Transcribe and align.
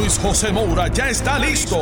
Luis 0.00 0.18
José 0.18 0.50
Moura 0.50 0.88
ya 0.88 1.10
está 1.10 1.38
listo 1.38 1.76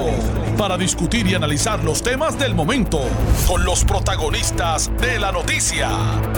para 0.56 0.76
discutir 0.76 1.24
y 1.28 1.36
analizar 1.36 1.84
los 1.84 2.02
temas 2.02 2.36
del 2.36 2.52
momento 2.52 3.00
con 3.46 3.64
los 3.64 3.84
protagonistas 3.84 4.90
de 5.00 5.20
la 5.20 5.30
noticia. 5.30 5.88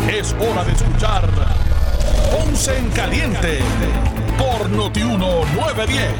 Es 0.06 0.34
hora 0.34 0.62
de 0.62 0.72
escuchar 0.72 1.26
Ponce 2.30 2.76
en 2.76 2.90
Caliente 2.90 3.60
por 4.36 4.68
Noti1 4.70 5.54
910. 5.54 6.12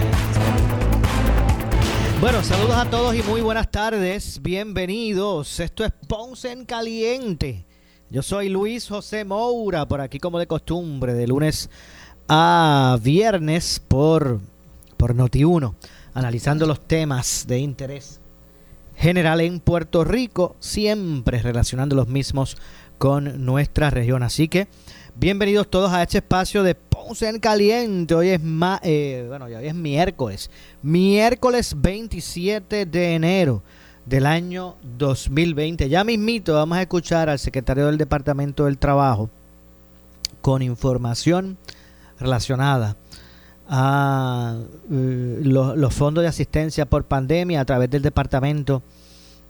Bueno, 2.23 2.43
saludos 2.43 2.77
a 2.77 2.87
todos 2.89 3.15
y 3.15 3.23
muy 3.23 3.43
buenas 3.43 3.71
tardes. 3.71 4.41
Bienvenidos. 4.41 5.61
Esto 5.61 5.85
es 5.85 5.93
Ponce 6.09 6.53
en 6.53 6.65
Caliente. 6.65 7.67
Yo 8.09 8.23
soy 8.23 8.49
Luis 8.49 8.89
José 8.89 9.27
Moura, 9.27 9.87
por 9.87 10.01
aquí 10.01 10.21
como 10.21 10.39
de 10.39 10.47
costumbre, 10.47 11.13
de 11.13 11.27
lunes 11.27 11.69
a 12.29 12.97
viernes 13.03 13.83
por, 13.87 14.41
por 15.01 15.17
Noti1, 15.17 15.75
analizando 16.13 16.67
los 16.67 16.87
temas 16.87 17.47
de 17.49 17.59
interés 17.59 18.21
general 18.95 19.41
en 19.41 19.59
Puerto 19.59 20.05
Rico, 20.05 20.57
siempre 20.61 21.41
relacionando 21.41 21.97
los 21.97 22.07
mismos 22.07 22.59
con 22.99 23.47
nuestra 23.47 23.89
región. 23.89 24.23
Así 24.23 24.47
que 24.47 24.69
bienvenidos 25.17 25.71
todos 25.71 25.91
a 25.91 26.03
este 26.03 26.19
espacio 26.19 26.63
de 26.63 26.75
Ponce 26.75 27.31
en 27.31 27.41
Caliente. 27.41 28.15
Hoy 28.15 28.29
es, 28.29 28.43
eh, 28.83 29.25
bueno, 29.27 29.47
hoy 29.47 29.55
es 29.55 29.75
miércoles, 29.75 30.51
miércoles 30.83 31.75
27 31.79 32.85
de 32.85 33.15
enero 33.15 33.63
del 34.05 34.27
año 34.27 34.77
2020. 34.99 35.89
Ya 35.89 36.05
mismito 36.05 36.53
vamos 36.53 36.77
a 36.77 36.83
escuchar 36.83 37.31
al 37.31 37.39
secretario 37.39 37.87
del 37.87 37.97
Departamento 37.97 38.67
del 38.67 38.77
Trabajo 38.77 39.31
con 40.43 40.61
información 40.61 41.57
relacionada 42.19 42.99
a 43.73 44.57
eh, 44.91 45.41
los 45.43 45.95
fondos 45.95 46.23
de 46.23 46.29
asistencia 46.29 46.87
por 46.87 47.05
pandemia 47.05 47.61
a 47.61 47.65
través 47.65 47.89
del 47.89 48.03
Departamento 48.03 48.83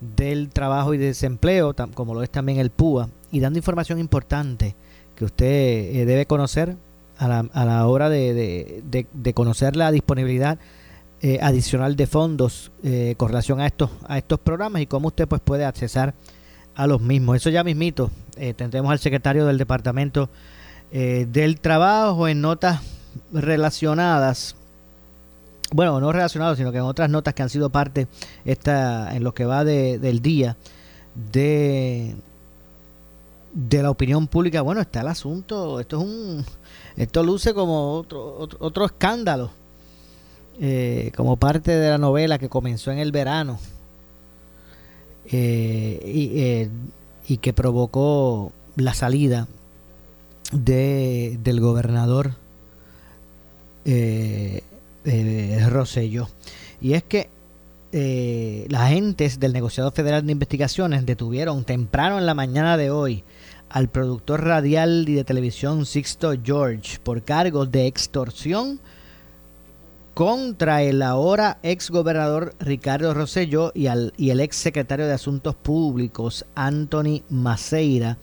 del 0.00 0.50
Trabajo 0.50 0.92
y 0.92 0.98
Desempleo, 0.98 1.74
como 1.94 2.14
lo 2.14 2.22
es 2.22 2.28
también 2.28 2.58
el 2.58 2.68
PUA, 2.68 3.08
y 3.32 3.40
dando 3.40 3.58
información 3.58 3.98
importante 3.98 4.76
que 5.14 5.24
usted 5.24 5.46
eh, 5.46 6.04
debe 6.04 6.26
conocer 6.26 6.76
a 7.16 7.28
la, 7.28 7.38
a 7.52 7.64
la 7.64 7.86
hora 7.86 8.10
de, 8.10 8.82
de, 8.84 9.34
conocer 9.34 9.74
la 9.74 9.90
disponibilidad 9.90 10.58
eh, 11.22 11.38
adicional 11.40 11.96
de 11.96 12.06
fondos 12.06 12.72
con 13.16 13.28
relación 13.28 13.60
a 13.60 13.66
estos, 13.66 13.90
a 14.06 14.16
estos 14.18 14.38
programas 14.38 14.82
y 14.82 14.86
cómo 14.86 15.08
usted 15.08 15.28
pues 15.28 15.40
puede 15.42 15.64
accesar 15.64 16.14
a 16.74 16.86
los 16.86 17.00
mismos. 17.00 17.36
Eso 17.36 17.50
ya 17.50 17.64
mismito. 17.64 18.10
tendremos 18.56 18.90
al 18.90 18.98
secretario 18.98 19.46
del 19.46 19.58
Departamento 19.58 20.30
del 20.90 21.60
Trabajo 21.60 22.26
en 22.26 22.40
notas 22.40 22.80
relacionadas 23.32 24.56
bueno, 25.72 26.00
no 26.00 26.10
relacionadas, 26.10 26.58
sino 26.58 26.72
que 26.72 26.78
en 26.78 26.84
otras 26.84 27.08
notas 27.10 27.32
que 27.32 27.42
han 27.42 27.48
sido 27.48 27.70
parte 27.70 28.08
esta, 28.44 29.14
en 29.14 29.22
lo 29.22 29.34
que 29.34 29.44
va 29.44 29.64
del 29.64 30.20
día 30.20 30.56
de 31.14 32.16
de 33.52 33.82
la 33.82 33.90
opinión 33.90 34.28
pública, 34.28 34.62
bueno, 34.62 34.80
está 34.80 35.00
el 35.00 35.08
asunto, 35.08 35.80
esto 35.80 35.98
es 35.98 36.04
un, 36.04 36.44
esto 36.96 37.22
luce 37.22 37.52
como 37.52 37.94
otro, 37.94 38.48
otro, 38.60 38.84
escándalo, 38.84 39.50
eh, 40.60 41.10
como 41.16 41.36
parte 41.36 41.72
de 41.72 41.90
la 41.90 41.98
novela 41.98 42.38
que 42.38 42.48
comenzó 42.48 42.92
en 42.92 42.98
el 42.98 43.10
verano 43.10 43.58
eh, 45.26 46.00
y, 46.04 46.40
eh, 46.40 46.70
y, 47.26 47.38
que 47.38 47.52
provocó 47.52 48.52
la 48.76 48.94
salida 48.94 49.48
de, 50.52 51.38
del 51.42 51.60
gobernador 51.60 52.34
eh, 53.84 54.62
Rosselló. 55.68 56.28
Y 56.80 56.94
es 56.94 57.02
que 57.02 57.28
eh, 57.92 58.66
las 58.68 58.82
agentes 58.82 59.40
del 59.40 59.52
negociado 59.52 59.90
federal 59.90 60.24
de 60.24 60.32
investigaciones 60.32 61.04
detuvieron 61.06 61.64
temprano 61.64 62.18
en 62.18 62.26
la 62.26 62.34
mañana 62.34 62.76
de 62.76 62.90
hoy 62.90 63.24
al 63.68 63.88
productor 63.88 64.44
radial 64.44 65.08
y 65.08 65.14
de 65.14 65.24
televisión 65.24 65.86
Sixto 65.86 66.34
George 66.42 66.98
por 67.02 67.22
cargos 67.22 67.70
de 67.72 67.86
extorsión 67.86 68.80
contra 70.14 70.82
el 70.82 71.02
ahora 71.02 71.58
ex 71.62 71.90
gobernador 71.90 72.54
Ricardo 72.60 73.12
Rosselló 73.14 73.72
y, 73.74 73.86
al, 73.86 74.12
y 74.16 74.30
el 74.30 74.40
ex 74.40 74.56
secretario 74.56 75.06
de 75.06 75.14
Asuntos 75.14 75.54
Públicos 75.56 76.44
Anthony 76.54 77.22
Maceira, 77.28 78.18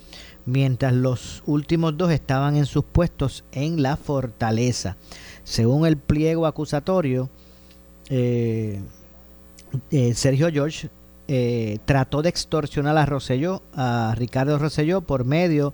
mientras 0.45 0.93
los 0.93 1.43
últimos 1.45 1.97
dos 1.97 2.11
estaban 2.11 2.55
en 2.55 2.65
sus 2.65 2.85
puestos 2.85 3.43
en 3.51 3.81
la 3.81 3.97
fortaleza. 3.97 4.95
Según 5.47 5.87
el 5.87 5.95
pliego 5.95 6.45
acusatorio, 6.45 7.29
eh, 8.09 8.81
eh, 9.91 10.13
Sergio 10.13 10.49
George 10.51 10.89
eh, 11.29 11.79
trató 11.85 12.21
de 12.21 12.27
extorsionar 12.27 12.97
a 12.97 13.05
Rosselló, 13.05 13.61
a 13.73 14.13
Ricardo 14.17 14.59
Rosselló, 14.59 14.99
por 14.99 15.23
medio 15.23 15.73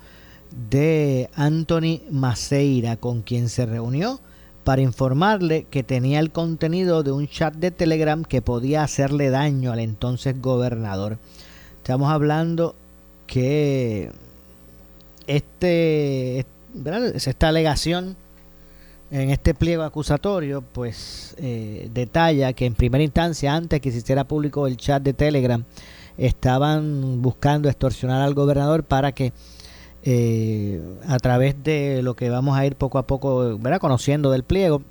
de 0.69 1.27
Anthony 1.33 2.01
Maceira, 2.11 2.97
con 2.97 3.23
quien 3.23 3.49
se 3.49 3.65
reunió 3.65 4.19
para 4.63 4.83
informarle 4.83 5.65
que 5.71 5.81
tenía 5.81 6.19
el 6.19 6.29
contenido 6.29 7.01
de 7.01 7.11
un 7.11 7.27
chat 7.27 7.55
de 7.55 7.71
Telegram 7.71 8.23
que 8.23 8.43
podía 8.43 8.83
hacerle 8.83 9.31
daño 9.31 9.71
al 9.71 9.79
entonces 9.79 10.39
gobernador. 10.39 11.17
Estamos 11.77 12.11
hablando 12.11 12.75
que 13.25 14.11
este, 15.25 16.45
esta 17.15 17.47
alegación 17.47 18.17
en 19.13 19.29
este 19.29 19.53
pliego 19.53 19.83
acusatorio, 19.83 20.63
pues 20.63 21.35
eh, 21.37 21.87
detalla 21.93 22.53
que 22.53 22.65
en 22.65 22.73
primera 22.73 23.03
instancia, 23.03 23.53
antes 23.53 23.79
que 23.79 23.91
se 23.91 23.99
hiciera 23.99 24.23
público 24.23 24.65
el 24.65 24.75
chat 24.75 25.03
de 25.03 25.13
Telegram, 25.13 25.63
estaban 26.17 27.21
buscando 27.21 27.69
extorsionar 27.69 28.23
al 28.23 28.33
gobernador 28.33 28.83
para 28.83 29.11
que 29.11 29.31
eh, 30.01 30.81
a 31.07 31.19
través 31.19 31.63
de 31.63 32.01
lo 32.01 32.15
que 32.15 32.31
vamos 32.31 32.57
a 32.57 32.65
ir 32.65 32.75
poco 32.75 32.97
a 32.97 33.05
poco 33.05 33.59
¿verdad? 33.59 33.79
conociendo 33.79 34.31
del 34.31 34.43
pliego, 34.43 34.81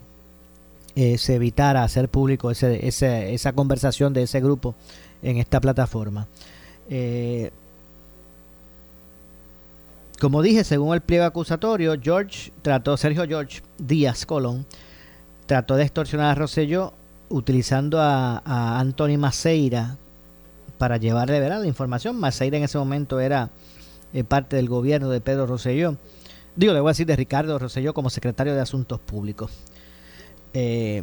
eh, 0.94 1.19
se 1.19 1.34
evitara 1.34 1.83
hacer 1.83 2.09
público 2.09 2.53
ese, 2.53 2.87
esa 2.87 3.53
conversación 3.54 4.12
de 4.12 4.22
ese 4.22 4.41
grupo 4.41 4.77
en 5.25 5.39
esta 5.39 5.60
plataforma. 5.60 6.28
Como 10.22 10.41
dije, 10.41 10.62
según 10.62 10.94
el 10.94 11.00
pliego 11.00 11.25
acusatorio, 11.25 11.97
George 12.00 12.53
trató, 12.62 12.97
Sergio 12.97 13.27
George 13.27 13.60
Díaz 13.77 14.25
Colón, 14.25 14.66
trató 15.47 15.75
de 15.75 15.83
extorsionar 15.83 16.31
a 16.31 16.34
Rosselló 16.37 16.93
utilizando 17.28 18.00
a, 18.00 18.41
Anthony 18.78 19.19
Maceira 19.19 19.99
para 20.78 20.99
llevarle 20.99 21.41
¿verdad? 21.41 21.60
la 21.62 21.66
información. 21.66 22.21
Maceira 22.21 22.56
en 22.56 22.62
ese 22.62 22.78
momento 22.78 23.19
era 23.19 23.50
eh, 24.12 24.22
parte 24.22 24.55
del 24.55 24.69
gobierno 24.69 25.09
de 25.09 25.21
Pedro 25.21 25.49
Rosselló. 25.49 25.97
Digo, 26.54 26.72
le 26.72 26.78
voy 26.78 26.91
a 26.91 26.93
decir 26.93 27.06
de 27.09 27.16
Ricardo 27.16 27.59
Rosselló 27.59 27.93
como 27.93 28.09
secretario 28.09 28.54
de 28.54 28.60
Asuntos 28.60 29.00
Públicos. 29.00 29.50
Eh, 30.54 31.03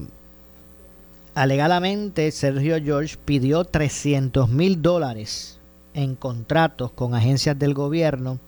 alegadamente, 1.36 2.32
Sergio 2.32 2.82
George 2.82 3.18
pidió 3.26 3.66
300 3.66 4.48
mil 4.48 4.82
dólares 4.82 5.60
en 5.94 6.16
contratos 6.16 6.94
con 6.94 7.16
agencias 7.16 7.60
del 7.60 7.74
gobierno 7.74 8.40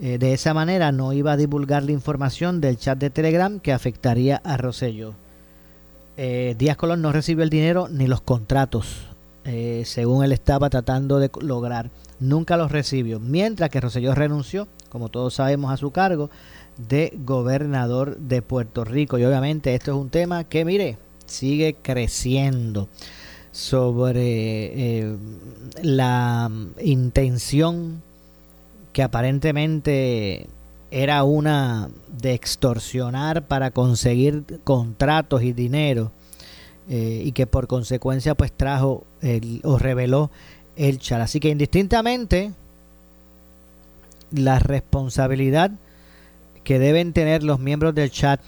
eh, 0.00 0.18
de 0.18 0.32
esa 0.32 0.54
manera 0.54 0.92
no 0.92 1.12
iba 1.12 1.32
a 1.32 1.36
divulgar 1.36 1.82
la 1.82 1.90
información 1.90 2.60
del 2.60 2.78
chat 2.78 2.98
de 2.98 3.10
Telegram 3.10 3.58
que 3.58 3.72
afectaría 3.72 4.36
a 4.44 4.56
Rosello. 4.56 5.14
Eh, 6.16 6.54
Díaz 6.56 6.76
Colón 6.76 7.02
no 7.02 7.10
recibió 7.10 7.42
el 7.42 7.50
dinero 7.50 7.88
ni 7.88 8.06
los 8.06 8.20
contratos, 8.20 9.08
eh, 9.44 9.82
según 9.84 10.24
él 10.24 10.30
estaba 10.30 10.70
tratando 10.70 11.18
de 11.18 11.30
lograr. 11.40 11.90
Nunca 12.20 12.56
los 12.56 12.70
recibió, 12.70 13.18
mientras 13.18 13.70
que 13.70 13.80
Rosselló 13.80 14.14
renunció, 14.14 14.68
como 14.88 15.08
todos 15.08 15.34
sabemos, 15.34 15.72
a 15.72 15.76
su 15.76 15.90
cargo 15.90 16.30
de 16.76 17.12
gobernador 17.24 18.16
de 18.18 18.40
Puerto 18.40 18.84
Rico. 18.84 19.18
Y 19.18 19.24
obviamente 19.24 19.74
esto 19.74 19.92
es 19.92 19.96
un 19.96 20.10
tema 20.10 20.44
que, 20.44 20.64
mire, 20.64 20.96
sigue 21.26 21.76
creciendo 21.82 22.88
sobre 23.50 25.16
la 25.82 26.50
intención 26.80 28.02
que 28.98 29.04
aparentemente 29.04 30.48
era 30.90 31.22
una 31.22 31.88
de 32.20 32.34
extorsionar 32.34 33.46
para 33.46 33.70
conseguir 33.70 34.58
contratos 34.64 35.44
y 35.44 35.52
dinero 35.52 36.10
eh, 36.88 37.22
y 37.24 37.30
que 37.30 37.46
por 37.46 37.68
consecuencia 37.68 38.34
pues 38.34 38.50
trajo 38.50 39.04
o 39.62 39.78
reveló 39.78 40.32
el 40.74 40.98
char. 40.98 41.20
Así 41.20 41.38
que 41.38 41.48
indistintamente 41.48 42.50
la 44.32 44.58
responsabilidad 44.58 45.70
que 46.64 46.80
deben 46.80 47.12
tener 47.12 47.44
los 47.44 47.60
miembros 47.60 47.94
del 47.94 48.10
chat 48.10 48.40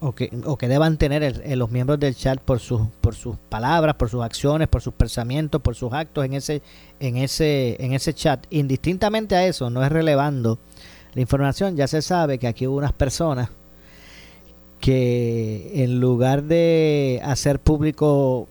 o 0.00 0.12
que, 0.12 0.30
o 0.44 0.56
que 0.58 0.68
deban 0.68 0.98
tener 0.98 1.42
los 1.56 1.70
miembros 1.70 1.98
del 1.98 2.14
chat 2.14 2.38
por 2.38 2.60
sus 2.60 2.82
por 3.00 3.14
sus 3.14 3.36
palabras, 3.48 3.94
por 3.96 4.10
sus 4.10 4.22
acciones, 4.22 4.68
por 4.68 4.82
sus 4.82 4.94
pensamientos, 4.94 5.62
por 5.62 5.74
sus 5.74 5.92
actos 5.92 6.24
en 6.24 6.34
ese 6.34 6.62
en 7.00 7.16
ese 7.16 7.76
en 7.82 7.92
ese 7.92 8.12
chat. 8.12 8.46
Indistintamente 8.50 9.34
a 9.36 9.46
eso, 9.46 9.70
no 9.70 9.84
es 9.84 9.90
relevando 9.90 10.58
la 11.14 11.20
información, 11.20 11.76
ya 11.76 11.86
se 11.86 12.02
sabe 12.02 12.38
que 12.38 12.46
aquí 12.46 12.66
hubo 12.66 12.76
unas 12.76 12.92
personas 12.92 13.48
que 14.80 15.82
en 15.82 15.98
lugar 15.98 16.44
de 16.44 17.20
hacer 17.24 17.58
público 17.58 18.48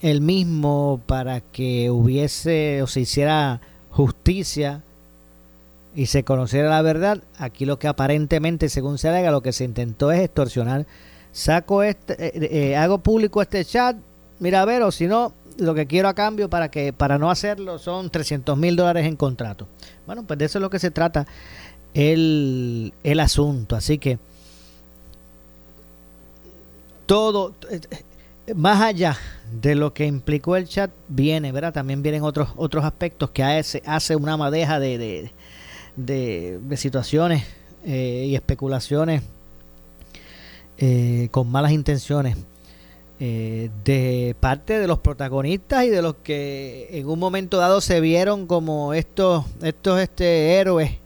el 0.00 0.20
mismo 0.20 1.00
para 1.06 1.40
que 1.40 1.90
hubiese 1.90 2.82
o 2.82 2.86
se 2.86 3.00
hiciera 3.00 3.60
justicia 3.90 4.82
y 5.96 6.06
se 6.06 6.24
conociera 6.24 6.68
la 6.68 6.82
verdad, 6.82 7.22
aquí 7.38 7.64
lo 7.64 7.78
que 7.78 7.88
aparentemente, 7.88 8.68
según 8.68 8.98
se 8.98 9.08
alega, 9.08 9.30
lo 9.30 9.40
que 9.40 9.52
se 9.52 9.64
intentó 9.64 10.12
es 10.12 10.20
extorsionar. 10.20 10.86
Saco 11.32 11.82
este, 11.82 12.12
eh, 12.18 12.48
eh, 12.70 12.76
hago 12.76 12.98
público 12.98 13.40
este 13.40 13.64
chat, 13.64 13.96
mira 14.38 14.60
a 14.60 14.66
ver, 14.66 14.82
o 14.82 14.92
si 14.92 15.06
no, 15.06 15.32
lo 15.56 15.74
que 15.74 15.86
quiero 15.86 16.08
a 16.08 16.14
cambio 16.14 16.50
para 16.50 16.70
que 16.70 16.92
para 16.92 17.16
no 17.16 17.30
hacerlo 17.30 17.78
son 17.78 18.10
300 18.10 18.58
mil 18.58 18.76
dólares 18.76 19.06
en 19.06 19.16
contrato. 19.16 19.68
Bueno, 20.06 20.22
pues 20.24 20.38
de 20.38 20.44
eso 20.44 20.58
es 20.58 20.62
lo 20.62 20.68
que 20.68 20.78
se 20.78 20.90
trata 20.90 21.26
el, 21.94 22.92
el 23.02 23.18
asunto. 23.18 23.74
Así 23.74 23.96
que 23.96 24.18
todo, 27.06 27.54
eh, 27.70 28.54
más 28.54 28.82
allá 28.82 29.16
de 29.50 29.74
lo 29.74 29.94
que 29.94 30.04
implicó 30.04 30.56
el 30.56 30.68
chat, 30.68 30.90
viene, 31.08 31.52
¿verdad? 31.52 31.72
También 31.72 32.02
vienen 32.02 32.22
otros, 32.22 32.50
otros 32.56 32.84
aspectos 32.84 33.30
que 33.30 33.42
hace, 33.42 33.82
hace 33.86 34.14
una 34.14 34.36
madeja 34.36 34.78
de 34.78 34.98
de, 34.98 35.30
situaciones 36.76 37.44
eh, 37.84 38.26
y 38.28 38.34
especulaciones 38.34 39.22
eh, 40.78 41.28
con 41.30 41.50
malas 41.50 41.72
intenciones 41.72 42.36
eh, 43.18 43.70
de 43.82 44.36
parte 44.38 44.78
de 44.78 44.86
los 44.86 44.98
protagonistas 44.98 45.84
y 45.84 45.88
de 45.88 46.02
los 46.02 46.16
que 46.22 46.88
en 46.90 47.08
un 47.08 47.18
momento 47.18 47.56
dado 47.56 47.80
se 47.80 48.00
vieron 48.00 48.46
como 48.46 48.92
estos 48.92 49.46
estos 49.62 50.00
este 50.00 50.60
héroes 50.60 50.98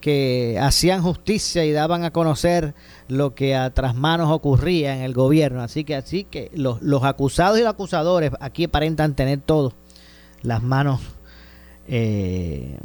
que 0.00 0.58
hacían 0.60 1.02
justicia 1.02 1.64
y 1.66 1.72
daban 1.72 2.04
a 2.04 2.12
conocer 2.12 2.74
lo 3.08 3.34
que 3.34 3.54
a 3.56 3.72
tras 3.74 3.94
manos 3.94 4.30
ocurría 4.30 4.94
en 4.96 5.02
el 5.02 5.14
gobierno. 5.14 5.62
Así 5.62 5.84
que 5.84 5.96
así 5.96 6.24
que 6.24 6.50
los, 6.54 6.82
los 6.82 7.04
acusados 7.04 7.58
y 7.58 7.62
los 7.62 7.70
acusadores 7.70 8.30
aquí 8.40 8.64
aparentan 8.64 9.14
tener 9.14 9.40
todos 9.40 9.72
las 10.42 10.62
manos 10.62 11.00
eh, 11.88 12.76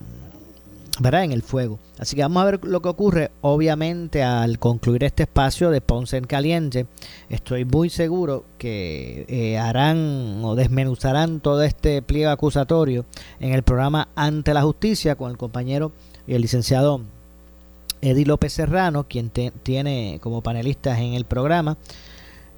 ¿verdad? 1.00 1.24
en 1.24 1.32
el 1.32 1.42
fuego. 1.42 1.80
Así 1.98 2.16
que 2.16 2.22
vamos 2.22 2.42
a 2.42 2.46
ver 2.46 2.60
lo 2.64 2.82
que 2.82 2.90
ocurre. 2.90 3.32
Obviamente, 3.42 4.24
al 4.24 4.60
concluir 4.60 5.04
este 5.04 5.24
espacio 5.24 5.70
de 5.70 5.82
Ponce 5.82 6.18
en 6.18 6.26
Caliente, 6.26 6.86
estoy 7.30 7.66
muy 7.66 7.90
seguro 7.90 8.46
que 8.58 9.26
eh, 9.28 9.58
harán 9.58 10.42
o 10.44 10.56
desmenuzarán 10.56 11.40
todo 11.40 11.64
este 11.64 12.02
pliego 12.02 12.32
acusatorio 12.32 13.06
en 13.40 13.54
el 13.54 13.64
programa 13.64 14.10
Ante 14.16 14.54
la 14.54 14.62
Justicia 14.62 15.16
con 15.16 15.32
el 15.32 15.38
compañero 15.38 15.92
y 16.28 16.36
el 16.36 16.42
licenciado 16.42 17.02
Eddie 18.02 18.26
López 18.26 18.54
Serrano, 18.54 19.06
quien 19.08 19.30
tiene 19.30 20.20
como 20.22 20.42
panelistas 20.42 21.00
en 21.00 21.14
el 21.14 21.26
programa. 21.26 21.78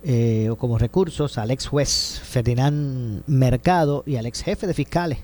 Eh, 0.03 0.49
o 0.49 0.55
como 0.55 0.79
recursos 0.79 1.37
al 1.37 1.51
ex 1.51 1.67
juez 1.67 2.19
Ferdinand 2.23 3.21
Mercado 3.27 4.03
y 4.07 4.15
al 4.15 4.25
ex 4.25 4.41
jefe 4.41 4.65
de 4.65 4.73
fiscales 4.73 5.19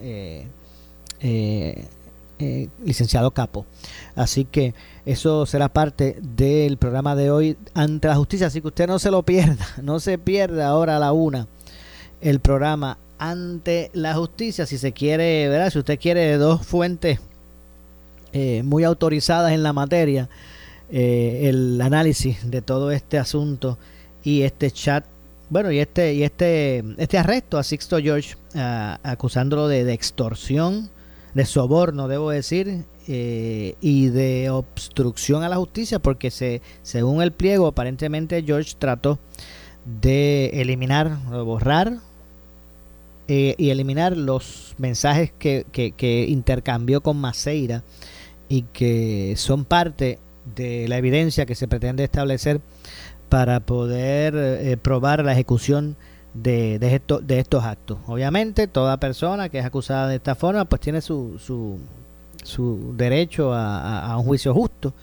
eh, 0.00 0.46
licenciado 2.84 3.30
Capo. 3.30 3.66
Así 4.14 4.44
que 4.44 4.74
eso 5.06 5.46
será 5.46 5.68
parte 5.68 6.18
del 6.20 6.76
programa 6.76 7.16
de 7.16 7.30
hoy 7.30 7.56
ante 7.74 8.08
la 8.08 8.16
justicia. 8.16 8.46
Así 8.46 8.60
que 8.60 8.68
usted 8.68 8.86
no 8.86 8.98
se 8.98 9.10
lo 9.10 9.22
pierda, 9.22 9.66
no 9.82 10.00
se 10.00 10.18
pierda 10.18 10.68
ahora 10.68 10.96
a 10.96 11.00
la 11.00 11.12
una 11.12 11.46
el 12.20 12.40
programa 12.40 12.98
ante 13.18 13.90
la 13.94 14.14
justicia. 14.14 14.66
Si 14.66 14.78
se 14.78 14.92
quiere, 14.92 15.48
¿verdad? 15.48 15.70
Si 15.70 15.78
usted 15.78 15.98
quiere 15.98 16.36
dos 16.36 16.66
fuentes 16.66 17.20
eh, 18.32 18.62
muy 18.64 18.84
autorizadas 18.84 19.52
en 19.52 19.62
la 19.62 19.72
materia, 19.72 20.28
eh, 20.90 21.48
el 21.48 21.80
análisis 21.80 22.50
de 22.50 22.62
todo 22.62 22.90
este 22.90 23.18
asunto 23.18 23.78
y 24.22 24.42
este 24.42 24.70
chat 24.70 25.04
bueno, 25.52 25.70
y 25.70 25.80
este, 25.80 26.14
y 26.14 26.22
este, 26.22 26.82
este 26.96 27.18
arresto 27.18 27.58
a 27.58 27.62
Sixto 27.62 27.98
George, 27.98 28.36
acusándolo 28.54 29.68
de, 29.68 29.92
extorsión, 29.92 30.88
de 31.34 31.44
soborno, 31.46 32.08
debo 32.08 32.30
decir, 32.30 32.84
eh, 33.08 33.74
y 33.80 34.08
de 34.08 34.50
obstrucción 34.50 35.42
a 35.42 35.48
la 35.48 35.56
justicia, 35.56 35.98
porque 35.98 36.30
se, 36.30 36.62
según 36.82 37.22
el 37.22 37.32
pliego, 37.32 37.66
aparentemente 37.66 38.42
George 38.42 38.74
trató 38.78 39.18
de 39.84 40.50
eliminar, 40.60 41.18
borrar 41.44 41.98
eh, 43.28 43.54
y 43.58 43.70
eliminar 43.70 44.16
los 44.16 44.74
mensajes 44.78 45.32
que, 45.38 45.64
que, 45.72 46.26
intercambió 46.28 47.00
con 47.00 47.16
Maceira 47.16 47.82
y 48.48 48.62
que 48.72 49.34
son 49.36 49.64
parte 49.64 50.18
de 50.56 50.86
la 50.88 50.98
evidencia 50.98 51.46
que 51.46 51.54
se 51.54 51.68
pretende 51.68 52.04
establecer 52.04 52.60
para 53.28 53.60
poder 53.60 54.34
eh, 54.36 54.76
probar 54.76 55.24
la 55.24 55.32
ejecución 55.32 55.96
de, 56.34 56.78
de, 56.78 56.94
esto, 56.94 57.20
de 57.20 57.38
estos 57.38 57.64
actos. 57.64 57.98
Obviamente, 58.06 58.66
toda 58.66 58.98
persona 58.98 59.48
que 59.48 59.58
es 59.58 59.64
acusada 59.64 60.08
de 60.08 60.16
esta 60.16 60.34
forma, 60.34 60.64
pues 60.64 60.80
tiene 60.80 61.00
su, 61.00 61.38
su, 61.38 61.78
su 62.42 62.94
derecho 62.96 63.52
a, 63.52 64.16
un 64.18 64.24
juicio 64.24 64.54
justo 64.54 64.94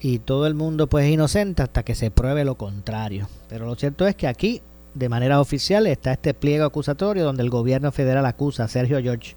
y 0.00 0.18
todo 0.18 0.46
el 0.46 0.54
mundo 0.54 0.86
pues 0.86 1.04
es 1.06 1.12
inocente 1.12 1.62
hasta 1.62 1.82
que 1.82 1.94
se 1.94 2.10
pruebe 2.10 2.44
lo 2.44 2.56
contrario. 2.56 3.28
Pero 3.48 3.66
lo 3.66 3.74
cierto 3.74 4.06
es 4.06 4.14
que 4.14 4.26
aquí, 4.26 4.62
de 4.94 5.08
manera 5.08 5.40
oficial, 5.40 5.86
está 5.86 6.12
este 6.12 6.34
pliego 6.34 6.64
acusatorio 6.64 7.24
donde 7.24 7.42
el 7.42 7.50
gobierno 7.50 7.92
federal 7.92 8.26
acusa 8.26 8.64
a 8.64 8.68
Sergio 8.68 9.00
George 9.00 9.34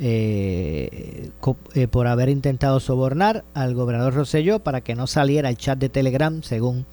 eh, 0.00 1.30
eh, 1.74 1.88
por 1.88 2.06
haber 2.06 2.28
intentado 2.28 2.78
sobornar 2.78 3.44
al 3.54 3.74
gobernador 3.74 4.14
Rosselló 4.14 4.60
para 4.60 4.80
que 4.80 4.94
no 4.94 5.08
saliera 5.08 5.48
el 5.48 5.56
chat 5.56 5.76
de 5.78 5.88
Telegram, 5.88 6.42
según 6.42 6.86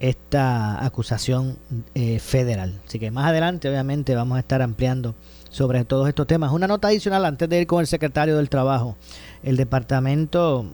esta 0.00 0.84
acusación 0.84 1.58
eh, 1.94 2.18
federal. 2.18 2.80
Así 2.86 2.98
que 2.98 3.10
más 3.10 3.26
adelante 3.26 3.68
obviamente 3.68 4.14
vamos 4.14 4.36
a 4.36 4.40
estar 4.40 4.62
ampliando 4.62 5.14
sobre 5.50 5.84
todos 5.84 6.08
estos 6.08 6.26
temas. 6.26 6.52
Una 6.52 6.66
nota 6.66 6.88
adicional 6.88 7.24
antes 7.26 7.48
de 7.48 7.60
ir 7.60 7.66
con 7.66 7.80
el 7.80 7.86
secretario 7.86 8.36
del 8.36 8.48
Trabajo. 8.48 8.96
El 9.42 9.56
Departamento 9.56 10.64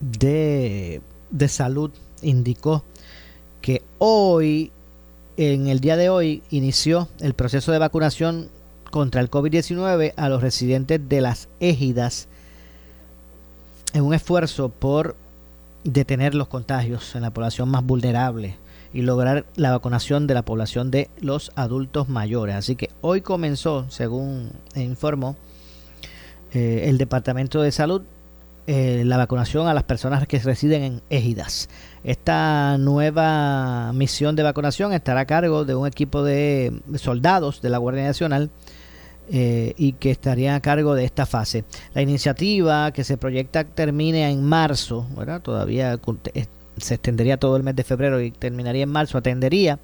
de, 0.00 1.02
de 1.30 1.48
Salud 1.48 1.90
indicó 2.22 2.82
que 3.60 3.82
hoy, 3.98 4.72
en 5.36 5.68
el 5.68 5.80
día 5.80 5.96
de 5.96 6.08
hoy, 6.08 6.42
inició 6.50 7.08
el 7.20 7.34
proceso 7.34 7.72
de 7.72 7.78
vacunación 7.78 8.48
contra 8.90 9.20
el 9.20 9.30
COVID-19 9.30 10.14
a 10.16 10.28
los 10.28 10.40
residentes 10.40 11.00
de 11.08 11.20
las 11.20 11.48
égidas 11.60 12.28
en 13.92 14.04
un 14.04 14.14
esfuerzo 14.14 14.68
por 14.68 15.16
detener 15.84 16.34
los 16.34 16.48
contagios 16.48 17.14
en 17.14 17.22
la 17.22 17.30
población 17.30 17.68
más 17.68 17.84
vulnerable 17.84 18.56
y 18.92 19.02
lograr 19.02 19.44
la 19.56 19.70
vacunación 19.70 20.26
de 20.26 20.34
la 20.34 20.42
población 20.42 20.90
de 20.90 21.10
los 21.20 21.52
adultos 21.56 22.08
mayores. 22.08 22.56
Así 22.56 22.76
que 22.76 22.90
hoy 23.00 23.20
comenzó, 23.20 23.86
según 23.90 24.52
informó 24.74 25.36
eh, 26.52 26.84
el 26.86 26.98
Departamento 26.98 27.60
de 27.60 27.72
Salud, 27.72 28.02
eh, 28.66 29.02
la 29.04 29.18
vacunación 29.18 29.66
a 29.68 29.74
las 29.74 29.82
personas 29.82 30.26
que 30.26 30.38
residen 30.38 30.82
en 30.84 31.02
égidas. 31.10 31.68
Esta 32.02 32.78
nueva 32.78 33.92
misión 33.92 34.36
de 34.36 34.42
vacunación 34.42 34.94
estará 34.94 35.20
a 35.20 35.26
cargo 35.26 35.66
de 35.66 35.74
un 35.74 35.86
equipo 35.86 36.22
de 36.22 36.80
soldados 36.94 37.60
de 37.60 37.68
la 37.68 37.78
Guardia 37.78 38.04
Nacional 38.04 38.50
eh, 39.30 39.74
y 39.76 39.92
que 39.94 40.10
estaría 40.10 40.54
a 40.54 40.60
cargo 40.60 40.94
de 40.94 41.04
esta 41.04 41.26
fase. 41.26 41.64
La 41.94 42.02
iniciativa 42.02 42.92
que 42.92 43.04
se 43.04 43.16
proyecta 43.16 43.64
termine 43.64 44.30
en 44.30 44.42
marzo, 44.42 45.06
todavía 45.42 45.98
se 46.76 46.94
extendería 46.94 47.36
todo 47.36 47.56
el 47.56 47.62
mes 47.62 47.76
de 47.76 47.84
febrero 47.84 48.20
y 48.20 48.30
terminaría 48.30 48.82
en 48.82 48.90
marzo, 48.90 49.18
atendería 49.18 49.78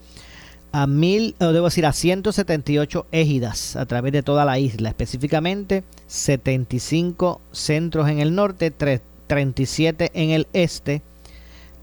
a 0.73 0.87
mil, 0.87 1.35
debo 1.39 1.65
decir, 1.65 1.87
a 1.87 1.93
178 1.93 3.07
égidas 3.11 3.77
a 3.77 3.87
través 3.87 4.13
de 4.13 4.23
toda 4.23 4.45
la 4.45 4.59
isla, 4.59 4.91
específicamente 4.91 5.85
75 6.07 7.41
centros 7.53 8.09
en 8.09 8.21
el 8.21 8.35
norte, 8.35 8.71
37 8.71 10.11
en 10.15 10.31
el 10.31 10.47
este, 10.53 11.03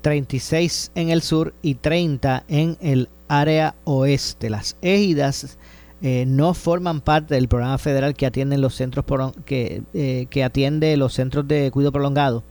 36 0.01 0.91
en 0.95 1.09
el 1.09 1.21
sur 1.21 1.53
y 1.61 1.75
30 1.75 2.43
en 2.47 2.77
el 2.81 3.09
área 3.27 3.75
oeste. 3.83 4.49
Las 4.49 4.77
égidas 4.81 5.57
eh, 6.01 6.25
no 6.27 6.53
forman 6.53 7.01
parte 7.01 7.35
del 7.35 7.47
programa 7.47 7.77
federal 7.77 8.13
que 8.13 8.25
atienden 8.25 8.61
los 8.61 8.75
centros 8.75 9.05
que, 9.45 9.83
eh, 9.93 10.27
que 10.29 10.43
atiende 10.43 10.95
los 10.97 11.13
centros 11.13 11.47
de 11.47 11.71
cuidado 11.71 11.91
prolongado 11.91 12.43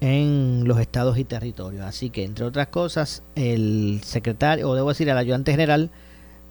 en 0.00 0.64
los 0.66 0.80
estados 0.80 1.18
y 1.18 1.24
territorios. 1.24 1.84
Así 1.84 2.10
que, 2.10 2.24
entre 2.24 2.46
otras 2.46 2.68
cosas, 2.68 3.22
el 3.34 4.00
secretario, 4.02 4.68
o 4.68 4.74
debo 4.74 4.88
decir, 4.88 5.08
el 5.08 5.18
ayudante 5.18 5.50
general 5.50 5.90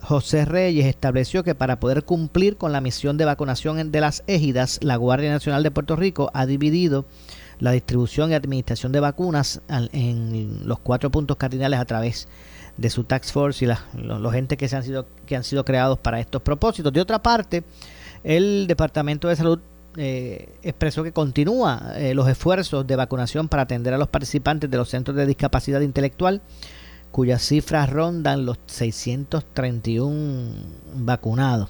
José 0.02 0.46
Reyes 0.46 0.86
estableció 0.86 1.44
que 1.44 1.56
para 1.56 1.80
poder 1.80 2.04
cumplir 2.04 2.58
con 2.58 2.72
la 2.72 2.82
misión 2.82 3.18
de 3.18 3.26
vacunación 3.26 3.92
de 3.92 4.02
las 4.02 4.24
égidas, 4.28 4.80
la 4.82 4.96
Guardia 4.96 5.32
Nacional 5.32 5.64
de 5.64 5.72
Puerto 5.72 5.96
Rico 5.96 6.32
ha 6.34 6.46
dividido 6.46 7.06
la 7.60 7.72
distribución 7.72 8.32
y 8.32 8.36
administración 8.36 8.92
de 8.92 9.02
vacunas 9.02 9.62
en 9.68 10.62
los 10.66 10.80
cuatro 10.80 11.10
puntos 11.10 11.36
cardinales 11.38 11.80
a 11.80 11.86
través 11.86 12.26
de 12.26 12.30
su 12.90 13.04
tax 13.04 13.32
force 13.32 13.66
y 13.66 13.68
los, 13.68 14.34
entes 14.34 14.58
que, 14.58 14.68
se 14.68 14.76
han 14.76 14.84
sido, 14.84 15.06
que 15.26 15.36
han 15.36 15.44
sido 15.44 15.66
creados 15.66 16.00
para 16.00 16.20
estos 16.20 16.42
propósitos. 16.42 16.94
De 16.94 17.02
otra 17.02 17.22
parte, 17.22 17.64
el 18.24 18.66
Departamento 18.68 19.28
de 19.28 19.36
Salud 19.36 19.60
eh, 19.98 20.50
expresó 20.62 21.04
que 21.04 21.12
continúa 21.12 21.94
eh, 21.96 22.14
los 22.14 22.30
esfuerzos 22.30 22.86
de 22.86 22.96
vacunación 22.96 23.50
para 23.50 23.64
atender 23.64 23.94
a 23.94 23.98
los 23.98 24.08
participantes 24.08 24.70
de 24.70 24.78
los 24.78 24.90
centros 24.90 25.18
de 25.18 25.26
discapacidad 25.26 25.82
intelectual, 25.82 26.42
cuyas 27.12 27.42
cifras 27.42 27.90
rondan 27.90 28.46
los 28.46 28.60
631 28.68 30.52
vacunados. 30.96 31.70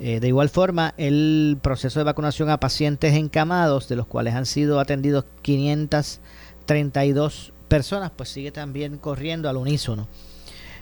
Eh, 0.00 0.20
de 0.20 0.28
igual 0.28 0.48
forma, 0.48 0.94
el 0.96 1.58
proceso 1.60 1.98
de 1.98 2.04
vacunación 2.04 2.50
a 2.50 2.60
pacientes 2.60 3.14
encamados, 3.14 3.88
de 3.88 3.96
los 3.96 4.06
cuales 4.06 4.34
han 4.34 4.46
sido 4.46 4.78
atendidos 4.78 5.24
532 5.42 7.52
personas, 7.68 8.10
pues 8.14 8.28
sigue 8.30 8.50
también 8.50 8.98
corriendo 8.98 9.48
al 9.48 9.56
unísono. 9.56 10.08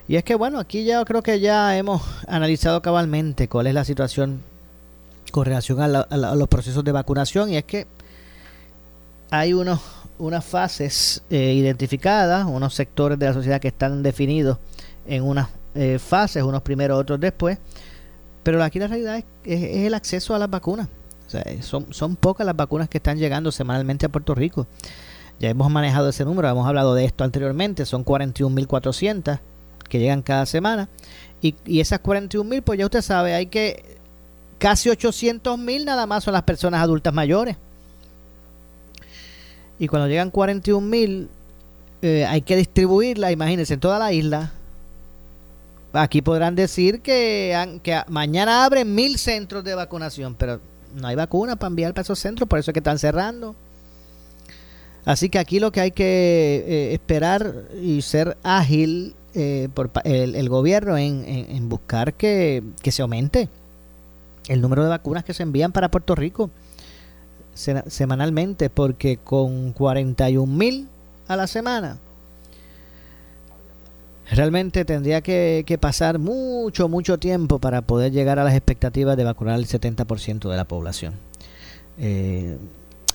Y 0.09 0.17
es 0.17 0.25
que 0.25 0.35
bueno, 0.35 0.59
aquí 0.59 0.85
ya 0.85 1.05
creo 1.05 1.23
que 1.23 1.41
ya 1.41 1.77
hemos 1.77 2.03
analizado 2.29 2.81
cabalmente 2.81 3.49
cuál 3.49 3.67
es 3.67 3.75
la 3.75 3.85
situación 3.85 4.41
con 5.33 5.45
relación 5.45 5.81
a, 5.81 5.89
los 6.35 6.49
procesos 6.49 6.85
de 6.85 6.93
vacunación 6.93 7.51
y 7.51 7.57
es 7.57 7.65
que 7.65 7.87
hay 9.31 9.53
unos, 9.53 9.81
unas 10.19 10.45
fases 10.45 11.23
eh, 11.29 11.53
identificadas, 11.55 12.47
unos 12.47 12.75
sectores 12.75 13.19
de 13.19 13.27
la 13.27 13.35
sociedad 13.35 13.61
que 13.61 13.69
están 13.69 14.05
definidos 14.05 14.59
en 15.07 15.25
unas 15.25 15.49
eh, 15.75 15.99
fases, 15.99 16.45
unos 16.45 16.63
primero, 16.63 16.97
otros 16.97 17.19
después, 17.19 17.59
pero 18.45 18.63
aquí 18.63 18.79
la 18.79 18.87
realidad 18.87 19.25
es, 19.45 19.63
el 19.85 19.95
acceso 19.95 20.35
a 20.35 20.39
las 20.39 20.49
vacunas. 20.49 20.89
son, 21.61 21.93
son 21.93 22.15
pocas 22.15 22.47
las 22.47 22.55
vacunas 22.55 22.89
que 22.89 22.99
están 22.99 23.19
llegando 23.19 23.51
semanalmente 23.51 24.07
a 24.07 24.09
Puerto 24.09 24.37
Rico. 24.37 24.69
Ya 25.39 25.51
hemos 25.51 25.71
manejado 25.71 26.09
ese 26.09 26.25
número, 26.25 26.49
hemos 26.49 26.67
hablado 26.67 26.95
de 26.95 27.05
esto 27.05 27.25
anteriormente, 27.25 27.85
son 27.85 28.05
41.400 28.05 29.41
que 29.89 29.99
llegan 29.99 30.23
cada 30.23 30.47
semana. 30.47 30.89
Y, 31.43 31.55
y 31.67 31.81
esas 31.81 32.03
41.000, 32.03 32.63
pues 32.63 32.79
ya 32.79 32.87
usted 32.87 33.03
sabe, 33.03 33.35
hay 33.35 33.47
que 33.47 33.97
Casi 34.59 34.89
800 34.89 35.59
mil 35.59 35.85
nada 35.85 36.07
más 36.07 36.25
son 36.25 36.33
las 36.33 36.43
personas 36.43 36.83
adultas 36.83 37.13
mayores. 37.13 37.57
Y 39.79 39.89
cuando 39.89 40.09
llegan 40.09 40.31
41 40.31 40.87
mil, 40.87 41.29
eh, 42.01 42.25
hay 42.25 42.41
que 42.41 42.57
distribuirla, 42.57 43.33
imagínense, 43.33 43.75
en 43.75 43.81
toda 43.81 43.99
la 43.99 44.13
isla. 44.13 44.53
Aquí 45.93 46.23
podrán 46.23 46.55
decir 46.55 47.03
que, 47.03 47.81
que 47.83 48.03
mañana 48.09 48.65
abren 48.65 48.95
mil 48.95 49.19
centros 49.19 49.63
de 49.65 49.75
vacunación, 49.75 50.35
pero 50.35 50.61
no 50.95 51.07
hay 51.07 51.17
vacuna 51.17 51.57
para 51.57 51.69
enviar 51.69 51.93
para 51.93 52.03
esos 52.03 52.19
centros, 52.19 52.49
por 52.49 52.59
eso 52.59 52.71
es 52.71 52.73
que 52.73 52.81
están 52.81 52.99
cerrando. 52.99 53.55
Así 55.07 55.31
que 55.31 55.39
aquí 55.39 55.59
lo 55.61 55.73
que 55.73 55.81
hay 55.81 55.93
que 55.93 56.65
eh, 56.67 56.93
esperar 56.93 57.65
y 57.83 58.03
ser 58.03 58.37
ágil 58.43 59.15
eh, 59.35 59.69
por 59.73 59.91
el, 60.05 60.49
gobierno 60.51 60.99
en, 60.99 61.69
buscar 61.71 62.13
que, 62.13 62.63
que 62.83 62.93
se 62.93 63.01
aumente 63.01 63.49
el 64.49 64.61
número 64.61 64.83
de 64.83 64.91
vacunas 64.91 65.25
que 65.25 65.33
se 65.33 65.43
envían 65.43 65.73
para 65.73 65.91
Puerto 65.91 66.15
Rico 66.15 66.51
semanalmente, 67.57 68.71
porque 68.71 69.17
con 69.17 69.73
41 69.73 70.47
mil 70.53 70.89
a 71.27 71.37
la 71.37 71.47
semana, 71.47 71.99
realmente 74.31 74.85
tendría 74.85 75.23
que, 75.23 75.79
pasar 75.81 76.19
mucho, 76.19 76.89
mucho 76.89 77.19
tiempo 77.19 77.59
para 77.59 77.83
poder 77.83 78.13
llegar 78.13 78.39
a 78.39 78.45
las 78.45 78.55
expectativas 78.55 79.17
de 79.17 79.25
vacunar 79.25 79.55
al 79.55 79.67
70% 79.67 80.51
de 80.51 80.57
la 80.57 80.65
población. 80.65 81.15
Eh, 81.99 82.59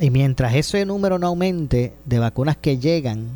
y 0.02 0.10
mientras 0.10 0.56
ese 0.56 0.86
número 0.86 1.18
no 1.20 1.28
aumente 1.28 1.94
de 2.06 2.20
vacunas 2.20 2.58
que 2.58 2.78
llegan 2.80 3.30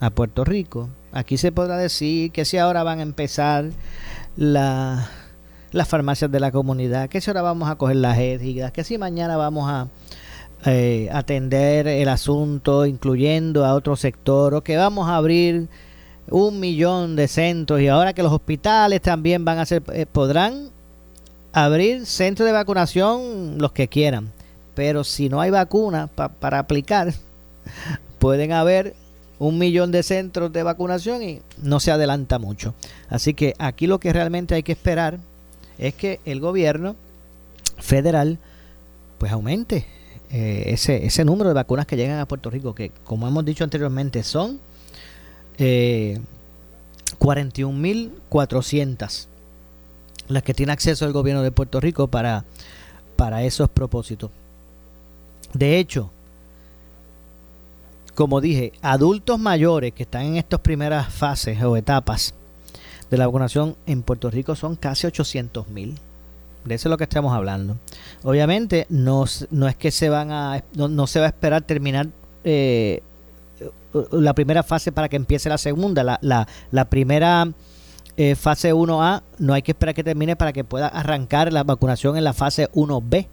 a 0.00 0.08
Puerto 0.10 0.44
Rico, 0.44 0.88
aquí 1.12 1.36
se 1.36 1.52
podrá 1.52 1.76
decir 1.76 2.30
que 2.30 2.46
si 2.46 2.56
ahora 2.56 2.82
van 2.84 3.00
a 3.00 3.02
empezar 3.02 3.66
la 4.36 5.10
las 5.72 5.88
farmacias 5.88 6.30
de 6.30 6.40
la 6.40 6.50
comunidad, 6.50 7.08
que 7.08 7.20
si 7.20 7.30
ahora 7.30 7.42
vamos 7.42 7.68
a 7.68 7.76
coger 7.76 7.96
las 7.96 8.18
éticas, 8.18 8.72
que 8.72 8.84
si 8.84 8.98
mañana 8.98 9.36
vamos 9.36 9.68
a 9.68 9.88
eh, 10.66 11.08
atender 11.12 11.86
el 11.86 12.08
asunto 12.08 12.86
incluyendo 12.86 13.64
a 13.64 13.74
otro 13.74 13.96
sector, 13.96 14.54
o 14.54 14.62
que 14.62 14.76
vamos 14.76 15.08
a 15.08 15.16
abrir 15.16 15.68
un 16.30 16.60
millón 16.60 17.16
de 17.16 17.28
centros 17.28 17.80
y 17.80 17.88
ahora 17.88 18.12
que 18.12 18.22
los 18.22 18.32
hospitales 18.32 19.00
también 19.02 19.44
van 19.44 19.58
a 19.58 19.66
ser, 19.66 19.82
eh, 19.92 20.06
podrán 20.06 20.70
abrir 21.52 22.06
centros 22.06 22.46
de 22.46 22.52
vacunación 22.52 23.58
los 23.58 23.72
que 23.72 23.88
quieran, 23.88 24.32
pero 24.78 25.02
si 25.02 25.28
no 25.28 25.40
hay 25.40 25.50
vacuna 25.50 26.06
para 26.06 26.60
aplicar, 26.60 27.12
pueden 28.20 28.52
haber 28.52 28.94
un 29.40 29.58
millón 29.58 29.90
de 29.90 30.04
centros 30.04 30.52
de 30.52 30.62
vacunación 30.62 31.20
y 31.20 31.42
no 31.60 31.80
se 31.80 31.90
adelanta 31.90 32.38
mucho. 32.38 32.74
Así 33.08 33.34
que 33.34 33.54
aquí 33.58 33.88
lo 33.88 33.98
que 33.98 34.12
realmente 34.12 34.54
hay 34.54 34.62
que 34.62 34.70
esperar 34.70 35.18
es 35.78 35.94
que 35.94 36.20
el 36.24 36.38
gobierno 36.38 36.94
federal 37.78 38.38
pues 39.18 39.32
aumente 39.32 39.84
eh, 40.30 40.66
ese, 40.66 41.04
ese 41.04 41.24
número 41.24 41.50
de 41.50 41.54
vacunas 41.54 41.84
que 41.84 41.96
llegan 41.96 42.20
a 42.20 42.28
Puerto 42.28 42.48
Rico, 42.48 42.72
que 42.72 42.92
como 43.02 43.26
hemos 43.26 43.44
dicho 43.44 43.64
anteriormente 43.64 44.22
son 44.22 44.60
eh, 45.58 46.20
41.400 47.18 49.26
las 50.28 50.42
que 50.44 50.54
tiene 50.54 50.70
acceso 50.70 51.04
el 51.04 51.12
gobierno 51.12 51.42
de 51.42 51.50
Puerto 51.50 51.80
Rico 51.80 52.06
para, 52.06 52.44
para 53.16 53.42
esos 53.42 53.68
propósitos. 53.68 54.30
De 55.54 55.78
hecho, 55.78 56.10
como 58.18 58.40
dije, 58.40 58.72
adultos 58.82 59.38
mayores 59.38 59.92
que 59.92 60.02
están 60.02 60.22
en 60.22 60.36
estas 60.38 60.58
primeras 60.58 61.12
fases 61.14 61.62
o 61.62 61.76
etapas 61.76 62.34
de 63.10 63.16
la 63.16 63.26
vacunación 63.26 63.76
en 63.86 64.02
Puerto 64.02 64.28
Rico 64.28 64.56
son 64.56 64.74
casi 64.74 65.06
800 65.06 65.68
mil. 65.68 65.96
De 66.64 66.74
eso 66.74 66.88
es 66.88 66.90
lo 66.90 66.98
que 66.98 67.04
estamos 67.04 67.32
hablando. 67.32 67.76
Obviamente 68.24 68.86
no, 68.90 69.24
no 69.50 69.68
es 69.68 69.76
que 69.76 69.92
se 69.92 70.08
van 70.08 70.32
a 70.32 70.64
no, 70.74 71.06
se 71.06 71.20
va 71.20 71.26
a 71.26 71.28
esperar 71.28 71.62
terminar 71.62 72.08
eh, 72.42 73.02
la 74.10 74.34
primera 74.34 74.64
fase 74.64 74.90
para 74.90 75.08
que 75.08 75.14
empiece 75.14 75.48
la 75.48 75.56
segunda. 75.56 76.02
La, 76.02 76.18
la, 76.20 76.48
la 76.72 76.86
primera 76.86 77.48
eh, 78.16 78.34
fase 78.34 78.74
1A 78.74 79.22
no 79.38 79.54
hay 79.54 79.62
que 79.62 79.70
esperar 79.70 79.94
que 79.94 80.02
termine 80.02 80.34
para 80.34 80.52
que 80.52 80.64
pueda 80.64 80.88
arrancar 80.88 81.52
la 81.52 81.62
vacunación 81.62 82.16
en 82.16 82.24
la 82.24 82.32
fase 82.32 82.68
1B. 82.72 83.28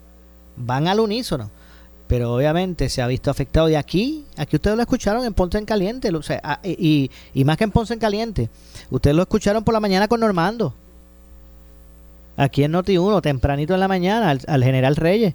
Van 0.56 0.86
al 0.86 1.00
unísono 1.00 1.50
pero 2.08 2.32
obviamente 2.32 2.88
se 2.88 3.02
ha 3.02 3.06
visto 3.06 3.30
afectado 3.30 3.66
de 3.66 3.76
aquí, 3.76 4.24
aquí 4.36 4.56
ustedes 4.56 4.76
lo 4.76 4.82
escucharon 4.82 5.24
en 5.24 5.34
Ponce 5.34 5.58
en 5.58 5.64
Caliente, 5.64 6.10
ah, 6.42 6.60
y, 6.62 7.10
más 7.44 7.56
que 7.56 7.64
en 7.64 7.70
Ponce 7.70 7.94
en 7.94 8.00
Caliente, 8.00 8.48
ustedes 8.90 9.16
lo 9.16 9.22
escucharon 9.22 9.64
por 9.64 9.74
la 9.74 9.80
mañana 9.80 10.08
con 10.08 10.20
Normando, 10.20 10.74
aquí 12.36 12.64
en 12.64 12.72
Noti1, 12.72 13.22
tempranito 13.22 13.74
en 13.74 13.80
la 13.80 13.88
mañana, 13.88 14.30
al, 14.30 14.64
general 14.64 14.96
Reyes, 14.96 15.34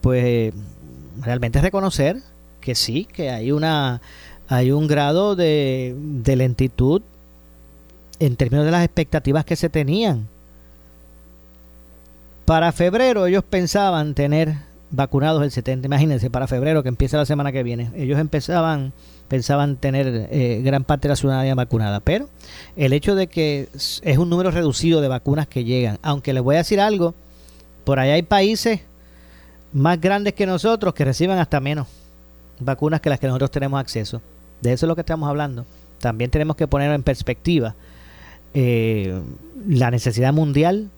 pues 0.00 0.52
realmente 1.20 1.60
reconocer 1.60 2.18
que 2.60 2.74
sí, 2.74 3.04
que 3.04 3.30
hay 3.30 3.52
una 3.52 4.00
hay 4.50 4.70
un 4.70 4.86
grado 4.86 5.36
de 5.36 5.94
lentitud 6.24 7.02
en 8.18 8.36
términos 8.36 8.64
de 8.64 8.72
las 8.72 8.84
expectativas 8.84 9.44
que 9.44 9.56
se 9.56 9.68
tenían. 9.68 10.26
Para 12.44 12.72
febrero 12.72 13.26
ellos 13.26 13.44
pensaban 13.44 14.14
tener 14.14 14.67
vacunados 14.90 15.42
el 15.42 15.50
70. 15.50 15.86
Imagínense, 15.86 16.30
para 16.30 16.46
febrero, 16.46 16.82
que 16.82 16.88
empieza 16.88 17.16
la 17.16 17.26
semana 17.26 17.52
que 17.52 17.62
viene. 17.62 17.90
Ellos 17.96 18.18
empezaban, 18.18 18.92
pensaban 19.28 19.76
tener 19.76 20.28
eh, 20.30 20.60
gran 20.64 20.84
parte 20.84 21.08
de 21.08 21.12
la 21.12 21.16
ciudadanía 21.16 21.54
vacunada. 21.54 22.00
Pero 22.00 22.28
el 22.76 22.92
hecho 22.92 23.14
de 23.14 23.26
que 23.26 23.68
es 23.74 24.18
un 24.18 24.30
número 24.30 24.50
reducido 24.50 25.00
de 25.00 25.08
vacunas 25.08 25.46
que 25.46 25.64
llegan, 25.64 25.98
aunque 26.02 26.32
les 26.32 26.42
voy 26.42 26.56
a 26.56 26.58
decir 26.58 26.80
algo, 26.80 27.14
por 27.84 27.98
allá 27.98 28.14
hay 28.14 28.22
países 28.22 28.80
más 29.72 30.00
grandes 30.00 30.34
que 30.34 30.46
nosotros 30.46 30.94
que 30.94 31.04
reciben 31.04 31.38
hasta 31.38 31.60
menos 31.60 31.86
vacunas 32.60 33.00
que 33.00 33.10
las 33.10 33.20
que 33.20 33.26
nosotros 33.26 33.50
tenemos 33.50 33.80
acceso. 33.80 34.20
De 34.60 34.72
eso 34.72 34.86
es 34.86 34.88
lo 34.88 34.94
que 34.94 35.02
estamos 35.02 35.28
hablando. 35.28 35.66
También 36.00 36.30
tenemos 36.30 36.56
que 36.56 36.66
poner 36.66 36.90
en 36.92 37.02
perspectiva 37.02 37.74
eh, 38.54 39.20
la 39.66 39.90
necesidad 39.90 40.32
mundial 40.32 40.90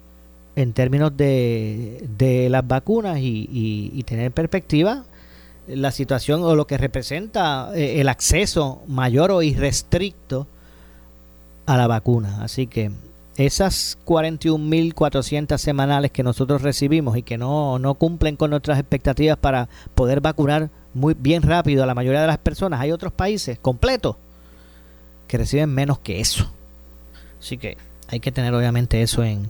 en 0.61 0.73
términos 0.73 1.17
de, 1.17 2.07
de 2.19 2.49
las 2.51 2.67
vacunas 2.67 3.19
y, 3.19 3.49
y, 3.51 4.03
tener 4.05 4.27
en 4.27 4.33
perspectiva 4.33 5.05
la 5.67 5.91
situación 5.91 6.43
o 6.43 6.55
lo 6.55 6.67
que 6.67 6.79
representa 6.79 7.71
eh, 7.75 8.01
el 8.01 8.09
acceso 8.09 8.83
mayor 8.87 9.31
o 9.31 9.43
irrestricto 9.43 10.47
a 11.67 11.77
la 11.77 11.87
vacuna. 11.87 12.43
Así 12.43 12.67
que 12.67 12.91
esas 13.37 13.99
41.400 14.05 15.57
semanales 15.59 16.11
que 16.11 16.23
nosotros 16.23 16.63
recibimos 16.63 17.17
y 17.17 17.23
que 17.23 17.39
no, 17.39 17.79
no 17.79 17.95
cumplen 17.95 18.37
con 18.37 18.51
nuestras 18.51 18.79
expectativas 18.79 19.39
para 19.39 19.69
poder 19.95 20.21
vacunar 20.21 20.71
muy 20.93 21.15
bien 21.15 21.43
rápido 21.43 21.85
a 21.85 21.87
la 21.87 21.95
mayoría 21.95 22.21
de 22.21 22.27
las 22.27 22.39
personas, 22.39 22.81
hay 22.81 22.93
otros 22.93 23.13
países 23.13 23.59
completos 23.59 24.17
que 25.29 25.39
reciben 25.39 25.71
menos 25.71 26.01
que 26.01 26.21
eso. 26.21 26.51
Así 27.41 27.57
que 27.57 27.79
Hay 28.09 28.19
que 28.19 28.33
tener 28.33 28.53
obviamente 28.53 29.01
eso 29.03 29.23
en, 29.23 29.49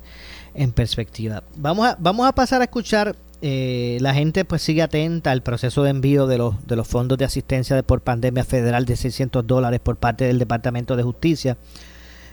en 0.55 0.73
perspectiva. 0.73 1.43
Vamos 1.57 1.87
a, 1.87 1.97
vamos 1.99 2.27
a 2.27 2.33
pasar 2.33 2.61
a 2.61 2.65
escuchar 2.65 3.17
eh, 3.43 3.97
la 4.01 4.13
gente 4.13 4.45
pues 4.45 4.61
sigue 4.61 4.83
atenta 4.83 5.31
al 5.31 5.43
proceso 5.43 5.83
de 5.83 5.91
envío 5.91 6.27
de 6.27 6.37
los, 6.37 6.67
de 6.67 6.77
los 6.77 6.87
fondos 6.87 7.17
de 7.17 7.25
asistencia 7.25 7.75
de, 7.75 7.83
por 7.83 8.03
pandemia 8.03 8.45
federal 8.45 8.85
de 8.85 8.97
600 8.97 9.47
dólares 9.47 9.81
por 9.81 9.97
parte 9.97 10.25
del 10.25 10.39
Departamento 10.39 10.97
de 10.97 11.03
Justicia. 11.03 11.57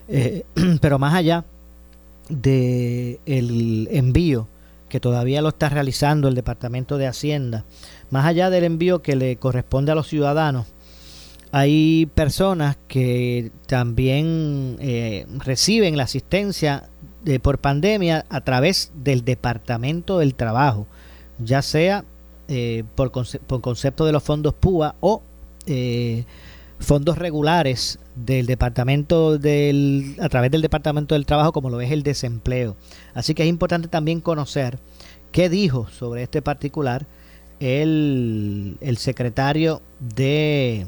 Eh, 0.10 0.44
pero 0.82 1.00
más 1.00 1.14
allá 1.14 1.46
del 2.30 3.20
el 3.26 3.88
envío 3.92 4.48
que 4.90 5.00
todavía 5.00 5.42
lo 5.42 5.50
está 5.50 5.70
realizando 5.70 6.28
el 6.28 6.36
Departamento 6.36 6.98
de 6.98 7.08
Hacienda, 7.08 7.66
más 8.10 8.26
allá 8.26 8.50
del 8.50 8.64
envío 8.64 9.02
que 9.02 9.16
le 9.16 9.36
corresponde 9.36 9.92
a 9.92 9.96
los 9.96 10.08
ciudadanos, 10.08 10.68
hay 11.52 12.06
personas 12.14 12.78
que 12.88 13.52
también 13.68 14.78
eh, 14.80 15.26
reciben 15.40 15.98
la 15.98 16.04
asistencia 16.04 16.90
de, 17.24 17.40
por 17.40 17.58
pandemia 17.60 18.26
a 18.30 18.42
través 18.42 18.92
del 18.96 19.24
Departamento 19.26 20.20
del 20.20 20.36
Trabajo 20.36 20.88
ya 21.40 21.62
sea 21.62 22.04
eh, 22.48 22.84
por, 22.96 23.12
por, 23.12 23.62
concepto 23.62 24.06
de 24.06 24.12
los 24.12 24.24
fondos 24.24 24.54
PUA 24.54 24.96
o 25.02 25.22
eh, 25.66 26.24
fondos 26.80 27.18
regulares 27.18 28.00
del 28.16 28.46
departamento 28.46 29.38
del 29.38 30.16
a 30.20 30.30
través 30.30 30.52
del 30.52 30.62
departamento 30.62 31.16
del 31.16 31.26
trabajo 31.26 31.52
como 31.52 31.70
lo 31.70 31.82
es 31.82 31.92
el 31.92 32.04
desempleo. 32.04 32.76
Así 33.14 33.34
que 33.34 33.44
es 33.44 33.50
importante 33.50 33.88
también 33.88 34.22
conocer 34.22 34.80
qué 35.32 35.50
dijo 35.50 35.88
sobre 35.90 36.24
este 36.24 36.42
particular 36.42 37.06
el, 37.60 38.78
el 38.80 38.98
secretario 38.98 39.82
de 40.00 40.86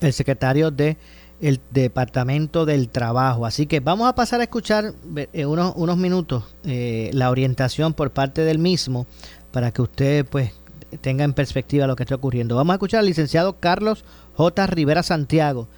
el 0.00 0.12
secretario 0.12 0.70
de 0.70 0.96
el 1.40 1.60
Departamento 1.70 2.66
del 2.66 2.88
Trabajo. 2.88 3.46
Así 3.46 3.66
que 3.66 3.80
vamos 3.80 4.08
a 4.08 4.14
pasar 4.14 4.40
a 4.40 4.44
escuchar 4.44 4.92
en 5.32 5.48
unos, 5.48 5.72
unos 5.76 5.96
minutos 5.96 6.44
eh, 6.64 7.10
la 7.12 7.30
orientación 7.30 7.94
por 7.94 8.10
parte 8.10 8.42
del 8.42 8.58
mismo 8.58 9.06
para 9.52 9.70
que 9.70 9.82
usted 9.82 10.26
pues 10.26 10.52
tenga 11.00 11.24
en 11.24 11.32
perspectiva 11.32 11.86
lo 11.86 11.96
que 11.96 12.02
está 12.02 12.14
ocurriendo. 12.14 12.56
Vamos 12.56 12.72
a 12.72 12.76
escuchar 12.76 13.00
al 13.00 13.06
licenciado 13.06 13.58
Carlos 13.60 14.04
J. 14.34 14.66
Rivera 14.66 15.02
Santiago, 15.02 15.68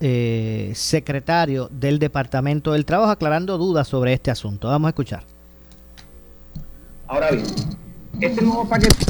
eh, 0.00 0.72
secretario 0.74 1.68
del 1.72 1.98
Departamento 1.98 2.72
del 2.72 2.84
Trabajo, 2.84 3.10
aclarando 3.10 3.58
dudas 3.58 3.88
sobre 3.88 4.12
este 4.12 4.30
asunto. 4.30 4.68
Vamos 4.68 4.88
a 4.88 4.90
escuchar. 4.90 5.24
Ahora 7.06 7.30
bien, 7.30 7.44
este 8.20 8.42
nuevo 8.42 8.68
paquete 8.68 9.04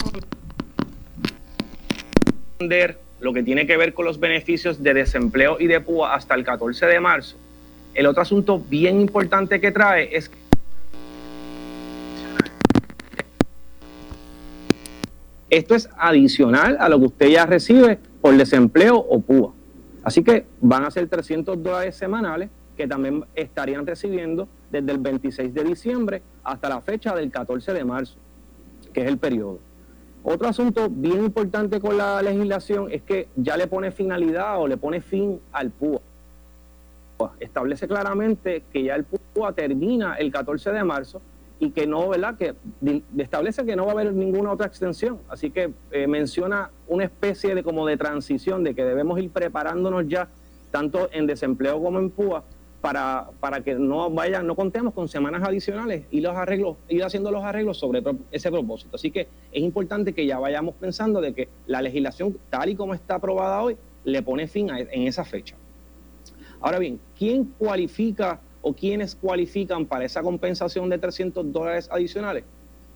lo 3.24 3.32
que 3.32 3.42
tiene 3.42 3.66
que 3.66 3.78
ver 3.78 3.94
con 3.94 4.04
los 4.04 4.20
beneficios 4.20 4.82
de 4.82 4.92
desempleo 4.92 5.56
y 5.58 5.66
de 5.66 5.80
PUA 5.80 6.14
hasta 6.14 6.34
el 6.34 6.44
14 6.44 6.84
de 6.84 7.00
marzo. 7.00 7.36
El 7.94 8.04
otro 8.04 8.20
asunto 8.20 8.60
bien 8.60 9.00
importante 9.00 9.62
que 9.62 9.72
trae 9.72 10.14
es 10.14 10.30
esto 15.48 15.74
es 15.74 15.88
adicional 15.96 16.76
a 16.78 16.90
lo 16.90 16.98
que 16.98 17.06
usted 17.06 17.28
ya 17.28 17.46
recibe 17.46 17.98
por 18.20 18.36
desempleo 18.36 18.98
o 18.98 19.20
PUA. 19.22 19.54
Así 20.02 20.22
que 20.22 20.44
van 20.60 20.84
a 20.84 20.90
ser 20.90 21.08
300 21.08 21.62
dólares 21.62 21.96
semanales 21.96 22.50
que 22.76 22.86
también 22.86 23.24
estarían 23.34 23.86
recibiendo 23.86 24.48
desde 24.70 24.92
el 24.92 24.98
26 24.98 25.54
de 25.54 25.64
diciembre 25.64 26.22
hasta 26.42 26.68
la 26.68 26.82
fecha 26.82 27.14
del 27.14 27.30
14 27.30 27.72
de 27.72 27.84
marzo, 27.84 28.16
que 28.92 29.00
es 29.00 29.06
el 29.06 29.16
periodo. 29.16 29.60
Otro 30.26 30.48
asunto 30.48 30.88
bien 30.88 31.22
importante 31.22 31.80
con 31.80 31.98
la 31.98 32.22
legislación 32.22 32.90
es 32.90 33.02
que 33.02 33.28
ya 33.36 33.58
le 33.58 33.66
pone 33.66 33.90
finalidad 33.90 34.58
o 34.58 34.66
le 34.66 34.78
pone 34.78 35.02
fin 35.02 35.38
al 35.52 35.70
PUA. 35.70 36.00
Establece 37.38 37.86
claramente 37.86 38.64
que 38.72 38.84
ya 38.84 38.94
el 38.94 39.04
PUA 39.04 39.52
termina 39.52 40.14
el 40.14 40.32
14 40.32 40.72
de 40.72 40.82
marzo 40.82 41.20
y 41.60 41.72
que 41.72 41.86
no, 41.86 42.08
¿verdad? 42.08 42.38
Que 42.38 42.54
establece 43.18 43.66
que 43.66 43.76
no 43.76 43.84
va 43.84 43.92
a 43.92 43.94
haber 43.96 44.14
ninguna 44.14 44.52
otra 44.52 44.66
extensión. 44.66 45.18
Así 45.28 45.50
que 45.50 45.74
eh, 45.90 46.06
menciona 46.06 46.70
una 46.88 47.04
especie 47.04 47.54
de 47.54 47.62
como 47.62 47.86
de 47.86 47.98
transición, 47.98 48.64
de 48.64 48.74
que 48.74 48.82
debemos 48.82 49.20
ir 49.20 49.30
preparándonos 49.30 50.08
ya, 50.08 50.28
tanto 50.70 51.10
en 51.12 51.26
desempleo 51.26 51.82
como 51.82 51.98
en 51.98 52.08
PUA, 52.08 52.44
para, 52.84 53.30
para 53.40 53.62
que 53.62 53.76
no 53.76 54.10
vayan, 54.10 54.46
no 54.46 54.54
contemos 54.54 54.92
con 54.92 55.08
semanas 55.08 55.42
adicionales 55.42 56.04
y 56.10 56.20
los 56.20 56.36
arreglos, 56.36 56.76
ir 56.90 57.02
haciendo 57.02 57.30
los 57.30 57.42
arreglos 57.42 57.78
sobre 57.78 58.02
ese 58.30 58.50
propósito. 58.50 58.96
Así 58.96 59.10
que 59.10 59.26
es 59.52 59.62
importante 59.62 60.12
que 60.12 60.26
ya 60.26 60.38
vayamos 60.38 60.74
pensando 60.74 61.22
de 61.22 61.32
que 61.32 61.48
la 61.66 61.80
legislación, 61.80 62.36
tal 62.50 62.68
y 62.68 62.74
como 62.74 62.92
está 62.92 63.14
aprobada 63.14 63.62
hoy, 63.62 63.78
le 64.04 64.20
pone 64.20 64.48
fin 64.48 64.70
a, 64.70 64.80
en 64.80 65.06
esa 65.06 65.24
fecha. 65.24 65.56
Ahora 66.60 66.78
bien, 66.78 67.00
¿quién 67.18 67.44
cualifica 67.56 68.38
o 68.60 68.74
quiénes 68.74 69.14
cualifican 69.14 69.86
para 69.86 70.04
esa 70.04 70.20
compensación 70.20 70.90
de 70.90 70.98
300 70.98 71.50
dólares 71.54 71.88
adicionales? 71.90 72.44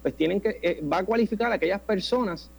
Pues 0.02 0.12
tienen 0.14 0.42
que, 0.42 0.58
eh, 0.60 0.82
va 0.82 0.98
a 0.98 1.04
cualificar 1.06 1.50
a 1.50 1.54
aquellas 1.54 1.80
personas 1.80 2.50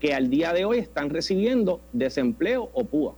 que 0.00 0.12
al 0.12 0.28
día 0.28 0.52
de 0.52 0.66
hoy 0.66 0.80
están 0.80 1.08
recibiendo 1.08 1.80
desempleo 1.94 2.68
o 2.74 2.84
PUA 2.84 3.14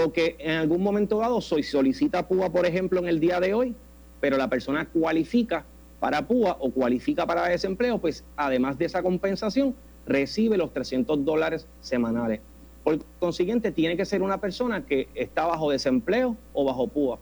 o 0.00 0.12
que 0.12 0.36
en 0.38 0.52
algún 0.52 0.80
momento 0.80 1.18
dado 1.18 1.40
solicita 1.40 2.28
PUA, 2.28 2.50
por 2.50 2.66
ejemplo, 2.66 3.00
en 3.00 3.08
el 3.08 3.18
día 3.18 3.40
de 3.40 3.52
hoy, 3.52 3.74
pero 4.20 4.36
la 4.36 4.48
persona 4.48 4.86
cualifica 4.86 5.64
para 5.98 6.24
PUA 6.24 6.56
o 6.60 6.70
cualifica 6.70 7.26
para 7.26 7.48
desempleo, 7.48 7.98
pues 7.98 8.22
además 8.36 8.78
de 8.78 8.84
esa 8.84 9.02
compensación, 9.02 9.74
recibe 10.06 10.56
los 10.56 10.72
300 10.72 11.24
dólares 11.24 11.66
semanales. 11.80 12.40
Por 12.84 13.00
consiguiente, 13.18 13.72
tiene 13.72 13.96
que 13.96 14.04
ser 14.04 14.22
una 14.22 14.38
persona 14.38 14.86
que 14.86 15.08
está 15.16 15.46
bajo 15.46 15.68
desempleo 15.68 16.36
o 16.52 16.64
bajo 16.64 16.86
PUA. 16.86 17.18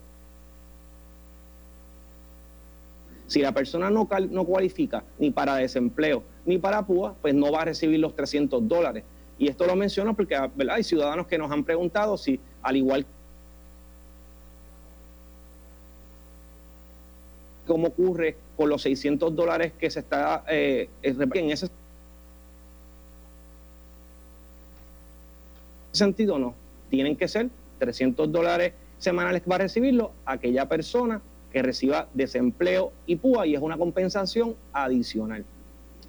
Si 3.28 3.40
la 3.40 3.52
persona 3.52 3.88
no, 3.88 4.06
no 4.30 4.44
cualifica 4.44 5.02
ni 5.18 5.30
para 5.30 5.56
desempleo 5.56 6.22
ni 6.44 6.58
para 6.58 6.84
PUA, 6.84 7.14
pues 7.22 7.32
no 7.32 7.50
va 7.50 7.62
a 7.62 7.64
recibir 7.64 8.00
los 8.00 8.14
300 8.14 8.68
dólares. 8.68 9.02
Y 9.38 9.48
esto 9.48 9.66
lo 9.66 9.76
menciono 9.76 10.14
porque 10.14 10.36
hay 10.36 10.82
ciudadanos 10.82 11.26
que 11.26 11.36
nos 11.36 11.50
han 11.50 11.64
preguntado 11.64 12.16
si, 12.16 12.40
al 12.66 12.76
igual 12.76 13.06
como 17.66 17.88
ocurre 17.88 18.36
con 18.56 18.68
los 18.68 18.82
600 18.82 19.34
dólares 19.34 19.72
que 19.78 19.90
se 19.90 20.00
está 20.00 20.44
eh, 20.48 20.88
en 21.02 21.50
ese 21.50 21.68
sentido, 25.92 26.38
no. 26.38 26.54
Tienen 26.90 27.16
que 27.16 27.28
ser 27.28 27.48
300 27.78 28.30
dólares 28.30 28.72
semanales 28.98 29.42
que 29.42 29.50
va 29.50 29.56
a 29.56 29.60
recibirlo 29.60 30.12
aquella 30.24 30.68
persona 30.68 31.20
que 31.52 31.62
reciba 31.62 32.08
desempleo 32.14 32.92
y 33.06 33.16
PUA 33.16 33.46
y 33.46 33.54
es 33.54 33.62
una 33.62 33.76
compensación 33.76 34.54
adicional. 34.72 35.44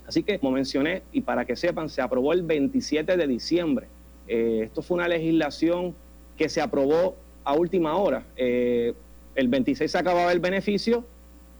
Así 0.05 0.23
que, 0.23 0.39
como 0.39 0.53
mencioné, 0.53 1.03
y 1.11 1.21
para 1.21 1.45
que 1.45 1.55
sepan, 1.55 1.89
se 1.89 2.01
aprobó 2.01 2.33
el 2.33 2.43
27 2.43 3.17
de 3.17 3.27
diciembre. 3.27 3.87
Eh, 4.27 4.61
esto 4.63 4.81
fue 4.81 4.95
una 4.95 5.07
legislación 5.07 5.95
que 6.37 6.49
se 6.49 6.61
aprobó 6.61 7.15
a 7.43 7.53
última 7.53 7.97
hora. 7.97 8.23
Eh, 8.35 8.93
el 9.35 9.47
26 9.47 9.91
se 9.91 9.97
acababa 9.97 10.31
el 10.31 10.39
beneficio 10.39 11.03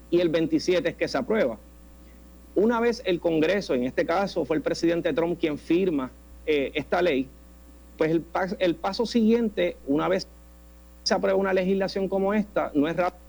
y 0.09 0.19
el 0.19 0.29
27 0.29 0.89
es 0.89 0.95
que 0.95 1.07
se 1.07 1.17
aprueba. 1.17 1.57
Una 2.55 2.79
vez 2.79 3.01
el 3.05 3.19
Congreso, 3.19 3.73
en 3.73 3.83
este 3.83 4.05
caso 4.05 4.45
fue 4.45 4.57
el 4.57 4.61
presidente 4.61 5.13
Trump 5.13 5.39
quien 5.39 5.57
firma 5.57 6.11
eh, 6.45 6.71
esta 6.73 7.01
ley, 7.01 7.27
pues 7.97 8.11
el, 8.11 8.23
el 8.59 8.75
paso 8.75 9.05
siguiente, 9.05 9.77
una 9.85 10.07
vez 10.07 10.27
se 11.03 11.13
aprueba 11.13 11.37
una 11.37 11.53
legislación 11.53 12.07
como 12.07 12.33
esta, 12.33 12.71
no 12.73 12.87
es 12.87 12.95
rápido 12.95 13.27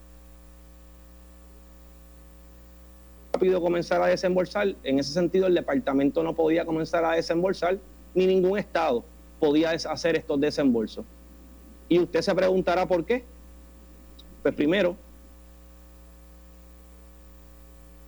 rápido 3.38 3.60
comenzar 3.60 4.02
a 4.02 4.06
desembolsar. 4.06 4.74
En 4.82 4.98
ese 4.98 5.12
sentido, 5.12 5.46
el 5.46 5.54
departamento 5.54 6.24
no 6.24 6.34
podía 6.34 6.64
comenzar 6.64 7.04
a 7.04 7.12
desembolsar, 7.12 7.78
ni 8.14 8.26
ningún 8.26 8.58
estado 8.58 9.04
podía 9.38 9.70
hacer 9.70 10.16
estos 10.16 10.40
desembolsos. 10.40 11.04
Y 11.88 11.98
usted 11.98 12.20
se 12.20 12.34
preguntará 12.34 12.86
por 12.86 13.04
qué. 13.04 13.24
Pues 14.42 14.54
primero, 14.54 14.96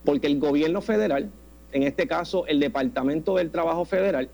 porque 0.05 0.27
el 0.27 0.39
gobierno 0.39 0.81
federal, 0.81 1.29
en 1.71 1.83
este 1.83 2.07
caso 2.07 2.45
el 2.47 2.59
Departamento 2.59 3.35
del 3.35 3.51
Trabajo 3.51 3.85
Federal, 3.85 4.29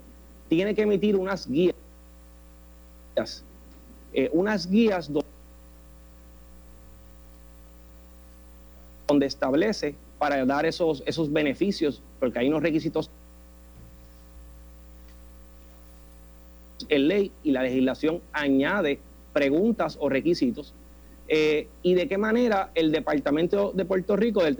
tiene 0.47 0.73
que 0.75 0.83
emitir 0.83 1.15
unas 1.15 1.47
guías, 1.49 1.75
eh, 4.13 4.29
unas 4.31 4.69
guías 4.69 5.09
donde 9.07 9.25
establece 9.25 9.95
para 10.17 10.45
dar 10.45 10.65
esos, 10.65 11.03
esos 11.05 11.31
beneficios, 11.31 12.01
porque 12.19 12.39
hay 12.39 12.47
unos 12.47 12.61
requisitos 12.61 13.09
en 16.89 17.07
ley 17.07 17.31
y 17.43 17.51
la 17.51 17.63
legislación 17.63 18.21
añade 18.31 18.99
preguntas 19.37 19.97
o 20.01 20.09
requisitos 20.09 20.73
eh, 21.27 21.67
y 21.83 21.93
de 21.93 22.07
qué 22.07 22.17
manera 22.17 22.71
el 22.73 22.91
Departamento 22.91 23.71
de 23.71 23.85
Puerto 23.85 24.15
Rico 24.15 24.43
del 24.43 24.57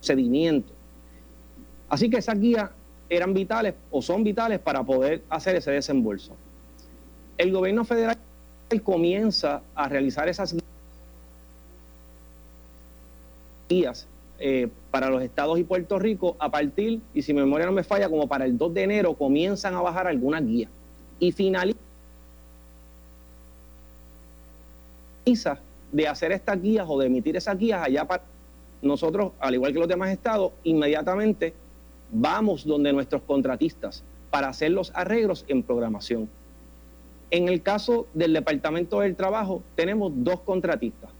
procedimiento. 0.00 0.72
Así 1.88 2.10
que 2.10 2.16
esas 2.16 2.40
guías 2.40 2.70
eran 3.08 3.34
vitales 3.34 3.74
o 3.92 4.02
son 4.02 4.24
vitales 4.24 4.58
para 4.58 4.82
poder 4.82 5.22
hacer 5.28 5.54
ese 5.54 5.70
desembolso. 5.70 6.32
El 7.38 7.52
gobierno 7.52 7.84
federal 7.84 8.18
comienza 8.82 9.62
a 9.76 9.88
realizar 9.88 10.28
esas 10.28 10.56
guías 13.68 14.08
eh, 14.40 14.68
para 14.90 15.08
los 15.08 15.22
estados 15.22 15.56
y 15.60 15.62
Puerto 15.62 16.00
Rico 16.00 16.34
a 16.40 16.50
partir, 16.50 17.00
y 17.14 17.22
si 17.22 17.32
mi 17.32 17.42
memoria 17.42 17.66
no 17.66 17.72
me 17.72 17.84
falla, 17.84 18.08
como 18.08 18.26
para 18.26 18.44
el 18.44 18.58
2 18.58 18.74
de 18.74 18.82
enero 18.82 19.14
comienzan 19.14 19.76
a 19.76 19.82
bajar 19.82 20.08
algunas 20.08 20.44
guías. 20.44 20.70
Y 21.22 21.30
finaliza 21.30 21.78
de 25.92 26.08
hacer 26.08 26.32
estas 26.32 26.60
guías 26.60 26.84
o 26.88 26.98
de 26.98 27.06
emitir 27.06 27.36
esas 27.36 27.56
guías 27.56 27.80
allá 27.86 28.04
para 28.04 28.24
nosotros, 28.82 29.30
al 29.38 29.54
igual 29.54 29.72
que 29.72 29.78
los 29.78 29.86
demás 29.86 30.10
estados, 30.10 30.50
inmediatamente 30.64 31.54
vamos 32.10 32.64
donde 32.64 32.92
nuestros 32.92 33.22
contratistas 33.22 34.02
para 34.30 34.48
hacer 34.48 34.72
los 34.72 34.90
arreglos 34.96 35.44
en 35.46 35.62
programación. 35.62 36.28
En 37.30 37.48
el 37.48 37.62
caso 37.62 38.08
del 38.14 38.32
Departamento 38.32 38.98
del 38.98 39.14
Trabajo, 39.14 39.62
tenemos 39.76 40.12
dos 40.16 40.40
contratistas. 40.40 41.10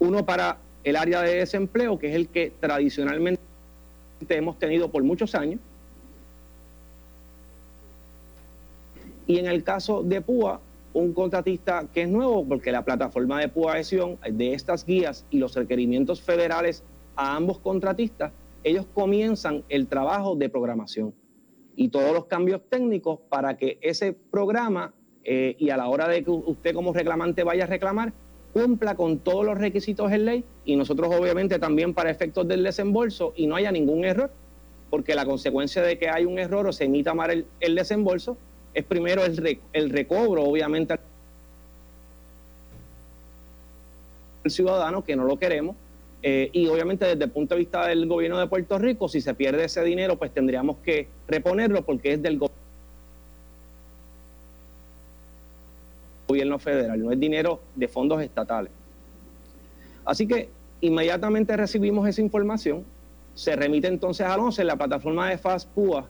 Uno 0.00 0.26
para 0.26 0.58
el 0.84 0.96
área 0.96 1.22
de 1.22 1.36
desempleo, 1.36 1.98
que 1.98 2.10
es 2.10 2.14
el 2.14 2.28
que 2.28 2.52
tradicionalmente 2.60 3.40
hemos 4.28 4.58
tenido 4.58 4.90
por 4.90 5.02
muchos 5.02 5.34
años. 5.34 5.60
Y 9.28 9.38
en 9.38 9.46
el 9.46 9.62
caso 9.62 10.02
de 10.02 10.22
PUA, 10.22 10.60
un 10.94 11.12
contratista 11.12 11.86
que 11.92 12.02
es 12.02 12.08
nuevo, 12.08 12.48
porque 12.48 12.72
la 12.72 12.82
plataforma 12.84 13.38
de 13.38 13.48
PUA 13.48 13.74
adhesión 13.74 14.18
de 14.28 14.54
estas 14.54 14.86
guías 14.86 15.26
y 15.30 15.38
los 15.38 15.54
requerimientos 15.54 16.22
federales 16.22 16.82
a 17.14 17.36
ambos 17.36 17.58
contratistas, 17.58 18.32
ellos 18.64 18.86
comienzan 18.94 19.64
el 19.68 19.86
trabajo 19.86 20.34
de 20.34 20.48
programación 20.48 21.14
y 21.76 21.90
todos 21.90 22.12
los 22.12 22.24
cambios 22.24 22.62
técnicos 22.70 23.20
para 23.28 23.58
que 23.58 23.78
ese 23.82 24.14
programa 24.14 24.94
eh, 25.24 25.56
y 25.58 25.68
a 25.68 25.76
la 25.76 25.88
hora 25.88 26.08
de 26.08 26.24
que 26.24 26.30
usted 26.30 26.74
como 26.74 26.94
reclamante 26.94 27.44
vaya 27.44 27.64
a 27.64 27.66
reclamar, 27.66 28.14
cumpla 28.54 28.96
con 28.96 29.18
todos 29.18 29.44
los 29.44 29.58
requisitos 29.58 30.10
en 30.10 30.24
ley 30.24 30.44
y 30.64 30.74
nosotros 30.74 31.14
obviamente 31.14 31.58
también 31.58 31.92
para 31.92 32.10
efectos 32.10 32.48
del 32.48 32.64
desembolso 32.64 33.34
y 33.36 33.46
no 33.46 33.56
haya 33.56 33.70
ningún 33.70 34.06
error, 34.06 34.32
porque 34.88 35.14
la 35.14 35.26
consecuencia 35.26 35.82
de 35.82 35.98
que 35.98 36.08
hay 36.08 36.24
un 36.24 36.38
error 36.38 36.66
o 36.66 36.72
se 36.72 36.84
emita 36.84 37.12
mal 37.12 37.44
el 37.60 37.74
desembolso 37.74 38.38
es 38.74 38.84
primero 38.84 39.24
el, 39.24 39.60
el 39.72 39.90
recobro, 39.90 40.44
obviamente, 40.44 40.94
al 40.94 41.00
ciudadano, 44.50 45.04
que 45.04 45.16
no 45.16 45.24
lo 45.24 45.38
queremos, 45.38 45.76
eh, 46.22 46.50
y 46.52 46.66
obviamente 46.66 47.06
desde 47.06 47.24
el 47.24 47.30
punto 47.30 47.54
de 47.54 47.60
vista 47.60 47.86
del 47.86 48.06
gobierno 48.06 48.38
de 48.38 48.48
Puerto 48.48 48.78
Rico, 48.78 49.08
si 49.08 49.20
se 49.20 49.34
pierde 49.34 49.64
ese 49.64 49.82
dinero, 49.84 50.16
pues 50.16 50.32
tendríamos 50.32 50.78
que 50.78 51.06
reponerlo 51.28 51.84
porque 51.84 52.14
es 52.14 52.22
del 52.22 52.40
gobierno 56.26 56.58
federal, 56.58 57.02
no 57.02 57.12
es 57.12 57.20
dinero 57.20 57.60
de 57.76 57.86
fondos 57.86 58.20
estatales. 58.20 58.72
Así 60.04 60.26
que 60.26 60.48
inmediatamente 60.80 61.56
recibimos 61.56 62.08
esa 62.08 62.20
información, 62.20 62.84
se 63.34 63.54
remite 63.54 63.86
entonces 63.86 64.26
al 64.26 64.40
11 64.40 64.62
en 64.62 64.66
la 64.66 64.76
plataforma 64.76 65.30
de 65.30 65.38
FASPUA 65.38 66.08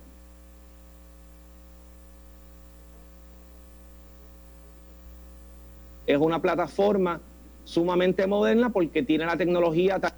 es 6.09 6.19
una 6.19 6.41
plataforma 6.41 7.21
sumamente 7.65 8.27
moderna 8.27 8.71
porque 8.71 9.03
tiene 9.03 9.27
la 9.27 9.37
tecnología 9.37 10.01
tan, 10.01 10.13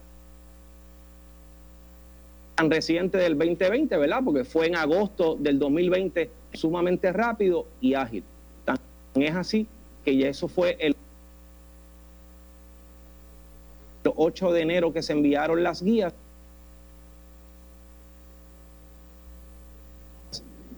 reciente 2.71 3.19
del 3.19 3.37
2020, 3.37 3.97
¿verdad? 3.97 4.21
Porque 4.25 4.45
fue 4.45 4.67
en 4.67 4.77
agosto 4.77 5.35
del 5.35 5.59
2020 5.59 6.31
sumamente 6.53 7.11
rápido 7.11 7.67
y 7.81 7.95
ágil. 7.95 8.23
Tan 8.65 8.79
es 9.15 9.35
así 9.35 9.67
que 10.05 10.17
ya 10.17 10.29
eso 10.29 10.47
fue 10.47 10.77
el 10.79 10.95
8 14.05 14.53
de 14.53 14.61
enero 14.61 14.93
que 14.93 15.03
se 15.03 15.15
enviaron 15.15 15.63
las 15.65 15.83
guías. 15.83 16.13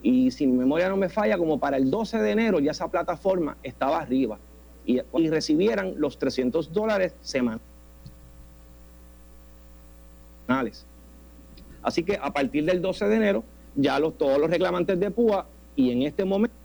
Y 0.02 0.30
si 0.30 0.46
mi 0.46 0.56
memoria 0.56 0.88
no 0.88 0.96
me 0.96 1.08
falla, 1.08 1.36
como 1.36 1.58
para 1.58 1.76
el 1.76 1.90
12 1.90 2.18
de 2.18 2.30
enero 2.30 2.60
ya 2.60 2.70
esa 2.70 2.88
plataforma 2.88 3.58
estaba 3.62 4.00
arriba 4.00 4.38
y, 4.86 5.00
recibieran 5.28 5.94
los 5.96 6.18
300 6.18 6.72
dólares 6.72 7.14
semanales. 7.22 7.62
Así 11.82 12.02
que 12.04 12.18
a 12.20 12.32
partir 12.32 12.64
del 12.64 12.80
12 12.82 13.06
de 13.06 13.16
enero, 13.16 13.44
ya 13.74 13.98
los, 13.98 14.16
todos 14.16 14.38
los 14.38 14.50
reclamantes 14.50 14.98
de 14.98 15.10
PUA 15.10 15.46
y 15.76 15.90
en 15.90 16.02
este 16.02 16.24
momento... 16.24 16.56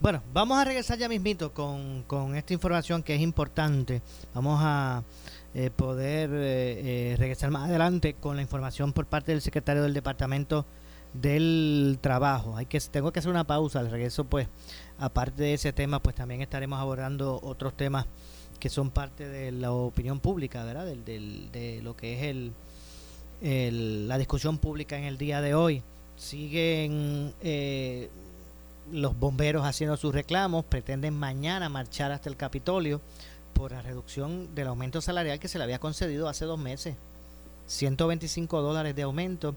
Bueno, 0.00 0.22
vamos 0.32 0.58
a 0.58 0.64
regresar 0.64 0.98
ya 0.98 1.08
mismito 1.08 1.52
con, 1.52 2.04
con 2.06 2.34
esta 2.34 2.54
información 2.54 3.02
que 3.02 3.14
es 3.14 3.20
importante. 3.20 4.00
Vamos 4.34 4.58
a 4.62 5.02
eh, 5.52 5.70
poder 5.74 6.30
eh, 6.32 7.12
eh, 7.12 7.16
regresar 7.18 7.50
más 7.50 7.68
adelante 7.68 8.14
con 8.14 8.36
la 8.36 8.42
información 8.42 8.92
por 8.92 9.06
parte 9.06 9.32
del 9.32 9.40
secretario 9.40 9.82
del 9.82 9.92
Departamento 9.94 10.64
del 11.12 11.98
Trabajo. 12.00 12.56
Hay 12.56 12.66
que 12.66 12.78
tengo 12.80 13.10
que 13.10 13.18
hacer 13.18 13.32
una 13.32 13.42
pausa, 13.42 13.80
al 13.80 13.90
regreso 13.90 14.22
pues 14.22 14.46
aparte 15.00 15.42
de 15.42 15.54
ese 15.54 15.72
tema, 15.72 15.98
pues 15.98 16.14
también 16.14 16.42
estaremos 16.42 16.78
abordando 16.78 17.40
otros 17.42 17.74
temas 17.76 18.06
que 18.60 18.68
son 18.68 18.90
parte 18.90 19.26
de 19.26 19.50
la 19.50 19.72
opinión 19.72 20.20
pública, 20.20 20.62
¿verdad? 20.64 20.84
Del, 20.84 21.50
de 21.50 21.80
lo 21.82 21.96
que 21.96 22.14
es 22.14 22.52
el, 23.42 24.06
la 24.06 24.18
discusión 24.18 24.58
pública 24.58 24.96
en 24.98 25.04
el 25.04 25.18
día 25.18 25.40
de 25.40 25.54
hoy. 25.54 25.82
Siguen 26.16 27.32
eh, 27.40 28.10
los 28.92 29.18
bomberos 29.18 29.64
haciendo 29.64 29.96
sus 29.96 30.14
reclamos, 30.14 30.66
pretenden 30.66 31.14
mañana 31.14 31.70
marchar 31.70 32.12
hasta 32.12 32.28
el 32.28 32.36
Capitolio 32.36 33.00
por 33.54 33.72
la 33.72 33.80
reducción 33.80 34.54
del 34.54 34.68
aumento 34.68 35.00
salarial 35.00 35.40
que 35.40 35.48
se 35.48 35.56
le 35.56 35.64
había 35.64 35.78
concedido 35.78 36.28
hace 36.28 36.44
dos 36.44 36.58
meses. 36.58 36.94
125 37.66 38.60
dólares 38.60 38.94
de 38.94 39.02
aumento 39.02 39.54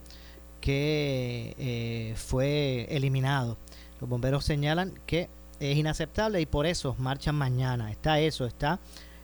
que 0.62 1.56
eh, 1.58 2.14
fue 2.16 2.88
eliminado. 2.90 3.58
Los 4.04 4.10
bomberos 4.10 4.44
señalan 4.44 4.92
que 5.06 5.30
es 5.62 5.78
inaceptable 5.78 6.42
y 6.42 6.46
por 6.46 6.66
eso 6.66 6.94
marchan 7.00 7.36
mañana. 7.36 7.90
Está 7.90 8.20
eso, 8.20 8.46
está 8.46 8.82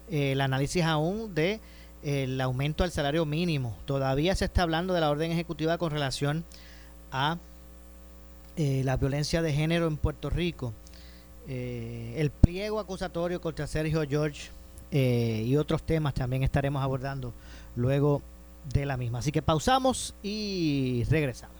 eh, 0.10 0.32
el 0.32 0.39
análisis 0.39 0.86
aún 0.86 1.36
de 1.36 1.60
el 2.02 2.39
aumento 2.39 2.86
al 2.86 2.92
salario 2.92 3.26
mínimo. 3.26 3.76
Todavía 3.86 4.34
se 4.36 4.46
está 4.46 4.62
hablando 4.62 4.94
de 4.94 5.02
la 5.02 5.10
orden 5.10 5.34
ejecutiva 5.34 5.78
con 5.78 5.92
relación 5.92 6.46
a 7.12 7.38
eh, 8.56 8.84
la 8.86 8.96
violencia 8.96 9.42
de 9.42 9.52
género 9.52 9.86
en 9.88 9.98
Puerto 9.98 10.30
Rico. 10.30 10.72
Eh, 11.50 12.13
el 12.15 12.30
pliego 12.32 12.80
acusatorio 12.80 13.42
contra 13.42 13.68
Sergio 13.68 14.02
George 14.08 14.50
y 14.94 15.58
otros 15.58 15.84
temas 15.84 16.13
también 16.13 16.44
estaremos 16.44 16.82
abordando 16.82 17.34
luego 17.76 18.22
de 18.74 18.86
la 18.86 18.96
misma. 18.96 19.20
Así 19.20 19.34
que 19.34 19.42
pausamos 19.42 20.15
y 20.24 21.04
regresamos. 21.10 21.59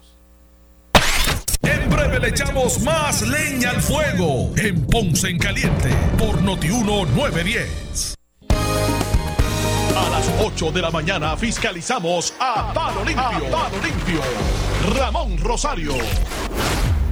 En 1.82 1.90
breve 1.90 2.20
le 2.20 2.30
echamos 2.30 2.82
más 2.82 3.22
leña 3.22 3.70
al 3.70 3.82
fuego 3.82 4.52
en 4.58 4.86
Ponce 4.86 5.30
en 5.30 5.38
Caliente 5.38 5.90
por 6.18 6.42
Notiuno 6.42 7.06
910. 7.06 8.16
A 8.50 10.10
las 10.10 10.30
8 10.42 10.72
de 10.72 10.82
la 10.82 10.92
mañana 10.92 11.38
fiscalizamos 11.38 12.34
a 12.40 12.74
Palo 12.74 13.06
Limpio. 13.06 13.50
Palo 13.50 13.82
Limpio. 13.84 14.22
Ramón 14.98 15.38
Rosario. 15.38 15.94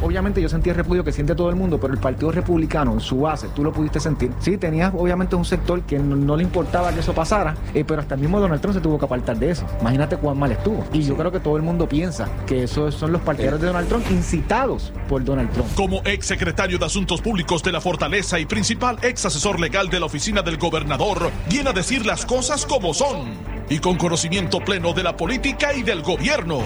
Obviamente 0.01 0.41
yo 0.41 0.49
sentí 0.49 0.69
el 0.69 0.75
repudio 0.75 1.03
que 1.03 1.11
siente 1.11 1.35
todo 1.35 1.49
el 1.49 1.55
mundo, 1.55 1.79
pero 1.79 1.93
el 1.93 1.99
Partido 1.99 2.31
Republicano 2.31 2.93
en 2.93 2.99
su 2.99 3.21
base, 3.21 3.47
tú 3.55 3.63
lo 3.63 3.71
pudiste 3.71 3.99
sentir. 3.99 4.31
Sí, 4.39 4.57
tenías 4.57 4.93
obviamente 4.95 5.35
un 5.35 5.45
sector 5.45 5.81
que 5.81 5.97
no, 5.97 6.35
le 6.37 6.43
importaba 6.43 6.93
que 6.93 6.99
eso 6.99 7.13
pasara, 7.13 7.55
eh, 7.73 7.83
pero 7.85 8.01
hasta 8.01 8.15
el 8.15 8.21
mismo 8.21 8.39
Donald 8.39 8.61
Trump 8.61 8.75
se 8.75 8.81
tuvo 8.81 8.99
que 8.99 9.05
apartar 9.05 9.37
de 9.37 9.51
eso. 9.51 9.65
Imagínate 9.81 10.17
cuán 10.17 10.37
mal 10.37 10.51
estuvo. 10.51 10.83
Y 10.93 11.01
yo 11.01 11.15
creo 11.17 11.31
que 11.31 11.39
todo 11.39 11.57
el 11.57 11.63
mundo 11.63 11.89
piensa 11.89 12.29
que 12.45 12.63
esos 12.63 12.93
son 12.93 13.11
los 13.11 13.21
partidarios 13.21 13.59
de 13.61 13.67
Donald 13.67 13.87
Trump 13.87 14.05
incitados 14.11 14.93
por 15.09 15.23
Donald 15.23 15.51
Trump. 15.51 15.67
Como 15.75 16.01
ex 16.05 16.25
secretario 16.25 16.77
de 16.77 16.85
Asuntos 16.85 17.21
Públicos 17.21 17.63
de 17.63 17.71
la 17.71 17.81
Fortaleza 17.81 18.39
y 18.39 18.45
principal 18.45 18.97
ex 19.01 19.25
asesor 19.25 19.59
legal 19.59 19.89
de 19.89 19.99
la 19.99 20.05
oficina 20.05 20.41
del 20.41 20.57
gobernador, 20.57 21.31
viene 21.49 21.69
a 21.69 21.73
decir 21.73 22.05
las 22.05 22.25
cosas 22.25 22.65
como 22.65 22.93
son 22.93 23.29
y 23.69 23.79
con 23.79 23.97
conocimiento 23.97 24.59
pleno 24.59 24.93
de 24.93 25.03
la 25.03 25.17
política 25.17 25.73
y 25.73 25.83
del 25.83 26.01
gobierno 26.01 26.59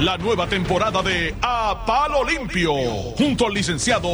la 0.00 0.16
nueva 0.16 0.46
temporada 0.46 1.02
de 1.02 1.34
A 1.42 1.84
Palo 1.84 2.22
Limpio, 2.24 2.72
junto 3.16 3.46
al 3.46 3.54
licenciado 3.54 4.08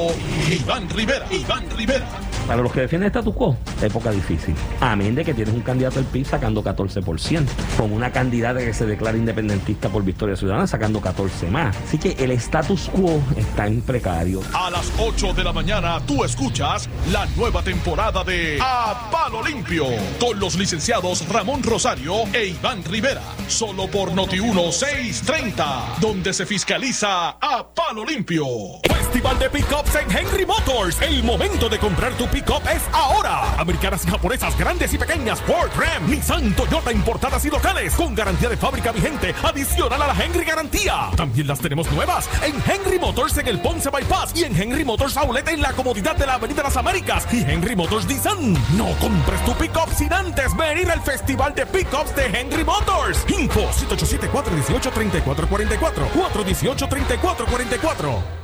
Iván 0.50 0.88
Rivera. 0.88 1.26
Iván 1.30 1.68
Rivera 1.76 2.06
Para 2.46 2.62
los 2.62 2.72
que 2.72 2.80
defienden 2.80 3.08
status 3.08 3.34
quo, 3.34 3.56
época 3.82 4.10
difícil. 4.10 4.54
Amén 4.80 5.14
de 5.14 5.24
que 5.24 5.34
tienes 5.34 5.54
un 5.54 5.60
candidato 5.60 5.96
del 5.96 6.06
PIB 6.06 6.26
sacando 6.26 6.62
14%, 6.64 7.46
con 7.76 7.92
una 7.92 8.10
candidata 8.10 8.60
que 8.60 8.72
se 8.72 8.86
declara 8.86 9.18
independentista 9.18 9.90
por 9.90 10.02
Victoria 10.04 10.36
Ciudadana 10.36 10.66
sacando 10.66 11.00
14 11.00 11.50
más. 11.50 11.76
Así 11.76 11.98
que 11.98 12.12
el 12.12 12.30
status 12.32 12.88
quo 12.88 13.20
está 13.36 13.66
en 13.66 13.82
precario. 13.82 14.40
A 14.54 14.70
las 14.70 14.90
8 14.98 15.34
de 15.34 15.44
la 15.44 15.52
mañana 15.52 16.00
tú 16.06 16.24
escuchas 16.24 16.88
la 17.12 17.26
nueva 17.36 17.62
temporada 17.62 18.24
de 18.24 18.58
A 18.60 19.10
Palo 19.10 19.42
Limpio 19.42 19.86
con 20.18 20.38
los 20.40 20.56
licenciados 20.56 21.28
Ramón 21.28 21.62
Rosario 21.62 22.24
e 22.32 22.46
Iván 22.46 22.82
Rivera. 22.84 23.22
Solo 23.48 23.86
por 23.88 24.12
Noti 24.12 24.40
1630, 24.40 25.73
donde 26.00 26.32
se 26.32 26.46
fiscaliza 26.46 27.30
a 27.40 27.66
Palo 27.74 28.04
Limpio. 28.04 28.44
Festival 28.82 29.38
de 29.38 29.50
Pickups 29.50 29.94
en 29.94 30.16
Henry 30.16 30.44
Motors. 30.44 31.00
El 31.00 31.22
momento 31.22 31.68
de 31.68 31.78
comprar 31.78 32.12
tu 32.14 32.26
pickup 32.28 32.62
es 32.68 32.82
ahora. 32.92 33.54
Americanas 33.58 34.04
y 34.04 34.10
japonesas 34.10 34.58
grandes 34.58 34.92
y 34.92 34.98
pequeñas, 34.98 35.40
Ford, 35.42 35.70
Ram, 35.76 36.10
Nissan, 36.10 36.54
Toyota 36.54 36.92
importadas 36.92 37.44
y 37.44 37.50
locales 37.50 37.94
con 37.94 38.14
garantía 38.14 38.48
de 38.48 38.56
fábrica 38.56 38.92
vigente 38.92 39.34
adicional 39.42 40.02
a 40.02 40.08
la 40.08 40.24
Henry 40.24 40.44
Garantía. 40.44 41.10
También 41.16 41.46
las 41.46 41.60
tenemos 41.60 41.90
nuevas 41.92 42.28
en 42.42 42.54
Henry 42.68 42.98
Motors 42.98 43.36
en 43.38 43.48
el 43.48 43.60
Ponce 43.60 43.90
Bypass 43.90 44.32
y 44.34 44.44
en 44.44 44.60
Henry 44.60 44.84
Motors 44.84 45.16
Outlet 45.16 45.48
en 45.48 45.62
la 45.62 45.72
comodidad 45.72 46.16
de 46.16 46.26
la 46.26 46.34
Avenida 46.34 46.62
Las 46.62 46.76
Américas 46.76 47.26
y 47.32 47.42
Henry 47.42 47.76
Motors 47.76 48.06
Nissan. 48.06 48.54
No 48.76 48.90
compres 49.00 49.44
tu 49.44 49.54
pickup 49.54 49.92
sin 49.96 50.12
antes 50.12 50.56
venir 50.56 50.90
al 50.90 51.00
Festival 51.02 51.54
de 51.54 51.66
Pickups 51.66 52.14
de 52.16 52.26
Henry 52.26 52.64
Motors. 52.64 53.24
Info 53.28 53.70
787-418-3444 55.54 56.10
418-3444 56.14 58.43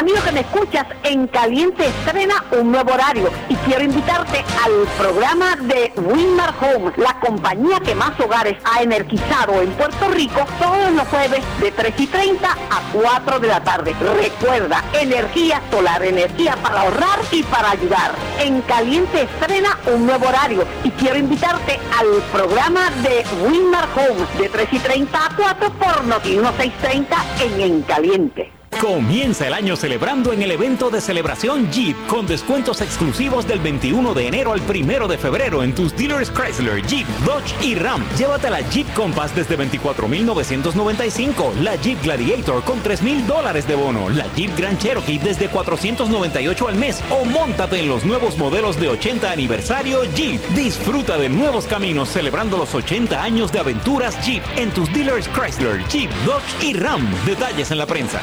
Amigo 0.00 0.16
que 0.24 0.32
me 0.32 0.40
escuchas, 0.40 0.86
en 1.02 1.26
Caliente 1.26 1.86
estrena 1.86 2.42
un 2.52 2.72
nuevo 2.72 2.90
horario 2.90 3.30
y 3.50 3.54
quiero 3.56 3.84
invitarte 3.84 4.42
al 4.64 4.88
programa 4.96 5.56
de 5.56 5.92
Winmar 5.94 6.54
Home, 6.58 6.90
la 6.96 7.20
compañía 7.20 7.80
que 7.80 7.94
más 7.94 8.18
hogares 8.18 8.56
ha 8.64 8.82
energizado 8.82 9.60
en 9.60 9.70
Puerto 9.72 10.08
Rico 10.08 10.46
todos 10.58 10.90
los 10.92 11.06
jueves 11.08 11.44
de 11.60 11.70
3 11.70 11.94
y 11.98 12.06
30 12.06 12.50
a 12.50 12.80
4 12.94 13.40
de 13.40 13.48
la 13.48 13.62
tarde. 13.62 13.94
Recuerda, 14.22 14.82
energía 14.94 15.60
solar, 15.70 16.02
energía 16.02 16.56
para 16.62 16.80
ahorrar 16.80 17.18
y 17.30 17.42
para 17.42 17.72
ayudar. 17.72 18.14
En 18.38 18.62
Caliente 18.62 19.24
estrena 19.24 19.78
un 19.92 20.06
nuevo 20.06 20.28
horario 20.28 20.64
y 20.82 20.90
quiero 20.92 21.18
invitarte 21.18 21.78
al 21.98 22.22
programa 22.32 22.90
de 23.02 23.22
Winmar 23.46 23.86
Home 23.94 24.24
de 24.38 24.48
3 24.48 24.68
y 24.72 24.78
30 24.78 25.26
a 25.26 25.36
4 25.36 25.72
por 25.74 26.04
Noti 26.04 26.38
1630 26.38 27.16
en 27.42 27.60
En 27.60 27.82
Caliente. 27.82 28.59
Comienza 28.78 29.46
el 29.46 29.52
año 29.52 29.76
celebrando 29.76 30.32
en 30.32 30.40
el 30.40 30.52
evento 30.52 30.88
de 30.88 31.02
celebración 31.02 31.70
Jeep 31.70 31.96
con 32.06 32.26
descuentos 32.26 32.80
exclusivos 32.80 33.46
del 33.46 33.58
21 33.58 34.14
de 34.14 34.26
enero 34.26 34.52
al 34.52 34.62
1 34.62 35.06
de 35.06 35.18
febrero 35.18 35.62
en 35.62 35.74
tus 35.74 35.94
dealers 35.94 36.30
Chrysler, 36.30 36.80
Jeep, 36.86 37.06
Dodge 37.26 37.52
y 37.62 37.74
Ram. 37.74 38.02
Llévate 38.16 38.48
la 38.48 38.60
Jeep 38.70 38.90
Compass 38.94 39.34
desde 39.34 39.56
24,995, 39.56 41.52
la 41.60 41.76
Jeep 41.76 42.02
Gladiator 42.02 42.64
con 42.64 42.80
3,000 42.80 43.26
dólares 43.26 43.68
de 43.68 43.74
bono, 43.74 44.08
la 44.08 44.32
Jeep 44.34 44.56
Grand 44.56 44.78
Cherokee 44.78 45.18
desde 45.18 45.48
498 45.48 46.68
al 46.68 46.76
mes 46.76 47.02
o 47.10 47.26
montate 47.26 47.80
en 47.80 47.88
los 47.88 48.06
nuevos 48.06 48.38
modelos 48.38 48.80
de 48.80 48.88
80 48.88 49.30
aniversario 49.30 50.04
Jeep. 50.14 50.40
Disfruta 50.54 51.18
de 51.18 51.28
nuevos 51.28 51.66
caminos 51.66 52.08
celebrando 52.08 52.56
los 52.56 52.74
80 52.74 53.22
años 53.22 53.52
de 53.52 53.58
aventuras 53.58 54.24
Jeep 54.24 54.42
en 54.56 54.70
tus 54.70 54.90
dealers 54.92 55.28
Chrysler, 55.28 55.86
Jeep, 55.88 56.10
Dodge 56.24 56.64
y 56.64 56.72
Ram. 56.72 57.06
Detalles 57.26 57.70
en 57.70 57.78
la 57.78 57.86
prensa. 57.86 58.22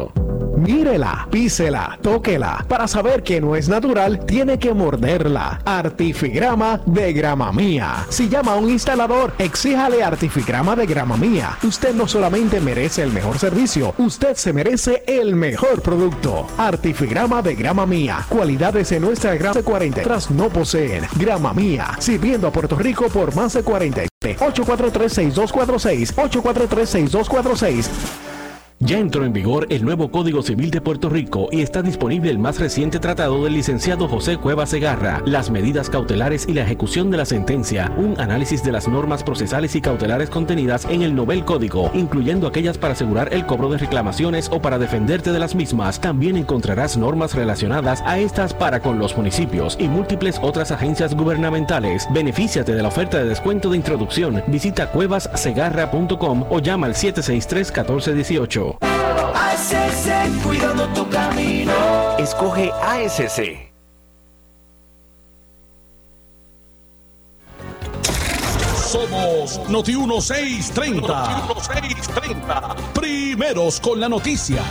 Mírela, 0.57 1.27
písela, 1.31 1.97
tóquela. 2.01 2.63
Para 2.67 2.87
saber 2.87 3.23
que 3.23 3.41
no 3.41 3.55
es 3.55 3.67
natural, 3.67 4.25
tiene 4.25 4.59
que 4.59 4.73
morderla. 4.73 5.61
Artifigrama 5.65 6.81
de 6.85 7.13
grama 7.13 7.51
mía. 7.51 8.05
Si 8.09 8.29
llama 8.29 8.53
a 8.53 8.57
un 8.57 8.69
instalador, 8.69 9.33
exíjale 9.39 10.03
Artifigrama 10.03 10.75
de 10.75 10.85
grama 10.85 11.17
mía. 11.17 11.57
Usted 11.63 11.95
no 11.95 12.07
solamente 12.07 12.59
merece 12.59 13.01
el 13.01 13.11
mejor 13.11 13.39
servicio, 13.39 13.95
usted 13.97 14.35
se 14.35 14.53
merece 14.53 15.03
el 15.07 15.35
mejor 15.35 15.81
producto. 15.81 16.47
Artifigrama 16.57 17.41
de 17.41 17.55
grama 17.55 17.85
mía. 17.85 18.25
Cualidades 18.29 18.91
en 18.91 19.01
nuestra 19.01 19.35
grama 19.35 19.55
de 19.55 19.63
40 19.63 20.01
no 20.29 20.49
poseen. 20.49 21.05
Grama 21.15 21.53
mía. 21.53 21.95
Sirviendo 21.99 22.47
a 22.47 22.51
Puerto 22.51 22.75
Rico 22.77 23.07
por 23.07 23.33
más 23.35 23.53
de 23.53 23.63
40. 23.63 24.03
843-6246. 24.21 26.13
843-6246. 26.15 27.89
Ya 28.83 28.97
entró 28.97 29.25
en 29.25 29.31
vigor 29.31 29.67
el 29.69 29.85
nuevo 29.85 30.09
Código 30.09 30.41
Civil 30.41 30.71
de 30.71 30.81
Puerto 30.81 31.07
Rico 31.07 31.49
y 31.51 31.61
está 31.61 31.83
disponible 31.83 32.31
el 32.31 32.39
más 32.39 32.59
reciente 32.59 32.97
tratado 32.97 33.43
del 33.43 33.53
licenciado 33.53 34.07
José 34.07 34.37
Cueva 34.37 34.65
Segarra, 34.65 35.21
las 35.23 35.51
medidas 35.51 35.87
cautelares 35.87 36.47
y 36.47 36.53
la 36.53 36.63
ejecución 36.63 37.11
de 37.11 37.17
la 37.17 37.25
sentencia, 37.25 37.93
un 37.95 38.19
análisis 38.19 38.63
de 38.63 38.71
las 38.71 38.87
normas 38.87 39.23
procesales 39.23 39.75
y 39.75 39.81
cautelares 39.81 40.31
contenidas 40.31 40.85
en 40.85 41.03
el 41.03 41.13
Nobel 41.13 41.45
Código, 41.45 41.91
incluyendo 41.93 42.47
aquellas 42.47 42.79
para 42.79 42.93
asegurar 42.93 43.31
el 43.31 43.45
cobro 43.45 43.69
de 43.69 43.77
reclamaciones 43.77 44.49
o 44.51 44.63
para 44.63 44.79
defenderte 44.79 45.31
de 45.31 45.37
las 45.37 45.53
mismas. 45.53 46.01
También 46.01 46.35
encontrarás 46.35 46.97
normas 46.97 47.35
relacionadas 47.35 48.01
a 48.03 48.17
estas 48.17 48.55
para 48.55 48.79
con 48.79 48.97
los 48.97 49.15
municipios 49.15 49.77
y 49.79 49.87
múltiples 49.89 50.39
otras 50.41 50.71
agencias 50.71 51.13
gubernamentales. 51.13 52.07
Benefíciate 52.11 52.73
de 52.73 52.81
la 52.81 52.87
oferta 52.87 53.19
de 53.19 53.29
descuento 53.29 53.69
de 53.69 53.77
introducción. 53.77 54.41
Visita 54.47 54.91
cuevassegarra.com 54.91 56.45
o 56.49 56.59
llama 56.59 56.87
al 56.87 56.95
763 56.95 57.71
1418. 58.79 59.31
ASC, 59.35 60.43
cuidando 60.43 60.87
tu 60.93 61.07
camino. 61.09 61.73
Escoge 62.17 62.71
ASC. 62.71 63.71
Somos 68.91 69.59
Noti 69.69 69.95
1630. 69.95 71.45
Noti 71.47 71.61
1630. 71.63 72.75
Primeros 72.93 73.79
con 73.79 73.99
la 73.99 74.09
noticia. 74.09 74.61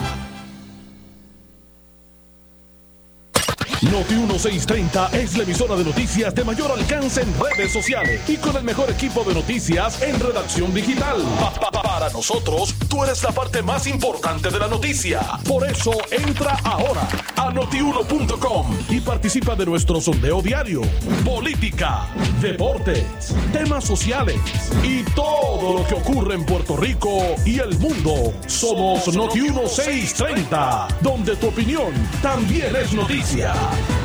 Noti 3.82 4.14
1630 4.14 5.08
es 5.14 5.38
la 5.38 5.44
emisora 5.44 5.74
de 5.74 5.84
noticias 5.84 6.34
de 6.34 6.44
mayor 6.44 6.70
alcance 6.70 7.22
en 7.22 7.32
redes 7.40 7.72
sociales 7.72 8.20
y 8.28 8.36
con 8.36 8.54
el 8.54 8.62
mejor 8.62 8.90
equipo 8.90 9.24
de 9.24 9.32
noticias 9.32 10.02
en 10.02 10.20
redacción 10.20 10.74
digital. 10.74 11.16
Pa, 11.40 11.50
pa, 11.50 11.70
pa, 11.70 11.82
para 11.82 12.10
nosotros, 12.10 12.74
tú 12.90 13.02
eres 13.04 13.22
la 13.22 13.32
parte 13.32 13.62
más 13.62 13.86
importante 13.86 14.50
de 14.50 14.58
la 14.58 14.68
noticia. 14.68 15.20
Por 15.48 15.66
eso 15.66 15.92
entra 16.10 16.58
ahora 16.62 17.08
a 17.36 17.50
notiuno.com 17.50 18.66
y 18.90 19.00
participa 19.00 19.54
de 19.54 19.64
nuestro 19.64 19.98
sondeo 19.98 20.42
diario. 20.42 20.82
Política, 21.24 22.06
deportes, 22.42 23.34
temas 23.50 23.84
sociales 23.84 24.36
y 24.82 25.04
todo 25.14 25.78
lo 25.78 25.86
que 25.86 25.94
ocurre 25.94 26.34
en 26.34 26.44
Puerto 26.44 26.76
Rico 26.76 27.18
y 27.46 27.58
el 27.58 27.78
mundo. 27.78 28.34
Somos 28.46 29.08
Noti 29.14 29.40
1630, 29.40 30.88
donde 31.00 31.34
tu 31.36 31.48
opinión 31.48 31.94
también 32.20 32.76
es 32.76 32.92
noticia. 32.92 33.54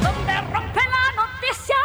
Donde 0.01 0.34
rompe 0.54 0.80
la 0.80 1.06
noticia, 1.21 1.75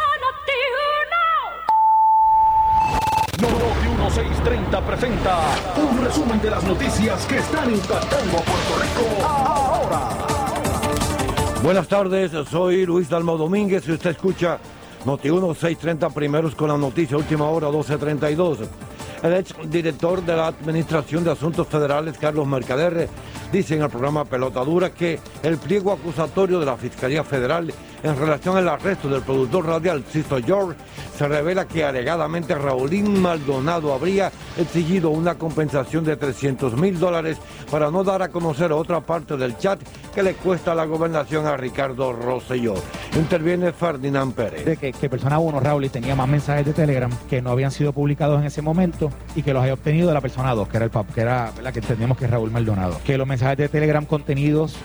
No, 3.41 3.49
Noti 3.49 3.87
1630 3.87 4.81
presenta 4.85 5.39
un 5.77 6.03
resumen 6.03 6.41
de 6.41 6.49
las 6.49 6.63
noticias 6.63 7.25
que 7.25 7.37
están 7.37 7.71
impactando 7.73 8.37
a 8.37 8.41
Puerto 8.41 8.75
Rico 8.81 9.27
ahora. 9.27 10.09
Buenas 11.63 11.87
tardes, 11.87 12.31
soy 12.49 12.85
Luis 12.85 13.09
Dalmo 13.09 13.37
Domínguez 13.37 13.87
y 13.87 13.91
usted 13.91 14.11
escucha 14.11 14.59
Noti1 15.05 15.55
630 15.55 16.09
primeros 16.09 16.55
con 16.55 16.69
la 16.69 16.77
noticia 16.77 17.17
última 17.17 17.45
hora 17.45 17.67
1232. 17.67 18.59
El 19.23 19.33
ex 19.33 19.53
director 19.69 20.23
de 20.25 20.35
la 20.35 20.47
Administración 20.47 21.23
de 21.23 21.31
Asuntos 21.31 21.67
Federales, 21.67 22.17
Carlos 22.17 22.47
Mercader, 22.47 23.07
dice 23.51 23.75
en 23.75 23.83
el 23.83 23.89
programa 23.89 24.25
Pelota 24.25 24.63
Dura 24.65 24.89
que 24.89 25.19
el 25.43 25.57
pliego 25.57 25.91
acusatorio 25.91 26.59
de 26.59 26.65
la 26.65 26.75
Fiscalía 26.75 27.23
Federal 27.23 27.71
en 28.03 28.17
relación 28.17 28.57
al 28.57 28.69
arresto 28.69 29.07
del 29.09 29.21
productor 29.21 29.65
radial 29.65 30.03
Sisto 30.11 30.37
George 30.43 30.77
se 31.17 31.27
revela 31.27 31.67
que 31.67 31.83
alegadamente 31.83 32.55
Raulín 32.55 33.21
Maldonado 33.21 33.93
habría 33.93 34.31
exigido 34.57 35.11
una 35.11 35.35
compensación 35.35 36.03
de 36.03 36.15
300 36.15 36.75
mil 36.77 36.99
dólares 36.99 37.37
para 37.69 37.91
no 37.91 38.03
dar 38.03 38.23
a 38.23 38.29
conocer 38.29 38.71
otra 38.71 39.01
parte 39.01 39.37
del 39.37 39.57
chat 39.57 39.79
que 40.15 40.23
le 40.23 40.33
cuesta 40.33 40.73
la 40.73 40.85
gobernación 40.85 41.45
a 41.45 41.57
Ricardo 41.57 42.11
Rosselló. 42.11 42.73
Interviene 43.15 43.71
Ferdinand 43.71 44.33
Pérez. 44.33 44.65
De 44.65 44.77
que, 44.77 44.93
que 44.93 45.09
persona 45.09 45.37
1, 45.37 45.59
Raúl, 45.59 45.89
tenía 45.89 46.15
más 46.15 46.27
mensajes 46.27 46.65
de 46.65 46.73
Telegram 46.73 47.11
que 47.29 47.41
no 47.41 47.51
habían 47.51 47.71
sido 47.71 47.93
publicados 47.93 48.39
en 48.39 48.47
ese 48.47 48.61
momento 48.61 49.11
y 49.35 49.43
que 49.43 49.53
los 49.53 49.61
había 49.61 49.75
obtenido 49.75 50.07
de 50.07 50.13
la 50.13 50.21
persona 50.21 50.55
2, 50.55 50.67
que 50.67 50.77
era 50.77 50.85
el 50.85 50.91
pap, 50.91 51.13
que 51.13 51.21
era 51.21 51.51
la 51.61 51.71
que 51.71 51.79
entendemos 51.79 52.17
que 52.17 52.25
es 52.25 52.31
Raúl 52.31 52.51
Maldonado. 52.51 52.97
Que 53.05 53.17
los 53.17 53.27
mensajes 53.27 53.57
de 53.57 53.69
Telegram 53.69 54.05
contenidos 54.05 54.75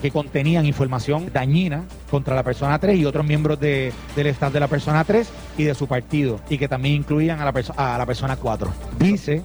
que 0.00 0.10
contenían 0.10 0.66
información 0.66 1.30
dañina 1.32 1.84
contra 2.10 2.34
la 2.34 2.42
persona 2.42 2.78
3 2.78 2.98
y 2.98 3.04
otros 3.04 3.26
miembros 3.26 3.58
de, 3.58 3.92
del 4.14 4.26
staff 4.28 4.52
de 4.52 4.60
la 4.60 4.68
persona 4.68 5.04
3 5.04 5.28
y 5.56 5.64
de 5.64 5.74
su 5.74 5.86
partido 5.86 6.40
y 6.48 6.58
que 6.58 6.68
también 6.68 6.96
incluían 6.96 7.40
a 7.40 7.44
la, 7.44 7.52
a 7.76 7.98
la 7.98 8.06
persona 8.06 8.36
4. 8.36 8.70
Dice 8.98 9.42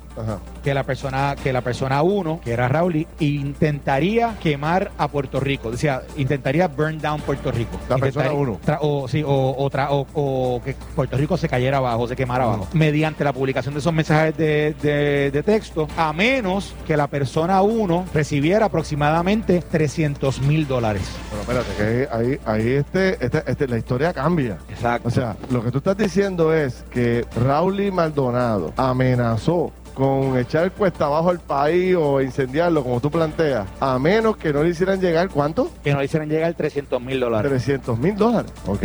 que 0.63 0.73
la 0.73 0.83
persona 0.83 1.35
que 1.41 1.53
la 1.53 1.61
persona 1.61 2.01
1, 2.01 2.41
que 2.43 2.51
era 2.51 2.67
Raúl, 2.67 3.07
intentaría 3.19 4.35
quemar 4.41 4.91
a 4.97 5.07
Puerto 5.07 5.39
Rico, 5.39 5.71
decía, 5.71 6.01
intentaría 6.17 6.67
burn 6.67 6.99
down 6.99 7.21
Puerto 7.21 7.51
Rico. 7.51 7.79
La 7.89 7.97
persona 7.97 8.25
Intentaría- 8.27 8.39
uno. 8.39 8.59
tra- 8.65 8.77
o, 8.81 9.07
sí, 9.07 9.23
o, 9.25 9.55
o 9.57 9.69
tra- 9.69 9.87
o- 9.91 10.07
o 10.13 10.61
que 10.63 10.75
Puerto 10.95 11.17
Rico 11.17 11.37
se 11.37 11.47
cayera 11.49 11.77
abajo, 11.77 12.07
se 12.07 12.15
quemara 12.15 12.43
abajo, 12.45 12.67
mediante 12.73 13.23
la 13.23 13.33
publicación 13.33 13.73
de 13.73 13.79
esos 13.79 13.93
mensajes 13.93 14.35
de, 14.37 14.75
de- 14.81 15.31
de 15.31 15.43
texto, 15.43 15.87
a 15.97 16.13
menos 16.13 16.73
que 16.85 16.95
la 16.97 17.07
persona 17.07 17.61
1 17.61 18.05
recibiera 18.13 18.65
aproximadamente 18.67 19.61
300 19.71 20.41
mil 20.41 20.67
dólares. 20.67 21.03
Bueno, 21.45 21.61
espérate, 21.61 22.07
que 22.07 22.07
ahí, 22.15 22.39
ahí 22.45 22.71
este, 22.73 23.23
este, 23.25 23.43
este- 23.45 23.67
la 23.67 23.77
historia 23.77 24.13
cambia. 24.13 24.57
Exacto. 24.69 25.07
O 25.07 25.11
sea, 25.11 25.35
lo 25.51 25.63
que 25.63 25.71
tú 25.71 25.77
estás 25.79 25.97
diciendo 25.99 26.53
es 26.53 26.83
que 26.89 27.25
Raúl 27.35 27.91
Maldonado 27.91 28.73
amenazó 28.77 29.71
con 29.93 30.37
echar 30.37 30.71
cuesta 30.71 31.05
abajo 31.05 31.31
el 31.31 31.39
país 31.39 31.95
o 31.97 32.21
incendiarlo, 32.21 32.83
como 32.83 32.99
tú 32.99 33.09
planteas, 33.11 33.67
a 33.79 33.97
menos 33.99 34.37
que 34.37 34.53
no 34.53 34.63
le 34.63 34.69
hicieran 34.69 34.99
llegar, 35.01 35.29
¿cuánto? 35.29 35.69
Que 35.83 35.91
no 35.93 35.99
le 35.99 36.05
hicieran 36.05 36.29
llegar 36.29 36.53
300 36.53 37.01
mil 37.01 37.19
dólares. 37.19 37.49
300 37.49 37.97
mil 37.99 38.15
dólares, 38.15 38.51
¿ok? 38.65 38.83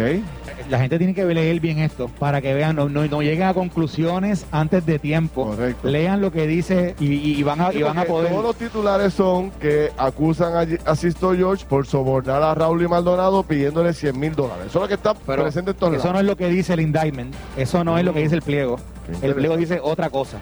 La 0.71 0.79
gente 0.79 0.99
tiene 0.99 1.15
que 1.15 1.25
leer 1.25 1.61
bien 1.61 1.79
esto 1.79 2.09
para 2.19 2.41
que 2.41 2.55
vean, 2.55 2.77
no, 2.77 2.89
no, 2.89 3.07
no 3.07 3.23
lleguen 3.23 3.49
a 3.49 3.55
conclusiones 3.55 4.47
antes 4.51 4.87
de 4.87 4.99
tiempo. 4.99 5.55
Lean 5.83 6.21
lo 6.21 6.33
que 6.33 6.47
dice 6.47 6.95
y, 6.99 7.43
van 7.43 7.61
a, 7.61 7.73
y 7.73 7.83
van 7.83 7.99
a 7.99 8.05
poder. 8.05 8.31
Todos 8.31 8.45
los 8.45 8.57
titulares 8.57 9.13
son 9.13 9.51
que 9.53 9.91
acusan 9.99 10.55
a, 10.87 10.91
a 10.91 10.97
Sisto 10.97 11.35
George 11.35 11.67
por 11.69 11.87
sobornar 11.87 12.43
a 12.43 12.55
Raúl 12.55 12.83
y 12.83 12.89
Maldonado 12.89 13.43
pidiéndole 13.43 13.93
100 13.93 14.19
mil 14.19 14.35
dólares. 14.35 14.67
Eso 14.69 14.79
es 14.79 14.83
lo 14.83 14.89
que 14.89 14.95
está 14.95 15.15
Pero 15.15 15.43
presente 15.43 15.73
en 15.73 15.77
todos 15.77 15.93
eso 15.95 16.05
lados. 16.05 16.15
no 16.15 16.21
es 16.21 16.27
lo 16.27 16.37
que 16.37 16.49
dice 16.49 16.73
el 16.73 16.81
indictment. 16.81 17.35
Eso 17.57 17.85
no 17.85 17.99
es 17.99 18.05
lo 18.05 18.15
que 18.15 18.21
dice 18.21 18.35
el 18.35 18.43
pliego. 18.43 18.79
El 19.21 19.35
pliego 19.35 19.57
dice 19.57 19.81
otra 19.83 20.09
cosa. 20.09 20.39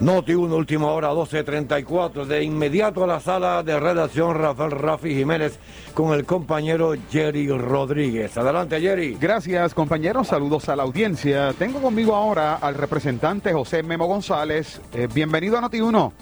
Noti 0.00 0.34
1, 0.34 0.54
última 0.54 0.88
hora 0.88 1.10
12.34. 1.10 2.26
De 2.26 2.42
inmediato 2.42 3.02
a 3.02 3.06
la 3.06 3.18
sala 3.18 3.62
de 3.62 3.80
redacción 3.80 4.36
Rafael 4.36 4.72
Rafi 4.72 5.14
Jiménez 5.14 5.58
con 5.94 6.12
el 6.12 6.26
compañero 6.26 6.92
Jerry 7.10 7.48
Rodríguez. 7.48 8.36
Adelante, 8.36 8.78
Jerry. 8.78 9.16
Gracias, 9.18 9.72
compañeros. 9.72 10.28
Saludos 10.28 10.68
a 10.68 10.76
la 10.76 10.82
audiencia. 10.82 11.54
Tengo 11.54 11.80
conmigo 11.80 12.14
ahora 12.14 12.56
al 12.56 12.74
representante 12.74 13.54
José 13.54 13.82
Memo 13.82 14.06
González. 14.06 14.82
Eh, 14.92 15.08
bienvenido 15.12 15.56
a 15.56 15.62
Noti1. 15.62 16.12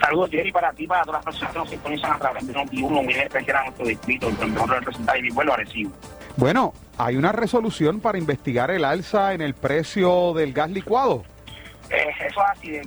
Saludos, 0.00 0.30
Jerry, 0.30 0.50
para 0.50 0.72
ti, 0.72 0.86
para 0.86 1.04
todas 1.04 1.18
las 1.18 1.24
personas 1.26 1.52
que 1.52 1.58
nos 1.60 1.70
sintonizan 1.70 2.12
a 2.12 2.18
través 2.18 2.44
de 2.44 2.52
Noti1, 2.52 3.04
muy 3.04 3.14
especial 3.14 3.56
a 3.56 3.64
nuestro 3.66 3.86
distrito, 3.86 4.28
el 4.28 4.50
mejor 4.50 4.68
representante 4.68 5.22
de 5.22 5.22
mi 5.22 5.30
pueblo, 5.30 5.52
Arecibo. 5.52 5.92
Bueno, 6.36 6.72
hay 6.98 7.16
una 7.16 7.30
resolución 7.30 8.00
para 8.00 8.18
investigar 8.18 8.70
el 8.70 8.84
alza 8.84 9.32
en 9.32 9.42
el 9.42 9.54
precio 9.54 10.32
del 10.34 10.52
gas 10.52 10.70
licuado. 10.70 11.22
Eso 11.90 12.24
es 12.24 12.36
así, 12.52 12.70
de 12.70 12.82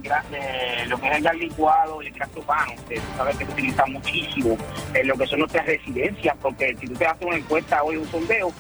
lo 0.88 0.98
que 0.98 1.10
es 1.10 1.18
el 1.18 1.24
gas 1.24 1.36
licuado 1.36 2.02
y 2.02 2.08
el 2.08 2.13
gas 2.13 2.30
propano, 2.30 2.72
que 2.88 3.02
sabes 3.18 3.38
que 3.38 3.46
se 3.46 3.52
utiliza 3.52 3.86
muchísimo 3.88 4.58
en 4.94 5.08
lo 5.08 5.18
que 5.18 5.28
son 5.28 5.39
nuestras 5.39 5.66
residencias, 5.66 6.36
porque 6.42 6.76
si 6.80 6.88
tú 6.88 6.94
te 6.94 7.06
haces 7.06 7.28
una 7.28 7.36
encuesta 7.36 7.84
hoy, 7.84 7.98
un 7.98 8.08
sondeo, 8.10 8.54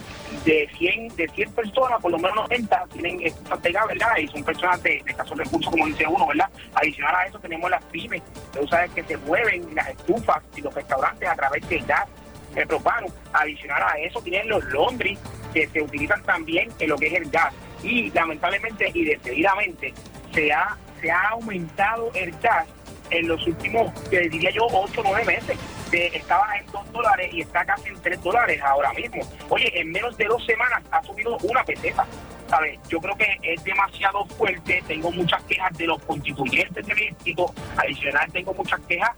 de 0.43 0.69
100, 0.77 1.15
de 1.15 1.29
100 1.29 1.51
personas, 1.53 2.01
por 2.01 2.11
lo 2.11 2.17
menos 2.17 2.35
90 2.35 2.85
tienen 2.91 3.21
estufas 3.21 3.59
pegadas, 3.59 3.87
¿verdad? 3.89 4.17
Y 4.17 4.27
son 4.27 4.43
personas 4.43 4.81
de, 4.83 5.01
de 5.03 5.11
escasos 5.11 5.37
recursos, 5.37 5.71
como 5.71 5.85
dice 5.85 6.05
uno, 6.07 6.27
¿verdad? 6.27 6.49
Adicional 6.73 7.15
a 7.15 7.25
eso 7.27 7.39
tenemos 7.39 7.69
las 7.69 7.83
pymes, 7.85 8.21
tú 8.51 8.67
sabes 8.67 8.91
que 8.91 9.03
se 9.03 9.15
mueven 9.17 9.73
las 9.73 9.89
estufas 9.89 10.43
y 10.55 10.61
los 10.61 10.73
restaurantes 10.73 11.29
a 11.29 11.35
través 11.35 11.69
del 11.69 11.85
gas 11.85 12.07
el 12.55 12.67
propano. 12.67 13.07
Adicional 13.33 13.83
a 13.83 13.97
eso 13.99 14.21
tienen 14.21 14.49
los 14.49 14.63
laundry 14.65 15.17
que 15.53 15.67
se 15.67 15.81
utilizan 15.81 16.21
también 16.23 16.69
en 16.79 16.89
lo 16.89 16.97
que 16.97 17.07
es 17.07 17.13
el 17.13 17.29
gas. 17.29 17.53
Y 17.83 18.11
lamentablemente 18.11 18.91
y 18.93 19.05
decididamente 19.05 19.93
se 20.33 20.51
ha, 20.51 20.75
se 21.01 21.11
ha 21.11 21.29
aumentado 21.29 22.11
el 22.13 22.31
gas 22.41 22.65
en 23.09 23.27
los 23.27 23.45
últimos, 23.45 23.91
diría 24.09 24.49
yo, 24.51 24.65
8 24.71 25.01
o 25.01 25.03
9 25.03 25.25
meses. 25.25 25.57
De- 25.91 26.07
estaba 26.07 26.47
en 26.57 26.65
2 26.71 26.91
dólares 26.91 27.29
y 27.31 27.41
está 27.41 27.63
casi 27.65 27.89
en 27.89 28.01
3 28.01 28.21
dólares 28.23 28.59
ahora 28.63 28.91
mismo. 28.93 29.21
Oye, 29.49 29.71
en 29.79 29.91
menos 29.91 30.17
de 30.17 30.25
dos 30.25 30.43
semanas 30.45 30.81
ha 30.91 31.01
subido 31.03 31.37
una 31.43 31.63
peseta. 31.63 32.05
¿sabes? 32.49 32.77
Yo 32.87 32.99
creo 32.99 33.15
que 33.15 33.25
es 33.41 33.63
demasiado 33.63 34.25
fuerte. 34.25 34.83
Tengo 34.87 35.11
muchas 35.11 35.41
quejas 35.43 35.75
de 35.75 35.87
los 35.87 35.99
constituyentes 36.03 36.85
del 36.85 36.95
distrito. 36.97 37.51
Adicional, 37.77 38.31
tengo 38.31 38.53
muchas 38.53 38.79
quejas 38.81 39.09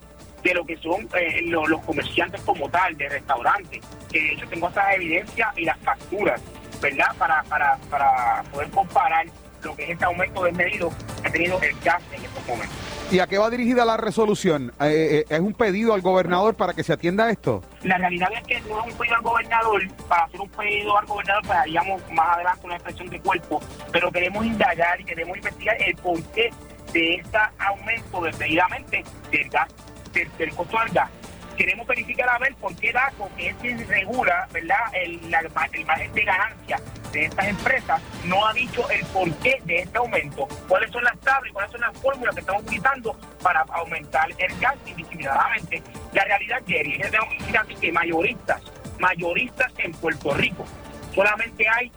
de 0.41 0.53
lo 0.53 0.65
que 0.65 0.77
son 0.77 1.09
eh, 1.19 1.41
lo- 1.43 1.67
los 1.67 1.81
comerciantes 1.81 2.39
como 2.41 2.69
tal, 2.69 2.95
de 2.95 3.09
restaurantes, 3.09 3.81
que 4.11 4.19
de 4.21 4.31
hecho 4.33 4.47
tengo 4.47 4.69
esas 4.69 4.95
evidencias 4.95 5.49
y 5.57 5.65
las 5.65 5.77
facturas, 5.79 6.41
¿verdad? 6.81 7.07
Para, 7.17 7.43
para, 7.43 7.77
para 7.89 8.43
poder 8.51 8.69
comparar 8.69 9.25
lo 9.65 9.75
que 9.75 9.83
es 9.83 9.89
este 9.91 10.05
aumento 10.05 10.43
desmedido 10.43 10.91
que 11.21 11.27
ha 11.27 11.31
tenido 11.31 11.61
el 11.61 11.79
gas 11.79 12.01
en 12.11 12.23
estos 12.23 12.47
momentos. 12.47 12.77
¿Y 13.11 13.19
a 13.19 13.27
qué 13.27 13.37
va 13.37 13.49
dirigida 13.49 13.85
la 13.85 13.97
resolución? 13.97 14.71
Eh, 14.79 15.25
eh, 15.29 15.35
¿Es 15.35 15.39
un 15.39 15.53
pedido 15.53 15.93
al 15.93 16.01
gobernador 16.01 16.55
para 16.55 16.73
que 16.73 16.83
se 16.83 16.93
atienda 16.93 17.29
esto? 17.29 17.61
La 17.83 17.97
realidad 17.97 18.29
es 18.35 18.43
que 18.47 18.61
no 18.61 18.79
es 18.79 18.91
un 18.91 18.97
pedido 18.97 19.15
al 19.15 19.21
gobernador, 19.21 19.87
para 20.07 20.23
hacer 20.23 20.41
un 20.41 20.49
pedido 20.49 20.97
al 20.97 21.05
gobernador, 21.05 21.43
pues 21.45 21.57
haríamos 21.57 22.01
más 22.11 22.35
adelante 22.35 22.65
una 22.65 22.75
expresión 22.75 23.09
de 23.09 23.19
cuerpo, 23.19 23.61
pero 23.91 24.11
queremos 24.11 24.45
indagar 24.45 24.99
y 25.01 25.03
queremos 25.03 25.37
investigar 25.37 25.75
el 25.81 25.95
porqué 25.97 26.49
de 26.93 27.15
este 27.15 27.37
aumento 27.59 28.21
desmedidamente 28.21 29.03
del 29.31 29.49
gas, 29.49 29.69
del, 30.13 30.27
del 30.37 30.55
costo 30.55 30.79
del 30.79 30.89
gas. 30.89 31.09
Queremos 31.57 31.87
verificar 31.87 32.29
a 32.29 32.37
ver 32.37 32.53
por 32.55 32.75
qué 32.75 32.91
DACO, 32.91 33.29
que 33.37 33.47
es 33.47 33.55
quien 33.55 33.87
regula 33.87 34.47
¿verdad? 34.51 34.77
El, 34.93 35.19
el 35.23 35.85
margen 35.85 36.13
de 36.13 36.23
ganancia 36.23 36.79
de 37.11 37.25
estas 37.25 37.47
empresas, 37.47 38.01
no 38.25 38.45
ha 38.45 38.53
dicho 38.53 38.89
el 38.89 39.05
porqué 39.05 39.61
de 39.63 39.79
este 39.79 39.97
aumento, 39.97 40.47
cuáles 40.67 40.91
son 40.91 41.03
las 41.03 41.17
tablas 41.21 41.53
cuáles 41.53 41.71
son 41.71 41.81
las 41.81 41.97
fórmulas 41.97 42.35
que 42.35 42.41
estamos 42.41 42.63
utilizando 42.63 43.17
para 43.41 43.61
aumentar 43.69 44.29
el 44.37 44.59
gas 44.59 44.75
indiscriminadamente. 44.85 45.81
La 46.11 46.25
realidad, 46.25 46.61
Jerry, 46.67 46.93
es 46.93 46.97
que 46.97 47.09
tenemos 47.09 47.29
que 47.29 47.51
decir 47.51 47.77
que 47.79 47.91
mayoristas, 47.91 48.61
mayoristas 48.99 49.71
en 49.77 49.91
Puerto 49.93 50.33
Rico, 50.33 50.65
solamente 51.13 51.65
hay 51.69 51.91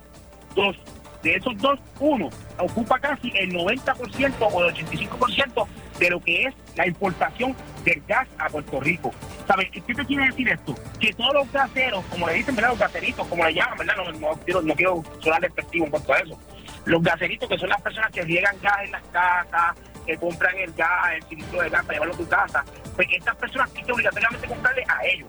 dos. 0.55 0.77
De 1.23 1.35
esos 1.35 1.57
dos, 1.59 1.81
uno 1.99 2.31
ocupa 2.59 2.97
casi 3.01 3.33
el 3.37 3.53
90% 3.53 4.35
o 4.41 4.65
el 4.65 4.75
85% 4.75 5.67
de 5.99 6.11
lo 6.11 6.21
que 6.21 6.45
es 6.45 6.55
la 6.77 6.87
importación 6.87 7.57
del 7.89 8.03
gas 8.07 8.29
a 8.39 8.49
Puerto 8.49 8.81
Rico. 8.81 9.13
¿Sabes 9.47 9.71
qué 9.71 9.81
te 9.81 9.95
quiere 10.05 10.27
decir 10.27 10.49
esto? 10.49 10.75
Que 11.01 11.13
todos 11.15 11.35
los 11.35 11.53
gaseros, 11.53 12.05
como 12.07 12.27
le 12.27 12.35
dicen, 12.35 12.55
¿verdad? 12.55 12.71
Los 12.71 12.79
gaseritos, 12.79 13.27
como 13.27 13.45
le 13.45 13.55
llaman, 13.55 13.79
¿verdad? 13.79 13.95
No, 14.19 14.33
quiero, 14.45 14.63
no 14.63 14.75
quiero 14.75 15.03
sonar 15.21 15.41
despectivo 15.41 15.87
en 15.87 15.91
cuanto 15.91 16.13
a 16.13 16.19
eso. 16.19 16.39
Los 16.85 17.03
gaseritos, 17.03 17.49
que 17.49 17.59
son 17.59 17.69
las 17.69 17.81
personas 17.81 18.11
que 18.11 18.23
riegan 18.23 18.57
gas 18.61 18.79
en 18.85 18.93
las 18.93 19.03
casas, 19.05 19.77
que 20.07 20.17
compran 20.17 20.57
el 20.59 20.73
gas, 20.73 21.13
el 21.15 21.23
cilindro 21.25 21.63
de 21.63 21.71
gas 21.71 21.85
para 21.85 21.95
llevarlo 21.95 22.15
a 22.15 22.19
tu 22.19 22.29
casa, 22.29 22.65
pues 22.95 23.09
estas 23.11 23.37
personas 23.37 23.71
tienen 23.71 23.87
que 23.87 23.93
obligatoriamente 23.93 24.49
comprarle 24.49 24.85
a 24.89 25.07
ellos. 25.07 25.29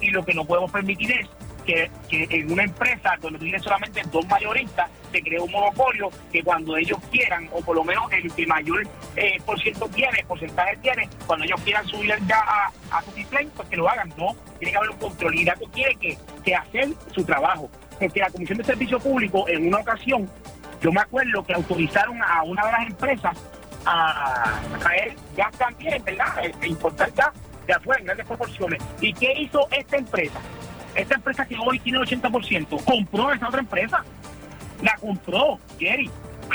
Y 0.00 0.10
lo 0.10 0.24
que 0.24 0.34
no 0.34 0.44
podemos 0.44 0.70
permitir 0.70 1.12
es 1.12 1.28
que, 1.68 1.90
en 2.10 2.50
una 2.50 2.64
empresa 2.64 3.14
donde 3.20 3.38
tú 3.38 3.44
tienes 3.44 3.62
solamente 3.62 4.02
dos 4.10 4.26
mayoristas, 4.26 4.90
se 5.12 5.22
crea 5.22 5.42
un 5.42 5.50
monopolio 5.50 6.08
que 6.32 6.42
cuando 6.42 6.76
ellos 6.76 6.98
quieran, 7.10 7.48
o 7.52 7.60
por 7.60 7.76
lo 7.76 7.84
menos 7.84 8.10
el 8.12 8.32
que 8.32 8.46
mayor 8.46 8.86
eh, 9.16 9.38
por 9.44 9.60
ciento 9.60 9.86
tiene, 9.88 10.24
porcentaje 10.26 10.76
tiene, 10.78 11.08
cuando 11.26 11.44
ellos 11.44 11.60
quieran 11.62 11.86
subir 11.86 12.14
gas 12.26 12.42
a, 12.46 12.72
a 12.96 13.02
su 13.02 13.12
display, 13.12 13.48
pues 13.54 13.68
que 13.68 13.76
lo 13.76 13.88
hagan. 13.88 14.08
No, 14.16 14.34
tiene 14.58 14.72
que 14.72 14.78
haber 14.78 14.90
un 14.90 14.98
control. 14.98 15.34
Y 15.34 15.44
DACO 15.44 15.68
tiene 15.74 15.94
que, 15.96 16.18
que 16.44 16.54
hacer 16.54 16.88
su 17.14 17.24
trabajo. 17.24 17.70
Porque 17.98 18.20
la 18.20 18.30
Comisión 18.30 18.58
de 18.58 18.64
Servicio 18.64 18.98
Público, 18.98 19.46
en 19.48 19.66
una 19.66 19.78
ocasión, 19.78 20.30
yo 20.80 20.92
me 20.92 21.00
acuerdo 21.00 21.44
que 21.44 21.52
autorizaron 21.52 22.22
a 22.22 22.42
una 22.44 22.64
de 22.64 22.72
las 22.72 22.86
empresas 22.86 23.36
a, 23.84 24.60
traer 24.78 25.14
gas 25.36 25.52
también, 25.58 26.02
¿verdad? 26.04 26.44
E- 26.44 26.54
e 26.62 26.68
importar 26.68 27.10
gas 27.12 27.32
de 27.66 27.74
afuera 27.74 28.00
en 28.00 28.06
grandes 28.06 28.26
proporciones. 28.26 28.82
¿Y 29.00 29.12
qué 29.12 29.32
hizo 29.38 29.68
esta 29.70 29.96
empresa? 29.96 30.40
Esta 30.98 31.14
empresa 31.14 31.46
que 31.46 31.56
hoy 31.56 31.78
tiene 31.78 31.98
el 31.98 32.04
80%, 32.04 32.84
compró 32.84 33.32
esa 33.32 33.48
otra 33.48 33.60
empresa. 33.60 34.04
La 34.82 34.96
compró, 34.96 35.58
Jerry. 35.78 36.10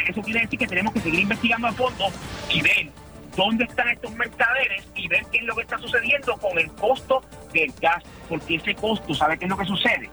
Eso 0.08 0.22
quiere 0.22 0.41
decir 0.41 0.60
que 0.60 0.68
tenemos 0.68 0.94
que 0.94 1.00
seguir 1.00 1.22
investigando 1.22 1.68
a 1.68 1.72
fondo 1.72 2.06
y 2.50 2.62
ver 2.62 2.89
dónde 3.38 3.64
están 3.64 3.88
estos 3.88 4.12
mercaderes 4.16 4.86
y 4.96 5.08
ver 5.08 5.24
qué 5.32 5.38
es 5.38 5.44
lo 5.46 5.56
que 5.56 5.62
está 5.62 5.78
sucediendo 5.78 6.36
con 6.38 6.58
el 6.60 6.70
costo 6.74 7.22
del 7.54 7.72
gas. 7.82 8.04
Porque 8.28 8.56
ese 8.56 8.76
costo, 8.76 9.14
¿sabe 9.14 9.38
qué 9.38 9.46
es 9.46 9.50
lo 9.50 9.58
que 9.58 9.66
sucede? 9.66 10.10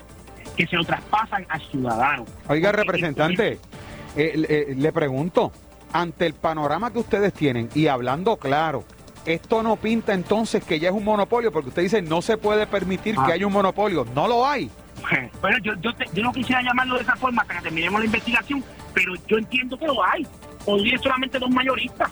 Que 0.56 0.64
se 0.64 0.76
lo 0.76 0.84
traspasan 0.84 1.44
al 1.48 1.60
ciudadano. 1.62 2.24
Oiga, 2.46 2.70
representante, 2.70 3.58
eh, 4.16 4.32
le, 4.36 4.76
le 4.76 4.92
pregunto, 4.92 5.50
ante 5.92 6.26
el 6.26 6.34
panorama 6.34 6.92
que 6.92 7.00
ustedes 7.00 7.32
tienen 7.32 7.68
y 7.74 7.88
hablando 7.88 8.36
claro, 8.36 8.84
esto 9.26 9.62
no 9.62 9.76
pinta 9.76 10.12
entonces 10.14 10.64
que 10.64 10.78
ya 10.80 10.88
es 10.88 10.94
un 10.94 11.04
monopolio, 11.04 11.52
porque 11.52 11.68
usted 11.68 11.82
dice 11.82 12.02
no 12.02 12.22
se 12.22 12.36
puede 12.36 12.66
permitir 12.66 13.14
que 13.14 13.20
Ah. 13.20 13.34
haya 13.34 13.46
un 13.46 13.52
monopolio. 13.52 14.06
No 14.14 14.26
lo 14.28 14.46
hay. 14.46 14.70
Bueno, 15.40 15.56
yo, 15.62 15.72
yo, 15.80 15.92
te- 15.94 16.06
yo 16.12 16.22
no 16.22 16.32
quisiera 16.32 16.60
llamarlo 16.62 16.96
de 16.96 17.02
esa 17.02 17.16
forma 17.16 17.42
hasta 17.42 17.54
que 17.56 17.62
terminemos 17.62 18.00
la 18.00 18.06
investigación, 18.06 18.62
pero 18.92 19.14
yo 19.26 19.38
entiendo 19.38 19.78
que 19.78 19.86
lo 19.86 20.04
hay. 20.04 20.26
Podría 20.64 20.98
solamente 20.98 21.38
dos 21.38 21.50
mayoristas. 21.50 22.10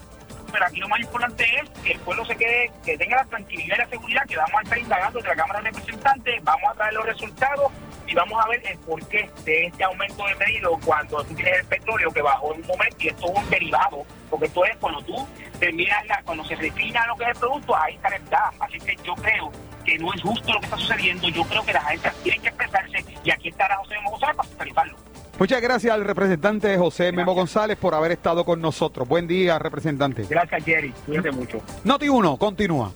Pero 0.51 0.67
aquí 0.67 0.81
lo 0.81 0.89
más 0.89 1.01
importante 1.01 1.45
es 1.45 1.71
que 1.83 1.93
el 1.93 2.01
pueblo 2.01 2.25
se 2.25 2.37
quede, 2.37 2.71
que 2.85 2.97
tenga 2.97 3.17
la 3.17 3.25
tranquilidad 3.25 3.77
y 3.77 3.79
la 3.79 3.89
seguridad 3.89 4.27
que 4.27 4.37
vamos 4.37 4.55
a 4.55 4.63
estar 4.63 4.79
indagando 4.79 5.21
de 5.21 5.29
la 5.29 5.37
Cámara 5.37 5.61
de 5.61 5.71
Representantes, 5.71 6.45
vamos 6.45 6.71
a 6.71 6.75
traer 6.75 6.95
los 6.95 7.07
resultados 7.07 7.73
y 8.07 8.15
vamos 8.15 8.43
a 8.43 8.49
ver 8.49 8.63
el 8.67 8.79
porqué 8.79 9.31
de 9.45 9.67
este 9.67 9.85
aumento 9.85 10.27
de 10.27 10.37
pedido 10.37 10.79
cuando 10.85 11.23
tú 11.25 11.35
tienes 11.35 11.59
el 11.61 11.67
petróleo 11.67 12.11
que 12.11 12.23
bajó 12.23 12.55
en 12.55 12.63
un 12.63 12.67
momento 12.67 12.97
y 13.01 13.09
esto 13.09 13.27
es 13.27 13.39
un 13.39 13.51
derivado, 13.51 14.07
porque 14.31 14.47
esto 14.47 14.65
es 14.65 14.77
cuando 14.77 15.03
tú 15.03 15.29
terminas, 15.61 16.07
la, 16.07 16.23
cuando 16.23 16.45
se 16.45 16.55
refina 16.57 17.07
lo 17.07 17.17
que 17.17 17.25
es 17.25 17.31
el 17.31 17.37
producto, 17.37 17.77
ahí 17.77 17.95
está 17.95 18.09
el 18.09 18.25
gas. 18.29 18.55
Así 18.61 18.79
que 18.79 18.97
yo 19.05 19.15
creo 19.17 19.53
que 19.85 19.99
no 19.99 20.13
es 20.15 20.23
justo 20.23 20.53
lo 20.53 20.61
que 20.61 20.67
está 20.67 20.79
sucediendo, 20.79 21.29
yo 21.29 21.45
creo 21.45 21.65
que 21.65 21.73
las 21.75 21.85
agencias 21.85 22.15
tienen 22.23 22.43
que 22.43 22.49
expresarse 22.49 23.05
y 23.23 23.31
aquí 23.31 23.49
estará 23.49 23.77
José 23.77 23.97
González 24.05 24.37
para 24.37 24.49
fiscalizarlo. 24.49 25.08
Muchas 25.39 25.63
gracias 25.63 25.95
al 25.95 26.05
representante 26.05 26.77
José 26.77 27.13
Memo 27.13 27.33
González 27.33 27.79
por 27.79 27.95
haber 27.95 28.11
estado 28.11 28.45
con 28.45 28.61
nosotros. 28.61 29.07
Buen 29.07 29.29
día, 29.29 29.57
representante. 29.59 30.27
Gracias, 30.29 30.65
Jerry. 30.65 30.93
Cuídate 31.07 31.31
mucho. 31.31 31.61
Noti 31.85 32.09
1, 32.09 32.37
continúa. 32.37 32.93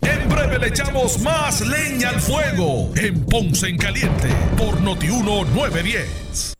En 0.00 0.28
breve 0.28 0.58
le 0.58 0.66
echamos 0.66 1.20
más 1.20 1.60
leña 1.60 2.08
al 2.08 2.20
fuego 2.20 2.90
en 2.96 3.24
Ponce 3.24 3.68
en 3.68 3.78
Caliente 3.78 4.28
por 4.58 4.80
Notiuno 4.80 5.44
910. 5.44 6.59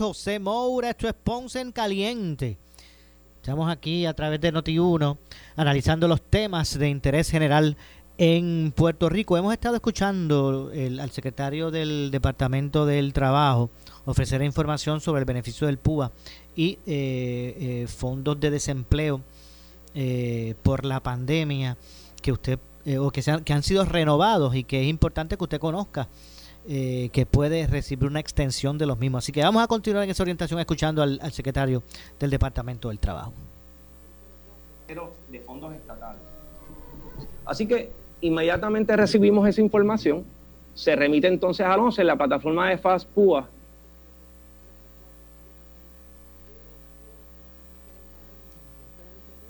José 0.00 0.38
Moura, 0.38 0.88
esto 0.88 1.06
es 1.08 1.12
Ponce 1.12 1.60
en 1.60 1.72
Caliente. 1.72 2.56
Estamos 3.36 3.70
aquí 3.70 4.06
a 4.06 4.14
través 4.14 4.40
de 4.40 4.50
Noti1 4.50 5.18
analizando 5.56 6.08
los 6.08 6.22
temas 6.22 6.78
de 6.78 6.88
interés 6.88 7.30
general 7.30 7.76
en 8.16 8.72
Puerto 8.74 9.10
Rico. 9.10 9.36
Hemos 9.36 9.52
estado 9.52 9.74
escuchando 9.74 10.70
el- 10.72 11.00
al 11.00 11.10
secretario 11.10 11.70
del 11.70 12.08
Departamento 12.10 12.86
del 12.86 13.12
Trabajo 13.12 13.68
ofrecer 14.06 14.40
información 14.42 15.02
sobre 15.02 15.20
el 15.20 15.26
beneficio 15.26 15.66
del 15.66 15.76
PUA 15.76 16.12
y 16.56 16.78
eh, 16.86 16.86
eh, 16.86 17.86
fondos 17.86 18.40
de 18.40 18.50
desempleo 18.50 19.20
eh, 19.94 20.54
por 20.62 20.86
la 20.86 21.00
pandemia 21.00 21.76
que 22.22 22.32
usted 22.32 22.58
eh, 22.86 22.96
o 22.96 23.10
que, 23.10 23.20
se 23.20 23.32
han, 23.32 23.44
que 23.44 23.52
han 23.52 23.62
sido 23.62 23.84
renovados 23.84 24.54
y 24.54 24.64
que 24.64 24.80
es 24.80 24.88
importante 24.88 25.36
que 25.36 25.44
usted 25.44 25.60
conozca 25.60 26.08
eh, 26.68 27.08
que 27.12 27.24
puede 27.24 27.66
recibir 27.66 28.06
una 28.06 28.20
extensión 28.20 28.76
de 28.76 28.86
los 28.86 28.98
mismos. 28.98 29.24
Así 29.24 29.32
que 29.32 29.42
vamos 29.42 29.62
a 29.62 29.66
continuar 29.66 30.04
en 30.04 30.10
esa 30.10 30.22
orientación 30.22 30.60
escuchando 30.60 31.02
al, 31.02 31.32
secretario 31.32 31.82
del 32.18 32.30
Departamento 32.30 32.88
del 32.88 32.98
Trabajo. 32.98 33.32
de 34.86 35.40
fondos 35.40 35.74
estatales. 35.74 36.20
Así 37.46 37.66
que 37.66 37.90
inmediatamente 38.20 38.96
recibimos 38.96 39.48
esa 39.48 39.60
información, 39.60 40.24
se 40.74 40.94
remite 40.94 41.28
entonces 41.28 41.66
al 41.66 41.80
11 41.80 42.00
en 42.02 42.06
la 42.06 42.16
plataforma 42.16 42.68
de 42.68 42.78
FASPUA. 42.78 43.48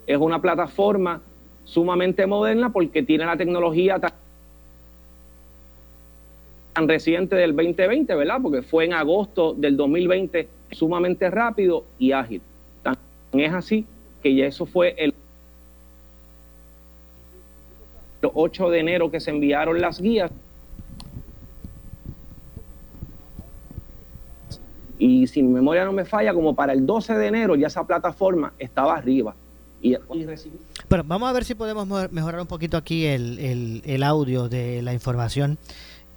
Es 0.06 0.18
una 0.18 0.40
plataforma 0.40 1.20
sumamente 1.64 2.26
moderna 2.26 2.72
porque 2.72 3.02
tiene 3.02 3.26
la 3.26 3.36
tecnología 3.36 4.00
tan 6.80 6.88
reciente 6.88 7.36
del 7.36 7.54
2020, 7.54 8.14
¿verdad? 8.14 8.38
Porque 8.42 8.62
fue 8.62 8.86
en 8.86 8.94
agosto 8.94 9.52
del 9.52 9.76
2020, 9.76 10.48
sumamente 10.72 11.28
rápido 11.28 11.84
y 11.98 12.12
ágil. 12.12 12.40
Tan 12.82 12.96
es 13.34 13.52
así 13.52 13.84
que 14.22 14.34
ya 14.34 14.46
eso 14.46 14.64
fue 14.64 14.94
el 14.96 15.12
8 18.22 18.70
de 18.70 18.78
enero 18.80 19.10
que 19.10 19.20
se 19.20 19.30
enviaron 19.30 19.78
las 19.80 20.00
guías. 20.00 20.30
Y 24.98 25.26
si 25.26 25.42
mi 25.42 25.52
memoria 25.52 25.84
no 25.84 25.92
me 25.92 26.04
falla, 26.06 26.32
como 26.32 26.54
para 26.54 26.72
el 26.72 26.86
12 26.86 27.14
de 27.14 27.26
enero 27.26 27.56
ya 27.56 27.66
esa 27.66 27.86
plataforma 27.86 28.52
estaba 28.58 28.96
arriba. 28.96 29.34
Y, 29.82 29.96
Bueno, 30.90 31.04
vamos 31.06 31.28
a 31.30 31.32
ver 31.32 31.44
si 31.44 31.54
podemos 31.54 31.86
mo- 31.86 32.06
mejorar 32.10 32.40
un 32.42 32.46
poquito 32.46 32.76
aquí 32.76 33.06
el, 33.06 33.38
el- 33.38 33.82
el 33.86 34.02
audio 34.02 34.48
de 34.48 34.82
la 34.82 34.92
información 34.92 35.56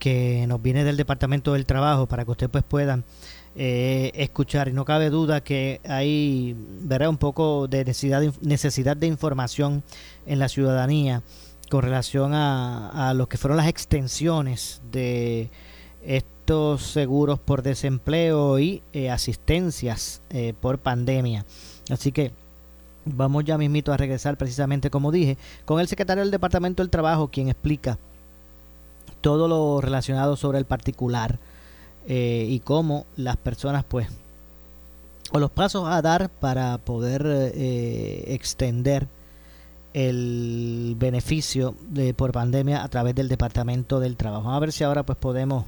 que 0.03 0.43
nos 0.47 0.61
viene 0.61 0.83
del 0.83 0.97
Departamento 0.97 1.53
del 1.53 1.65
Trabajo 1.65 2.07
para 2.07 2.25
que 2.25 2.31
usted 2.31 2.49
pues 2.49 2.65
pueda 2.65 2.99
eh, 3.55 4.11
escuchar. 4.15 4.67
Y 4.67 4.73
no 4.73 4.83
cabe 4.83 5.09
duda 5.09 5.39
que 5.39 5.79
hay 5.87 6.57
verá 6.81 7.09
un 7.09 7.15
poco 7.15 7.69
de 7.69 7.85
necesidad 7.85 8.19
de, 8.19 8.33
necesidad 8.41 8.97
de 8.97 9.07
información 9.07 9.81
en 10.25 10.39
la 10.39 10.49
ciudadanía 10.49 11.23
con 11.69 11.83
relación 11.83 12.33
a, 12.33 13.11
a 13.11 13.13
lo 13.13 13.29
que 13.29 13.37
fueron 13.37 13.55
las 13.55 13.69
extensiones 13.69 14.81
de 14.91 15.49
estos 16.05 16.81
seguros 16.81 17.39
por 17.39 17.63
desempleo 17.63 18.59
y 18.59 18.83
eh, 18.91 19.09
asistencias 19.09 20.21
eh, 20.31 20.53
por 20.59 20.79
pandemia. 20.79 21.45
Así 21.89 22.11
que 22.11 22.33
Vamos 23.05 23.43
ya 23.43 23.57
mismito 23.57 23.91
a 23.91 23.97
regresar 23.97 24.37
precisamente 24.37 24.89
como 24.89 25.11
dije 25.11 25.37
con 25.65 25.81
el 25.81 25.89
secretario 25.89 26.23
del 26.23 26.31
Departamento 26.31 26.81
del 26.81 26.89
Trabajo 26.89 27.27
quien 27.27 27.49
explica 27.49 27.97
todo 29.23 29.47
lo 29.47 29.79
relacionado 29.79 30.35
sobre 30.35 30.59
el 30.59 30.65
particular 30.65 31.39
eh, 32.05 32.45
y 32.49 32.59
cómo 32.59 33.05
las 33.15 33.37
personas 33.37 33.85
pues 33.85 34.09
o 35.31 35.39
los 35.39 35.49
pasos 35.49 35.87
a 35.87 36.01
dar 36.01 36.29
para 36.29 36.77
poder 36.77 37.23
eh, 37.25 38.25
extender 38.27 39.07
el 39.93 40.95
beneficio 40.97 41.75
de, 41.87 42.13
por 42.13 42.33
pandemia 42.33 42.83
a 42.83 42.87
través 42.89 43.15
del 43.15 43.29
Departamento 43.29 44.01
del 44.01 44.17
Trabajo. 44.17 44.43
Vamos 44.43 44.57
a 44.57 44.59
ver 44.59 44.71
si 44.73 44.83
ahora 44.83 45.03
pues 45.03 45.17
podemos 45.17 45.65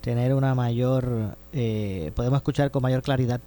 tener 0.00 0.34
una 0.34 0.54
mayor, 0.54 1.36
eh, 1.52 2.10
podemos 2.14 2.38
escuchar 2.38 2.70
con 2.70 2.82
mayor 2.82 3.02
claridad 3.02 3.40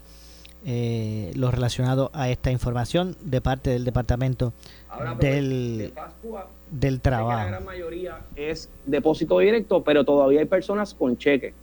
eh, 0.65 1.31
lo 1.35 1.49
relacionado 1.49 2.11
a 2.13 2.29
esta 2.29 2.51
información 2.51 3.15
de 3.21 3.41
parte 3.41 3.71
del 3.71 3.83
Departamento 3.83 4.53
Ahora, 4.89 5.17
pues, 5.17 5.33
del, 5.33 5.77
de 5.77 5.89
FASPUA, 5.89 6.47
del 6.71 7.01
que 7.01 7.09
la 7.09 7.17
Trabajo. 7.17 7.47
gran 7.47 7.65
mayoría 7.65 8.19
es 8.35 8.69
depósito 8.85 9.39
directo, 9.39 9.83
pero 9.83 10.03
todavía 10.03 10.39
hay 10.39 10.45
personas 10.45 10.93
con 10.93 11.17
cheque. 11.17 11.53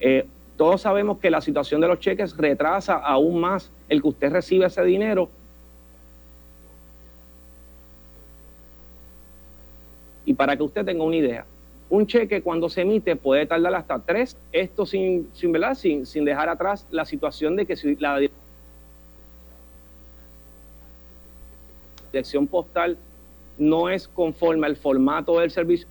Eh, 0.00 0.26
todos 0.56 0.82
sabemos 0.82 1.18
que 1.18 1.30
la 1.30 1.40
situación 1.40 1.80
de 1.80 1.88
los 1.88 1.98
cheques 1.98 2.36
retrasa 2.36 2.94
aún 2.94 3.40
más 3.40 3.70
el 3.88 4.02
que 4.02 4.08
usted 4.08 4.30
reciba 4.32 4.66
ese 4.66 4.84
dinero. 4.84 5.28
Y 10.26 10.34
para 10.34 10.56
que 10.56 10.62
usted 10.62 10.84
tenga 10.84 11.04
una 11.04 11.16
idea, 11.16 11.44
un 11.90 12.06
cheque 12.06 12.42
cuando 12.42 12.68
se 12.68 12.82
emite 12.82 13.16
puede 13.16 13.46
tardar 13.46 13.74
hasta 13.74 13.98
tres, 13.98 14.36
esto 14.52 14.86
sin, 14.86 15.28
sin, 15.34 15.52
¿verdad? 15.52 15.74
sin, 15.74 16.06
sin 16.06 16.24
dejar 16.24 16.48
atrás 16.48 16.86
la 16.90 17.04
situación 17.04 17.56
de 17.56 17.66
que 17.66 17.76
si 17.76 17.96
la 17.96 18.18
dirección 22.14 22.46
postal 22.46 22.96
no 23.58 23.88
es 23.88 24.06
conforme 24.06 24.66
al 24.66 24.76
formato 24.76 25.40
del 25.40 25.50
servicio. 25.50 25.88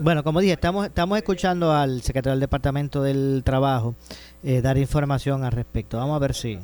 Bueno, 0.00 0.22
como 0.22 0.40
dije, 0.40 0.54
estamos, 0.54 0.86
estamos 0.86 1.16
escuchando 1.16 1.72
al 1.72 2.02
secretario 2.02 2.32
del 2.32 2.40
Departamento 2.40 3.02
del 3.02 3.42
Trabajo 3.44 3.94
eh, 4.42 4.60
dar 4.60 4.76
información 4.76 5.44
al 5.44 5.52
respecto. 5.52 5.96
Vamos 5.96 6.16
a 6.16 6.18
ver 6.18 6.34
si, 6.34 6.58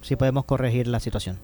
si 0.00 0.16
podemos 0.16 0.44
corregir 0.44 0.88
la 0.88 0.98
situación. 0.98 1.38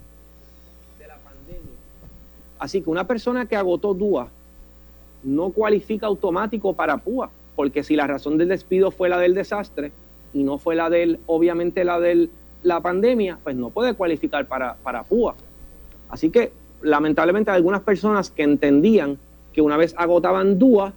Así 2.59 2.83
que 2.83 2.91
una 2.91 3.07
persona 3.07 3.47
que 3.47 3.57
agotó 3.57 3.95
DUA 3.95 4.29
no 5.23 5.51
cualifica 5.51 6.07
automático 6.07 6.73
para 6.75 6.99
PUA, 6.99 7.31
porque 7.57 7.83
si 7.83 7.95
la 7.95 8.07
razón 8.07 8.39
del 8.39 8.49
despido 8.49 8.91
fue 8.91 9.09
la 9.09 9.19
del 9.19 9.35
desastre 9.35 9.93
y 10.33 10.43
no 10.43 10.59
fue 10.59 10.75
la 10.75 10.91
del, 10.91 11.21
obviamente 11.27 11.85
la 11.85 11.99
de 12.01 12.29
la 12.63 12.81
pandemia, 12.81 13.39
pues 13.43 13.57
no 13.57 13.71
puede 13.71 13.95
cualificar 13.95 14.47
para, 14.47 14.75
para 14.75 15.03
PUA. 15.03 15.35
Así 16.09 16.31
que 16.31 16.53
lamentablemente 16.83 17.51
algunas 17.51 17.83
personas 17.83 18.31
que 18.31 18.43
entendían 18.43 19.19
que 19.53 19.63
una 19.63 19.77
vez 19.77 19.95
agotaban 19.97 20.59
DUA, 20.59 20.93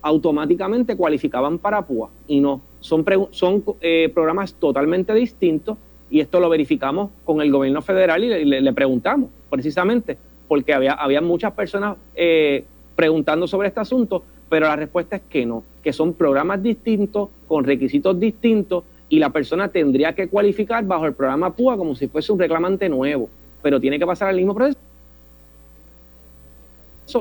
automáticamente 0.00 0.96
cualificaban 0.96 1.58
para 1.58 1.82
PUA 1.82 2.10
y 2.26 2.40
no. 2.40 2.60
Son, 2.80 3.04
son 3.30 3.64
eh, 3.80 4.10
programas 4.14 4.54
totalmente 4.54 5.12
distintos 5.12 5.76
y 6.10 6.20
esto 6.20 6.40
lo 6.40 6.48
verificamos 6.48 7.10
con 7.24 7.40
el 7.40 7.50
gobierno 7.50 7.82
federal 7.82 8.22
y 8.24 8.44
le, 8.44 8.72
preguntamos 8.72 9.30
precisamente 9.50 10.16
porque 10.46 10.72
había, 10.72 10.92
había 10.92 11.20
muchas 11.20 11.52
personas 11.52 11.96
eh, 12.14 12.64
preguntando 12.96 13.46
sobre 13.46 13.68
este 13.68 13.80
asunto, 13.80 14.22
pero 14.48 14.66
la 14.66 14.76
respuesta 14.76 15.16
es 15.16 15.22
que 15.28 15.44
no, 15.44 15.62
que 15.82 15.92
son 15.92 16.14
programas 16.14 16.62
distintos, 16.62 17.28
con 17.46 17.64
requisitos 17.64 18.18
distintos 18.18 18.84
y 19.08 19.18
la 19.18 19.30
persona 19.30 19.68
tendría 19.68 20.14
que 20.14 20.28
cualificar 20.28 20.84
bajo 20.84 21.06
el 21.06 21.14
programa 21.14 21.54
PUA 21.54 21.76
como 21.76 21.94
si 21.94 22.08
fuese 22.08 22.32
un 22.32 22.38
reclamante 22.38 22.88
nuevo, 22.88 23.28
pero 23.62 23.80
tiene 23.80 23.98
que 23.98 24.06
pasar 24.06 24.30
el 24.30 24.36
mismo 24.36 24.54
proceso 24.54 24.78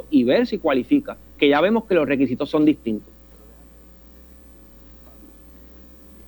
y 0.09 0.23
ver 0.23 0.45
si 0.47 0.57
cualifica, 0.57 1.17
que 1.37 1.47
ya 1.49 1.61
vemos 1.61 1.85
que 1.85 1.95
los 1.95 2.07
requisitos 2.07 2.49
son 2.49 2.65
distintos. 2.65 3.13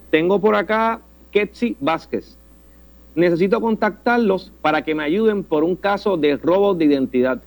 Tengo 0.10 0.40
por 0.40 0.56
acá 0.56 1.02
Ketsi 1.32 1.76
Vázquez. 1.80 2.38
Necesito 3.16 3.60
contactarlos 3.60 4.52
para 4.62 4.84
que 4.84 4.96
me 4.96 5.04
ayuden 5.04 5.44
por 5.44 5.64
un 5.64 5.76
caso 5.76 6.16
de 6.16 6.38
robo 6.38 6.74
de 6.74 6.86
identidad. 6.86 7.42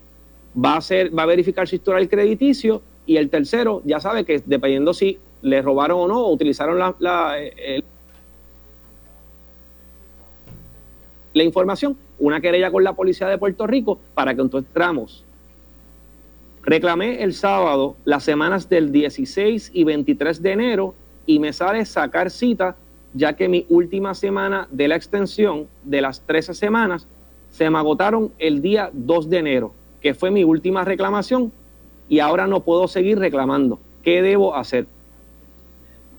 va 0.62 0.74
a, 0.74 0.76
hacer, 0.76 1.16
va 1.16 1.24
a 1.24 1.26
verificar 1.26 1.66
su 1.66 1.74
historial 1.74 2.08
crediticio 2.08 2.82
y 3.06 3.16
el 3.16 3.28
tercero 3.28 3.82
ya 3.84 3.98
sabe 3.98 4.24
que 4.24 4.42
dependiendo 4.46 4.94
si 4.94 5.18
le 5.42 5.60
robaron 5.60 6.00
o 6.00 6.08
no 6.08 6.28
utilizaron 6.28 6.78
la, 6.78 6.94
la, 7.00 7.34
eh, 7.38 7.82
la 11.32 11.42
información, 11.42 11.98
una 12.18 12.40
querella 12.40 12.70
con 12.70 12.84
la 12.84 12.94
Policía 12.94 13.28
de 13.28 13.38
Puerto 13.38 13.66
Rico 13.66 13.98
para 14.14 14.34
que 14.34 14.42
entonces 14.42 14.68
entramos 14.68 15.24
Reclamé 16.64 17.22
el 17.22 17.34
sábado 17.34 17.94
las 18.06 18.24
semanas 18.24 18.70
del 18.70 18.90
16 18.90 19.70
y 19.74 19.84
23 19.84 20.40
de 20.40 20.52
enero 20.52 20.94
y 21.26 21.38
me 21.38 21.52
sale 21.52 21.84
sacar 21.84 22.30
cita 22.30 22.76
ya 23.12 23.34
que 23.34 23.48
mi 23.48 23.66
última 23.68 24.14
semana 24.14 24.66
de 24.70 24.88
la 24.88 24.96
extensión 24.96 25.68
de 25.82 26.00
las 26.00 26.22
13 26.22 26.54
semanas 26.54 27.06
se 27.50 27.68
me 27.68 27.78
agotaron 27.78 28.32
el 28.38 28.62
día 28.62 28.90
2 28.94 29.28
de 29.28 29.38
enero, 29.38 29.74
que 30.00 30.14
fue 30.14 30.30
mi 30.30 30.42
última 30.42 30.84
reclamación 30.84 31.52
y 32.08 32.20
ahora 32.20 32.46
no 32.46 32.60
puedo 32.60 32.88
seguir 32.88 33.18
reclamando. 33.18 33.78
¿Qué 34.02 34.22
debo 34.22 34.56
hacer? 34.56 34.86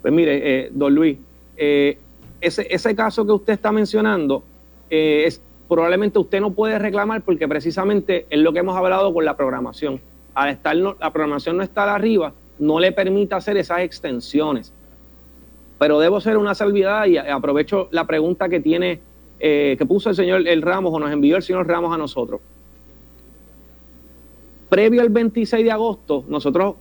Pues 0.01 0.13
mire, 0.13 0.65
eh, 0.65 0.69
don 0.71 0.93
Luis, 0.93 1.17
eh, 1.57 1.97
ese, 2.39 2.67
ese, 2.69 2.95
caso 2.95 3.25
que 3.25 3.31
usted 3.31 3.53
está 3.53 3.71
mencionando, 3.71 4.43
eh, 4.91 5.23
es, 5.25 5.41
probablemente 5.67 6.19
usted 6.19 6.41
no 6.41 6.51
puede 6.51 6.79
reclamar 6.79 7.21
porque 7.21 7.47
precisamente 7.47 8.25
es 8.29 8.39
lo 8.39 8.53
que 8.53 8.59
hemos 8.59 8.77
hablado 8.77 9.13
con 9.13 9.25
la 9.25 9.35
programación 9.35 9.99
al 10.35 10.49
estar 10.49 10.75
la 10.75 11.11
programación 11.11 11.57
no 11.57 11.63
estar 11.63 11.89
arriba, 11.89 12.33
no 12.59 12.79
le 12.79 12.91
permite 12.91 13.33
hacer 13.33 13.57
esas 13.57 13.79
extensiones. 13.79 14.71
Pero 15.79 15.99
debo 15.99 16.21
ser 16.21 16.37
una 16.37 16.53
salvedad 16.53 17.05
y 17.05 17.17
aprovecho 17.17 17.87
la 17.91 18.05
pregunta 18.05 18.47
que 18.47 18.59
tiene, 18.59 18.99
eh, 19.39 19.75
que 19.77 19.85
puso 19.85 20.09
el 20.09 20.15
señor 20.15 20.47
El 20.47 20.61
Ramos 20.61 20.93
o 20.93 20.99
nos 20.99 21.11
envió 21.11 21.37
el 21.37 21.43
señor 21.43 21.67
Ramos 21.67 21.93
a 21.93 21.97
nosotros. 21.97 22.41
Previo 24.69 25.01
al 25.01 25.09
26 25.09 25.63
de 25.63 25.71
agosto, 25.71 26.25
nosotros 26.27 26.75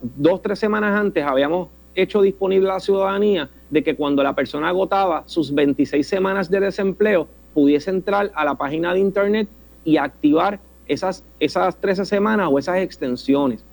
dos, 0.00 0.40
tres 0.42 0.58
semanas 0.58 0.98
antes 0.98 1.24
habíamos 1.24 1.68
hecho 1.96 2.22
disponible 2.22 2.70
a 2.70 2.74
la 2.74 2.80
ciudadanía 2.80 3.50
de 3.70 3.82
que 3.82 3.96
cuando 3.96 4.22
la 4.22 4.34
persona 4.34 4.68
agotaba 4.68 5.24
sus 5.26 5.52
26 5.52 6.06
semanas 6.06 6.50
de 6.50 6.60
desempleo, 6.60 7.26
pudiese 7.54 7.90
entrar 7.90 8.30
a 8.34 8.44
la 8.44 8.54
página 8.56 8.92
de 8.92 9.00
internet 9.00 9.48
y 9.84 9.96
activar 9.96 10.60
esas, 10.86 11.24
esas 11.40 11.76
13 11.76 12.04
semanas 12.04 12.48
o 12.50 12.58
esas 12.58 12.78
extensiones. 12.78 13.64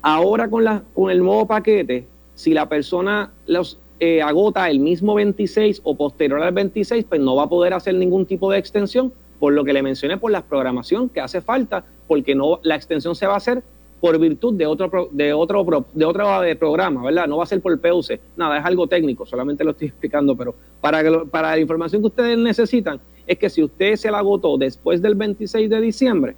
Ahora 0.00 0.48
con, 0.48 0.64
la, 0.64 0.82
con 0.94 1.10
el 1.10 1.18
nuevo 1.18 1.46
paquete, 1.46 2.06
si 2.34 2.54
la 2.54 2.68
persona 2.68 3.30
los 3.46 3.78
eh, 4.00 4.20
agota 4.20 4.68
el 4.68 4.80
mismo 4.80 5.14
26 5.14 5.82
o 5.84 5.94
posterior 5.94 6.42
al 6.42 6.52
26, 6.52 7.04
pues 7.04 7.20
no 7.20 7.36
va 7.36 7.44
a 7.44 7.48
poder 7.48 7.72
hacer 7.72 7.94
ningún 7.94 8.26
tipo 8.26 8.50
de 8.50 8.58
extensión, 8.58 9.12
por 9.38 9.52
lo 9.52 9.64
que 9.64 9.72
le 9.72 9.82
mencioné 9.82 10.16
por 10.16 10.32
la 10.32 10.42
programación 10.42 11.08
que 11.08 11.20
hace 11.20 11.40
falta, 11.40 11.84
porque 12.08 12.34
no 12.34 12.58
la 12.64 12.74
extensión 12.74 13.14
se 13.14 13.26
va 13.26 13.34
a 13.34 13.36
hacer 13.36 13.62
por 14.02 14.18
virtud 14.18 14.52
de 14.54 14.66
otro 14.66 15.08
de 15.10 15.32
otro 15.32 15.64
de 15.94 16.04
otro 16.04 16.44
eh, 16.44 16.56
programa, 16.56 17.02
¿verdad? 17.02 17.26
No 17.26 17.38
va 17.38 17.44
a 17.44 17.46
ser 17.46 17.62
por 17.62 17.80
PUC. 17.80 18.20
Nada, 18.36 18.58
es 18.58 18.64
algo 18.66 18.86
técnico, 18.86 19.24
solamente 19.24 19.64
lo 19.64 19.70
estoy 19.70 19.88
explicando, 19.94 20.36
pero 20.36 20.54
para 20.82 21.24
para 21.24 21.52
la 21.52 21.58
información 21.58 22.02
que 22.02 22.08
ustedes 22.08 22.36
necesitan, 22.36 23.00
es 23.26 23.38
que 23.38 23.48
si 23.48 23.62
usted 23.62 23.96
se 23.96 24.10
la 24.10 24.18
agotó 24.18 24.58
después 24.58 25.00
del 25.00 25.14
26 25.14 25.70
de 25.70 25.80
diciembre, 25.80 26.36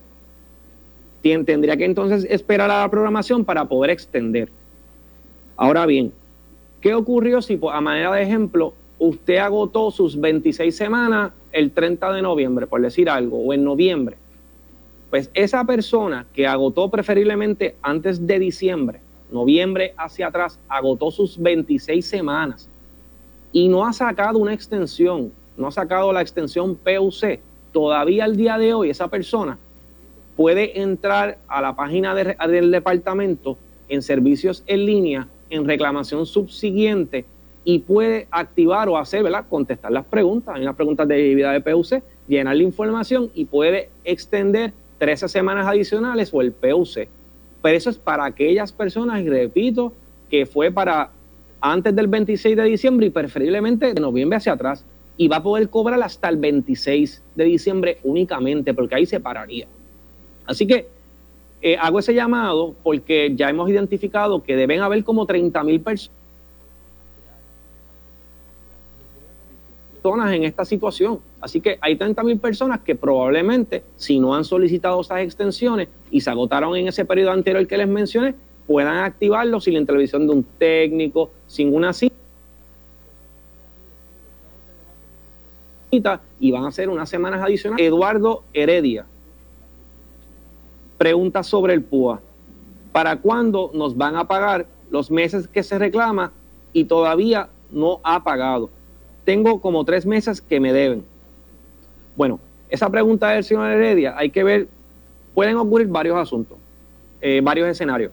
tendría 1.23 1.77
que 1.77 1.87
entonces 1.87 2.25
esperar 2.31 2.71
a 2.71 2.83
la 2.83 2.89
programación 2.89 3.45
para 3.45 3.65
poder 3.65 3.91
extender. 3.91 4.51
Ahora 5.57 5.87
bien, 5.87 6.13
¿Qué 6.85 6.93
ocurrió 6.93 7.41
si, 7.41 7.59
a 7.73 7.81
manera 7.81 8.13
de 8.13 8.23
ejemplo, 8.23 8.75
usted 8.99 9.39
agotó 9.39 9.91
sus 9.91 10.21
26 10.21 10.77
semanas 10.77 11.33
el 11.51 11.71
30 11.71 12.13
de 12.13 12.21
noviembre, 12.21 12.67
por 12.67 12.83
decir 12.83 13.09
algo, 13.09 13.39
o 13.39 13.55
en 13.55 13.65
noviembre? 13.65 14.19
Pues 15.15 15.31
esa 15.33 15.63
persona 15.63 16.27
que 16.35 16.45
agotó 16.45 16.91
preferiblemente 16.91 17.77
antes 17.83 18.27
de 18.27 18.37
diciembre, 18.41 18.99
noviembre 19.31 19.95
hacia 19.97 20.27
atrás, 20.27 20.59
agotó 20.69 21.13
sus 21.13 21.41
26 21.41 22.05
semanas 22.05 22.69
y 23.53 23.69
no 23.69 23.87
ha 23.87 23.93
sacado 23.93 24.41
una 24.41 24.53
extensión, 24.53 25.31
no 25.57 25.69
ha 25.69 25.71
sacado 25.71 26.13
la 26.13 26.21
extensión 26.21 26.75
PUC, 26.75 27.39
todavía 27.71 28.25
al 28.25 28.37
día 28.37 28.59
de 28.59 28.75
hoy 28.75 28.91
esa 28.91 29.07
persona 29.07 29.57
puede 30.37 30.81
entrar 30.81 31.39
a 31.47 31.63
la 31.63 31.77
página 31.77 32.13
del 32.13 32.73
departamento 32.73 33.57
en 33.89 34.03
servicios 34.03 34.65
en 34.67 34.85
línea, 34.85 35.29
en 35.49 35.65
reclamación 35.65 36.27
subsiguiente 36.27 37.25
y 37.63 37.79
puede 37.79 38.27
activar 38.33 38.89
o 38.89 38.99
hacer, 38.99 39.23
¿verdad? 39.23 39.47
Contestar 39.49 39.93
las 39.93 40.07
preguntas. 40.07 40.57
Hay 40.57 40.63
unas 40.63 40.75
preguntas 40.75 41.07
de 41.07 41.37
vida 41.37 41.53
de 41.53 41.61
PUC, 41.61 42.03
llenar 42.27 42.57
la 42.57 42.65
información 42.65 43.31
y 43.33 43.45
puede 43.45 43.91
extender 44.03 44.73
13 45.05 45.29
semanas 45.29 45.67
adicionales 45.67 46.33
o 46.33 46.41
el 46.41 46.51
PUC. 46.53 47.09
Pero 47.61 47.77
eso 47.77 47.91
es 47.91 47.99
para 47.99 48.25
aquellas 48.25 48.73
personas, 48.73 49.21
y 49.21 49.29
repito, 49.29 49.93
que 50.31 50.47
fue 50.47 50.71
para 50.71 51.11
antes 51.61 51.95
del 51.95 52.07
26 52.07 52.57
de 52.57 52.65
diciembre 52.65 53.07
y 53.09 53.11
preferiblemente 53.11 53.93
de 53.93 54.01
noviembre 54.01 54.39
hacia 54.39 54.55
atrás. 54.55 54.83
Y 55.19 55.29
va 55.29 55.37
a 55.37 55.43
poder 55.43 55.69
cobrar 55.69 56.03
hasta 56.03 56.31
el 56.31 56.39
26 56.39 57.23
de 57.35 57.45
diciembre 57.45 57.99
únicamente, 58.03 58.73
porque 58.73 58.95
ahí 58.95 59.05
se 59.05 59.21
pararía. 59.21 59.67
Así 60.47 60.67
que 60.67 60.87
eh, 61.61 61.77
hago 61.79 61.99
ese 61.99 62.15
llamado 62.15 62.75
porque 62.83 63.35
ya 63.37 63.51
hemos 63.51 63.69
identificado 63.69 64.43
que 64.43 64.57
deben 64.57 64.81
haber 64.81 65.05
como 65.05 65.27
30 65.27 65.63
mil 65.65 65.83
personas 65.83 66.17
en 70.05 70.45
esta 70.45 70.65
situación. 70.67 71.21
Así 71.41 71.61
que 71.63 71.79
hay 71.81 71.97
30 71.97 72.23
mil 72.25 72.39
personas 72.39 72.81
que 72.81 72.95
probablemente, 72.95 73.83
si 73.97 74.21
no 74.21 74.35
han 74.35 74.45
solicitado 74.45 75.01
esas 75.01 75.21
extensiones 75.21 75.89
y 76.11 76.21
se 76.21 76.29
agotaron 76.29 76.77
en 76.77 76.89
ese 76.89 77.07
periodo 77.07 77.31
anterior 77.31 77.67
que 77.67 77.79
les 77.79 77.89
mencioné, 77.89 78.35
puedan 78.67 78.99
activarlo 78.99 79.61
sin 79.61 79.75
la 79.75 79.81
intervención 79.81 80.27
de 80.27 80.35
un 80.35 80.45
técnico, 80.59 81.31
sin 81.47 81.75
una 81.75 81.93
cita. 81.95 82.15
Y 86.39 86.51
van 86.51 86.67
a 86.67 86.71
ser 86.71 86.91
unas 86.91 87.09
semanas 87.09 87.41
adicionales. 87.43 87.87
Eduardo 87.87 88.43
Heredia 88.53 89.07
pregunta 90.99 91.43
sobre 91.43 91.73
el 91.73 91.83
PUA. 91.83 92.21
¿Para 92.93 93.17
cuándo 93.17 93.71
nos 93.73 93.97
van 93.97 94.17
a 94.17 94.29
pagar 94.29 94.67
los 94.91 95.11
meses 95.11 95.49
que 95.49 95.63
se 95.63 95.79
reclama 95.79 96.33
y 96.73 96.85
todavía 96.85 97.49
no 97.71 98.01
ha 98.03 98.23
pagado? 98.23 98.71
Tengo 99.25 99.61
como 99.61 99.85
tres 99.85 100.07
meses 100.07 100.41
que 100.41 100.61
me 100.61 100.73
deben. 100.73 101.05
Bueno, 102.17 102.41
esa 102.69 102.91
pregunta 102.91 103.31
del 103.31 103.45
señor 103.45 103.71
Heredia 103.71 104.15
hay 104.17 104.31
que 104.31 104.45
ver, 104.45 104.69
pueden 105.35 105.57
ocurrir 105.57 105.89
varios 105.89 106.17
asuntos, 106.17 106.59
eh, 107.21 107.41
varios 107.43 107.69
escenarios. 107.69 108.13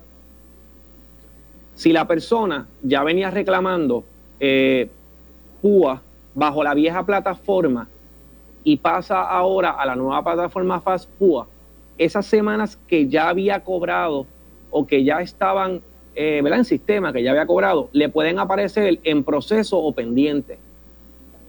Si 1.76 1.92
la 1.92 2.08
persona 2.08 2.68
ya 2.82 3.04
venía 3.04 3.32
reclamando 3.32 4.04
eh, 4.40 4.90
PUA 5.62 6.02
bajo 6.34 6.64
la 6.64 6.74
vieja 6.74 7.06
plataforma 7.06 7.88
y 8.64 8.78
pasa 8.78 9.22
ahora 9.22 9.72
a 9.72 9.86
la 9.86 9.96
nueva 9.96 10.24
plataforma 10.24 10.82
Fast 10.82 11.10
PUA, 11.18 11.48
esas 11.98 12.26
semanas 12.26 12.80
que 12.88 13.08
ya 13.08 13.30
había 13.30 13.64
cobrado 13.64 14.26
o 14.70 14.88
que 14.88 15.04
ya 15.04 15.22
estaban 15.22 15.82
eh, 16.16 16.42
en 16.44 16.66
sistema, 16.66 17.14
que 17.14 17.24
ya 17.24 17.32
había 17.32 17.46
cobrado, 17.46 17.90
le 17.94 18.10
pueden 18.10 18.40
aparecer 18.40 19.00
en 19.04 19.24
proceso 19.24 19.78
o 19.78 19.94
pendiente. 19.94 20.60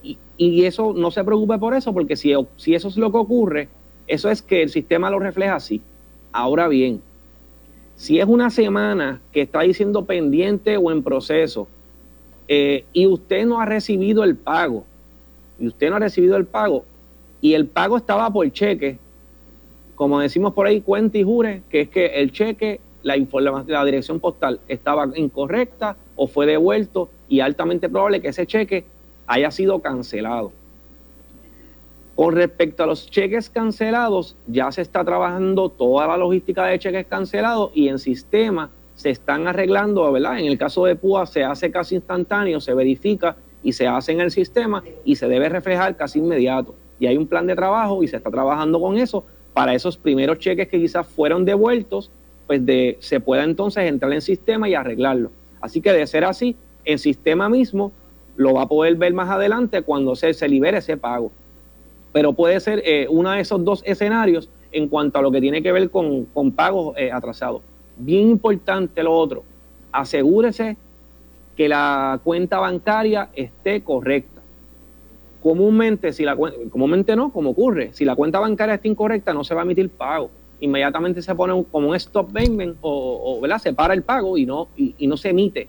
Y, 0.02 0.64
eso 0.64 0.92
no 0.92 1.12
se 1.12 1.22
preocupe 1.22 1.56
por 1.58 1.74
eso, 1.74 1.92
porque 1.92 2.16
si, 2.16 2.32
si 2.56 2.74
eso 2.74 2.88
es 2.88 2.96
lo 2.96 3.12
que 3.12 3.18
ocurre, 3.18 3.68
eso 4.08 4.28
es 4.28 4.42
que 4.42 4.62
el 4.62 4.70
sistema 4.70 5.10
lo 5.10 5.20
refleja 5.20 5.54
así. 5.54 5.80
Ahora 6.32 6.66
bien, 6.66 7.00
si 7.94 8.18
es 8.18 8.26
una 8.26 8.50
semana 8.50 9.20
que 9.32 9.42
está 9.42 9.60
diciendo 9.60 10.04
pendiente 10.04 10.76
o 10.76 10.90
en 10.90 11.02
proceso 11.02 11.68
eh, 12.48 12.84
y 12.92 13.06
usted 13.06 13.46
no 13.46 13.60
ha 13.60 13.66
recibido 13.66 14.24
el 14.24 14.36
pago, 14.36 14.84
y 15.60 15.68
usted 15.68 15.90
no 15.90 15.96
ha 15.96 16.00
recibido 16.00 16.36
el 16.36 16.46
pago, 16.46 16.84
y 17.40 17.54
el 17.54 17.66
pago 17.66 17.96
estaba 17.96 18.32
por 18.32 18.50
cheque, 18.50 18.98
como 19.94 20.20
decimos 20.20 20.52
por 20.52 20.66
ahí, 20.66 20.80
cuenta 20.80 21.18
y 21.18 21.22
jure, 21.22 21.62
que 21.70 21.82
es 21.82 21.88
que 21.88 22.06
el 22.06 22.32
cheque, 22.32 22.80
la, 23.02 23.16
la 23.66 23.84
dirección 23.84 24.20
postal 24.20 24.60
estaba 24.68 25.08
incorrecta 25.14 25.96
o 26.16 26.26
fue 26.26 26.46
devuelto 26.46 27.08
y 27.28 27.40
altamente 27.40 27.88
probable 27.88 28.20
que 28.20 28.28
ese 28.28 28.46
cheque 28.46 28.84
haya 29.26 29.50
sido 29.50 29.80
cancelado. 29.80 30.52
Con 32.14 32.34
respecto 32.34 32.82
a 32.82 32.86
los 32.86 33.10
cheques 33.10 33.48
cancelados, 33.48 34.36
ya 34.46 34.70
se 34.70 34.82
está 34.82 35.04
trabajando 35.04 35.70
toda 35.70 36.06
la 36.06 36.16
logística 36.16 36.66
de 36.66 36.78
cheques 36.78 37.06
cancelados 37.06 37.70
y 37.74 37.88
en 37.88 37.98
sistema 37.98 38.70
se 38.94 39.10
están 39.10 39.48
arreglando, 39.48 40.10
¿verdad? 40.12 40.38
En 40.38 40.46
el 40.46 40.58
caso 40.58 40.84
de 40.84 40.94
PUA 40.94 41.26
se 41.26 41.42
hace 41.42 41.70
casi 41.70 41.94
instantáneo, 41.96 42.60
se 42.60 42.74
verifica 42.74 43.36
y 43.62 43.72
se 43.72 43.86
hace 43.86 44.12
en 44.12 44.20
el 44.20 44.30
sistema 44.30 44.82
y 45.04 45.16
se 45.16 45.26
debe 45.28 45.48
reflejar 45.48 45.96
casi 45.96 46.18
inmediato. 46.18 46.74
Y 47.00 47.06
hay 47.06 47.16
un 47.16 47.26
plan 47.26 47.46
de 47.46 47.56
trabajo 47.56 48.02
y 48.02 48.08
se 48.08 48.16
está 48.16 48.30
trabajando 48.30 48.80
con 48.80 48.98
eso 48.98 49.24
para 49.54 49.74
esos 49.74 49.96
primeros 49.96 50.38
cheques 50.38 50.68
que 50.68 50.78
quizás 50.78 51.06
fueron 51.06 51.44
devueltos, 51.44 52.10
pues 52.46 52.64
de, 52.64 52.96
se 53.00 53.20
pueda 53.20 53.44
entonces 53.44 53.84
entrar 53.84 54.12
en 54.12 54.20
sistema 54.20 54.68
y 54.68 54.74
arreglarlo. 54.74 55.30
Así 55.60 55.80
que 55.80 55.92
de 55.92 56.06
ser 56.06 56.24
así, 56.24 56.56
en 56.84 56.98
sistema 56.98 57.48
mismo 57.48 57.92
lo 58.36 58.54
va 58.54 58.62
a 58.62 58.68
poder 58.68 58.96
ver 58.96 59.12
más 59.14 59.30
adelante 59.30 59.82
cuando 59.82 60.16
se, 60.16 60.34
se 60.34 60.48
libere 60.48 60.78
ese 60.78 60.96
pago. 60.96 61.30
Pero 62.12 62.32
puede 62.32 62.60
ser 62.60 62.82
eh, 62.84 63.06
uno 63.08 63.30
de 63.30 63.40
esos 63.40 63.64
dos 63.64 63.82
escenarios 63.86 64.48
en 64.70 64.88
cuanto 64.88 65.18
a 65.18 65.22
lo 65.22 65.30
que 65.30 65.40
tiene 65.40 65.62
que 65.62 65.72
ver 65.72 65.90
con, 65.90 66.26
pagos 66.54 66.94
eh, 66.96 67.10
atrasados. 67.12 67.62
Bien 67.96 68.28
importante 68.28 69.02
lo 69.02 69.12
otro, 69.12 69.44
asegúrese 69.92 70.76
que 71.56 71.68
la 71.68 72.18
cuenta 72.24 72.58
bancaria 72.58 73.28
esté 73.34 73.82
correcta 73.82 74.32
comúnmente, 75.42 76.12
si 76.12 76.24
la 76.24 76.36
comúnmente 76.36 77.16
no, 77.16 77.32
como 77.32 77.50
ocurre, 77.50 77.90
si 77.92 78.04
la 78.04 78.14
cuenta 78.14 78.38
bancaria 78.38 78.76
está 78.76 78.88
incorrecta, 78.88 79.34
no 79.34 79.44
se 79.44 79.54
va 79.54 79.62
a 79.62 79.64
emitir 79.64 79.90
pago. 79.90 80.30
Inmediatamente 80.60 81.20
se 81.20 81.34
pone 81.34 81.64
como 81.72 81.88
un 81.88 81.96
stop 81.96 82.32
payment 82.32 82.76
o, 82.80 83.42
se 83.60 83.72
para 83.72 83.94
el 83.94 84.02
pago 84.02 84.38
y 84.38 84.46
no, 84.46 84.68
y, 84.76 85.06
no 85.08 85.16
se 85.16 85.30
emite 85.30 85.68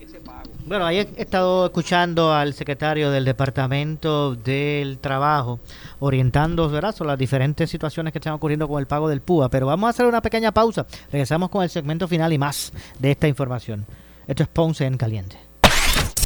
ese 0.00 0.18
pago. 0.20 0.50
Bueno, 0.72 0.86
ahí 0.86 1.00
he 1.00 1.20
estado 1.20 1.66
escuchando 1.66 2.32
al 2.32 2.54
secretario 2.54 3.10
del 3.10 3.26
Departamento 3.26 4.34
del 4.34 5.00
Trabajo 5.00 5.60
orientando 5.98 6.66
¿verdad? 6.70 6.94
sobre 6.94 7.08
las 7.08 7.18
diferentes 7.18 7.68
situaciones 7.68 8.10
que 8.10 8.18
están 8.18 8.32
ocurriendo 8.32 8.66
con 8.66 8.80
el 8.80 8.86
pago 8.86 9.06
del 9.06 9.20
PUA, 9.20 9.50
pero 9.50 9.66
vamos 9.66 9.88
a 9.88 9.90
hacer 9.90 10.06
una 10.06 10.22
pequeña 10.22 10.50
pausa. 10.50 10.86
Regresamos 11.10 11.50
con 11.50 11.62
el 11.62 11.68
segmento 11.68 12.08
final 12.08 12.32
y 12.32 12.38
más 12.38 12.72
de 12.98 13.10
esta 13.10 13.28
información. 13.28 13.84
Esto 14.26 14.44
es 14.44 14.48
Ponce 14.48 14.86
en 14.86 14.96
Caliente. 14.96 15.36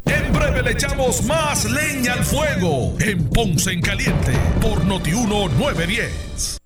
En 0.05 0.33
breve 0.33 0.63
le 0.63 0.71
echamos 0.71 1.25
más 1.25 1.69
leña 1.69 2.13
al 2.13 2.25
fuego 2.25 2.95
en 3.01 3.29
Ponce 3.29 3.73
en 3.73 3.83
Caliente 3.83 4.33
por 4.61 4.85
Notiuno 4.85 5.49
910. 5.49 6.66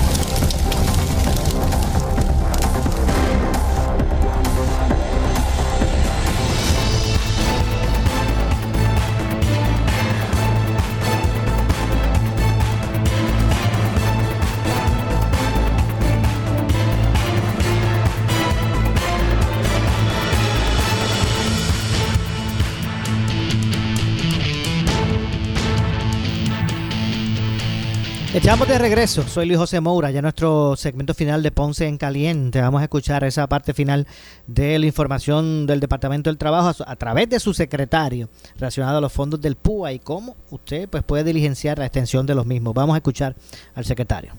Echamos 28.41 28.67
de 28.67 28.79
regreso, 28.79 29.21
soy 29.21 29.45
Luis 29.45 29.59
José 29.59 29.81
Moura, 29.81 30.09
ya 30.09 30.19
nuestro 30.19 30.75
segmento 30.75 31.13
final 31.13 31.43
de 31.43 31.51
Ponce 31.51 31.85
en 31.85 31.99
Caliente. 31.99 32.59
Vamos 32.59 32.81
a 32.81 32.85
escuchar 32.85 33.23
esa 33.23 33.45
parte 33.45 33.75
final 33.75 34.07
de 34.47 34.79
la 34.79 34.87
información 34.87 35.67
del 35.67 35.79
Departamento 35.79 36.27
del 36.27 36.39
Trabajo 36.39 36.83
a, 36.83 36.91
a 36.91 36.95
través 36.95 37.29
de 37.29 37.39
su 37.39 37.53
secretario 37.53 38.29
relacionado 38.55 38.97
a 38.97 39.01
los 39.01 39.13
fondos 39.13 39.39
del 39.41 39.55
PUA 39.55 39.93
y 39.93 39.99
cómo 39.99 40.35
usted 40.49 40.89
pues, 40.89 41.03
puede 41.03 41.23
diligenciar 41.23 41.77
la 41.77 41.85
extensión 41.85 42.25
de 42.25 42.33
los 42.33 42.47
mismos. 42.47 42.73
Vamos 42.73 42.95
a 42.95 42.97
escuchar 42.97 43.35
al 43.75 43.85
secretario. 43.85 44.33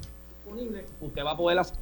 Usted 1.00 1.24
va 1.24 1.30
a 1.30 1.36
poder 1.36 1.60
hacer 1.60 1.76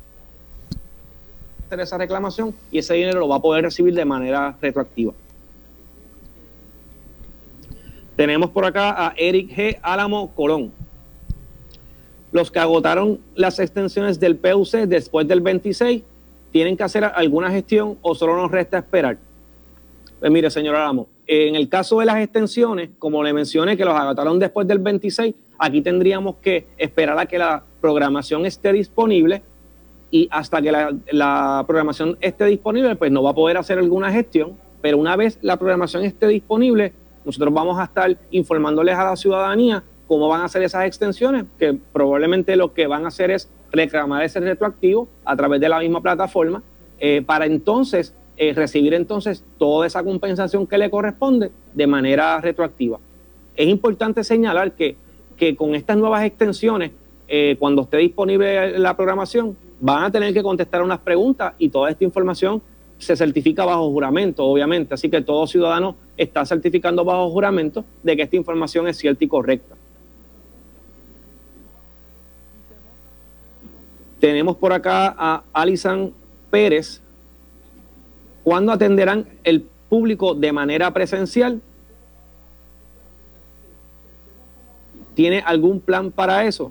esa 1.71 1.97
reclamación 1.97 2.55
y 2.71 2.81
ese 2.81 2.93
dinero 2.93 3.21
lo 3.21 3.29
va 3.29 3.37
a 3.37 3.41
poder 3.41 3.65
recibir 3.65 3.95
de 3.95 4.05
manera 4.05 4.59
retroactiva. 4.61 5.15
Tenemos 8.15 8.51
por 8.51 8.67
acá 8.67 9.07
a 9.07 9.15
Eric 9.17 9.57
G. 9.57 9.79
Álamo 9.81 10.31
Colón 10.35 10.71
los 12.33 12.51
que 12.51 12.59
agotaron 12.59 13.21
las 13.35 13.59
extensiones 13.59 14.21
del 14.21 14.37
PUC 14.37 14.87
después 14.87 15.27
del 15.27 15.41
26 15.41 16.03
tienen 16.53 16.77
que 16.77 16.83
hacer 16.83 17.05
alguna 17.05 17.51
gestión 17.51 17.99
o 18.03 18.15
solo 18.15 18.37
nos 18.37 18.51
resta 18.51 18.79
esperar. 18.79 19.19
Pues 20.19 20.31
mire, 20.31 20.51
señor 20.51 20.75
Ramos, 20.75 21.07
en 21.27 21.55
el 21.55 21.69
caso 21.69 22.01
de 22.01 22.07
las 22.07 22.19
extensiones, 22.19 22.91
como 22.99 23.23
le 23.23 23.33
mencioné 23.33 23.77
que 23.77 23.85
los 23.85 23.95
agotaron 23.95 24.39
después 24.39 24.67
del 24.67 24.79
26, 24.79 25.35
aquí 25.59 25.81
tendríamos 25.81 26.37
que 26.37 26.67
esperar 26.77 27.19
a 27.19 27.27
que 27.27 27.39
la 27.39 27.63
programación 27.81 28.45
esté 28.45 28.73
disponible 28.73 29.43
y 30.11 30.29
hasta 30.31 30.61
que 30.61 30.73
la, 30.73 30.95
la 31.13 31.65
programación 31.67 32.19
esté 32.21 32.47
disponible, 32.47 32.97
pues 32.97 33.13
no 33.13 33.23
va 33.23 33.31
a 33.31 33.35
poder 33.35 33.57
hacer 33.57 33.79
alguna 33.79 34.13
gestión, 34.13 34.59
pero 34.83 34.99
una 34.99 35.17
vez 35.17 35.39
la 35.41 35.57
programación 35.57 36.05
esté 36.05 36.27
disponible, 36.27 36.93
nosotros 37.25 37.55
vamos 37.55 37.79
a 37.79 37.85
estar 37.85 38.17
informándoles 38.31 38.97
a 38.97 39.05
la 39.05 39.17
ciudadanía 39.17 39.85
cómo 40.11 40.27
van 40.27 40.41
a 40.41 40.47
hacer 40.47 40.65
esas 40.65 40.87
extensiones, 40.87 41.45
que 41.57 41.73
probablemente 41.93 42.57
lo 42.57 42.75
que 42.75 42.89
van 42.89 43.05
a 43.05 43.09
hacer 43.09 43.31
es 43.31 43.49
reclamar 43.71 44.25
ese 44.25 44.41
retroactivo 44.41 45.07
a 45.25 45.37
través 45.37 45.61
de 45.61 45.69
la 45.69 45.79
misma 45.79 46.01
plataforma 46.01 46.65
eh, 46.99 47.23
para 47.25 47.47
entonces 47.47 48.13
eh, 48.37 48.53
recibir 48.53 48.93
entonces 48.93 49.45
toda 49.57 49.87
esa 49.87 50.03
compensación 50.03 50.67
que 50.67 50.79
le 50.79 50.91
corresponde 50.91 51.53
de 51.73 51.87
manera 51.87 52.41
retroactiva. 52.41 52.99
Es 53.55 53.69
importante 53.69 54.25
señalar 54.25 54.73
que, 54.73 54.97
con 55.57 55.77
estas 55.77 55.97
nuevas 55.97 56.25
extensiones, 56.25 56.91
eh, 57.29 57.55
cuando 57.61 57.83
esté 57.83 57.99
disponible 57.99 58.81
la 58.81 58.97
programación, 58.97 59.57
van 59.79 60.03
a 60.03 60.11
tener 60.11 60.35
que 60.35 60.43
contestar 60.43 60.83
unas 60.83 60.99
preguntas 60.99 61.55
y 61.57 61.69
toda 61.69 61.89
esta 61.89 62.03
información 62.03 62.61
se 62.99 63.15
certifica 63.15 63.65
bajo 63.65 63.89
juramento, 63.93 64.45
obviamente. 64.45 64.93
Así 64.93 65.09
que 65.09 65.21
todo 65.21 65.47
ciudadano 65.47 65.95
está 66.17 66.45
certificando 66.45 67.05
bajo 67.05 67.31
juramento 67.31 67.85
de 68.03 68.17
que 68.17 68.23
esta 68.23 68.35
información 68.35 68.89
es 68.89 68.97
cierta 68.97 69.25
y 69.25 69.29
correcta. 69.29 69.77
Tenemos 74.21 74.57
por 74.57 74.75
acá 74.75 75.15
a 75.17 75.43
Alisan 75.55 76.13
Pérez. 76.51 77.01
¿Cuándo 78.45 78.71
atenderán 78.71 79.27
el 79.45 79.63
público 79.89 80.35
de 80.35 80.53
manera 80.53 80.93
presencial? 80.93 81.63
¿Tiene 85.15 85.41
algún 85.41 85.81
plan 85.81 86.11
para 86.11 86.45
eso? 86.45 86.71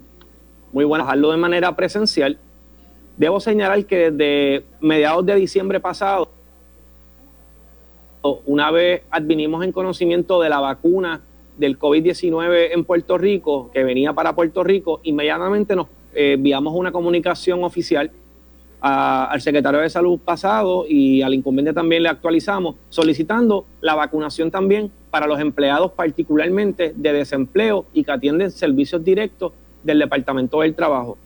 Muy 0.72 0.86
bueno, 0.86 1.06
hacerlo 1.06 1.32
de 1.32 1.38
manera 1.38 1.76
presencial. 1.76 2.38
Debo 3.18 3.39
señalar 3.39 3.84
que 3.86 4.12
desde 4.12 4.66
mediados 4.80 5.26
de 5.26 5.36
diciembre 5.36 5.80
pasado, 5.80 6.30
una 8.45 8.70
vez 8.70 9.02
advinimos 9.10 9.64
en 9.66 9.72
conocimiento 9.72 10.39
de 10.39 10.50
la 10.50 10.60
vacuna 10.60 11.22
del 11.58 11.80
COVID-19 11.80 12.70
en 12.74 12.86
Puerto 12.86 13.18
Rico, 13.18 13.72
que 13.74 13.84
venía 13.84 14.14
para 14.14 14.36
Puerto 14.36 14.64
Rico, 14.64 15.00
inmediatamente 15.04 15.76
nos 15.76 15.88
enviamos 16.14 16.74
una 16.76 16.91
comunicación 16.91 17.64
oficial 17.64 18.12
al 18.82 19.41
secretario 19.41 19.82
de 19.82 19.89
salud 19.89 20.20
pasado 20.20 20.86
y 20.88 21.22
al 21.22 21.34
incumbente 21.34 21.74
también 21.74 22.03
le 22.03 22.10
actualizamos, 22.10 22.76
solicitando 22.89 23.66
la 23.82 23.95
vacunación 23.95 24.51
también 24.51 24.91
para 25.12 25.28
los 25.28 25.39
empleados 25.39 25.91
particularmente 25.91 26.93
de 26.95 27.14
desempleo 27.14 27.86
y 27.93 28.03
que 28.03 28.12
atienden 28.12 28.51
servicios 28.51 29.03
directos 29.03 29.51
del 29.84 29.99
Departamento 29.99 30.62
del 30.62 30.76
Trabajo. 30.76 31.18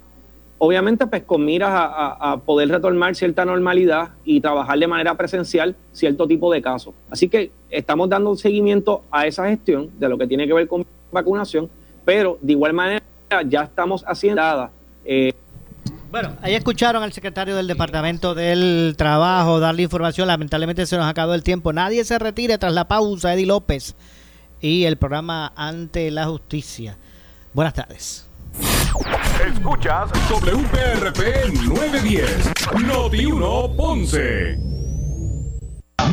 Obviamente, 0.57 1.05
pues 1.07 1.23
con 1.23 1.43
miras 1.43 1.71
a, 1.71 2.31
a, 2.31 2.37
poder 2.37 2.69
retornar 2.69 3.15
cierta 3.15 3.43
normalidad 3.43 4.11
y 4.23 4.39
trabajar 4.39 4.79
de 4.79 4.87
manera 4.87 5.15
presencial 5.15 5.75
cierto 5.91 6.25
tipo 6.25 6.51
de 6.53 6.61
casos. 6.61 6.93
Así 7.09 7.27
que 7.27 7.51
estamos 7.69 8.07
dando 8.07 8.33
seguimiento 8.35 9.03
a 9.11 9.27
esa 9.27 9.49
gestión 9.49 9.89
de 9.99 10.07
lo 10.07 10.17
que 10.17 10.25
tiene 10.25 10.47
que 10.47 10.53
ver 10.53 10.67
con 10.67 10.85
vacunación, 11.11 11.69
pero 12.05 12.37
de 12.41 12.53
igual 12.53 12.71
manera 12.71 13.03
ya 13.47 13.63
estamos 13.63 14.03
haciendo 14.07 14.69
eh, 15.05 15.33
bueno, 16.13 16.37
ahí 16.43 16.53
escucharon 16.53 17.01
al 17.01 17.11
secretario 17.11 17.55
del 17.55 17.65
Departamento 17.65 18.35
del 18.35 18.93
Trabajo 18.95 19.59
darle 19.59 19.81
información. 19.81 20.27
Lamentablemente 20.27 20.85
se 20.85 20.95
nos 20.95 21.07
acabó 21.07 21.33
el 21.33 21.41
tiempo. 21.41 21.73
Nadie 21.73 22.05
se 22.05 22.19
retire 22.19 22.59
tras 22.59 22.71
la 22.71 22.87
pausa. 22.87 23.33
Eddie 23.33 23.47
López 23.47 23.95
y 24.61 24.83
el 24.83 24.97
programa 24.97 25.53
Ante 25.55 26.11
la 26.11 26.27
Justicia. 26.27 26.97
Buenas 27.53 27.73
tardes. 27.73 28.29
Escuchas 29.43 30.11
WPRP 30.29 31.51
910, 31.63 32.51
Noti 32.85 33.25
1 33.25 33.75
Ponce. 33.75 34.55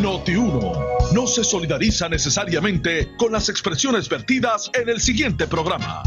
Noti 0.01 0.35
1 0.35 0.73
no 1.13 1.27
se 1.27 1.45
solidariza 1.45 2.09
necesariamente 2.09 3.15
con 3.19 3.33
las 3.33 3.51
expresiones 3.51 4.09
vertidas 4.09 4.71
en 4.73 4.89
el 4.89 4.99
siguiente 5.01 5.47
programa. 5.47 6.03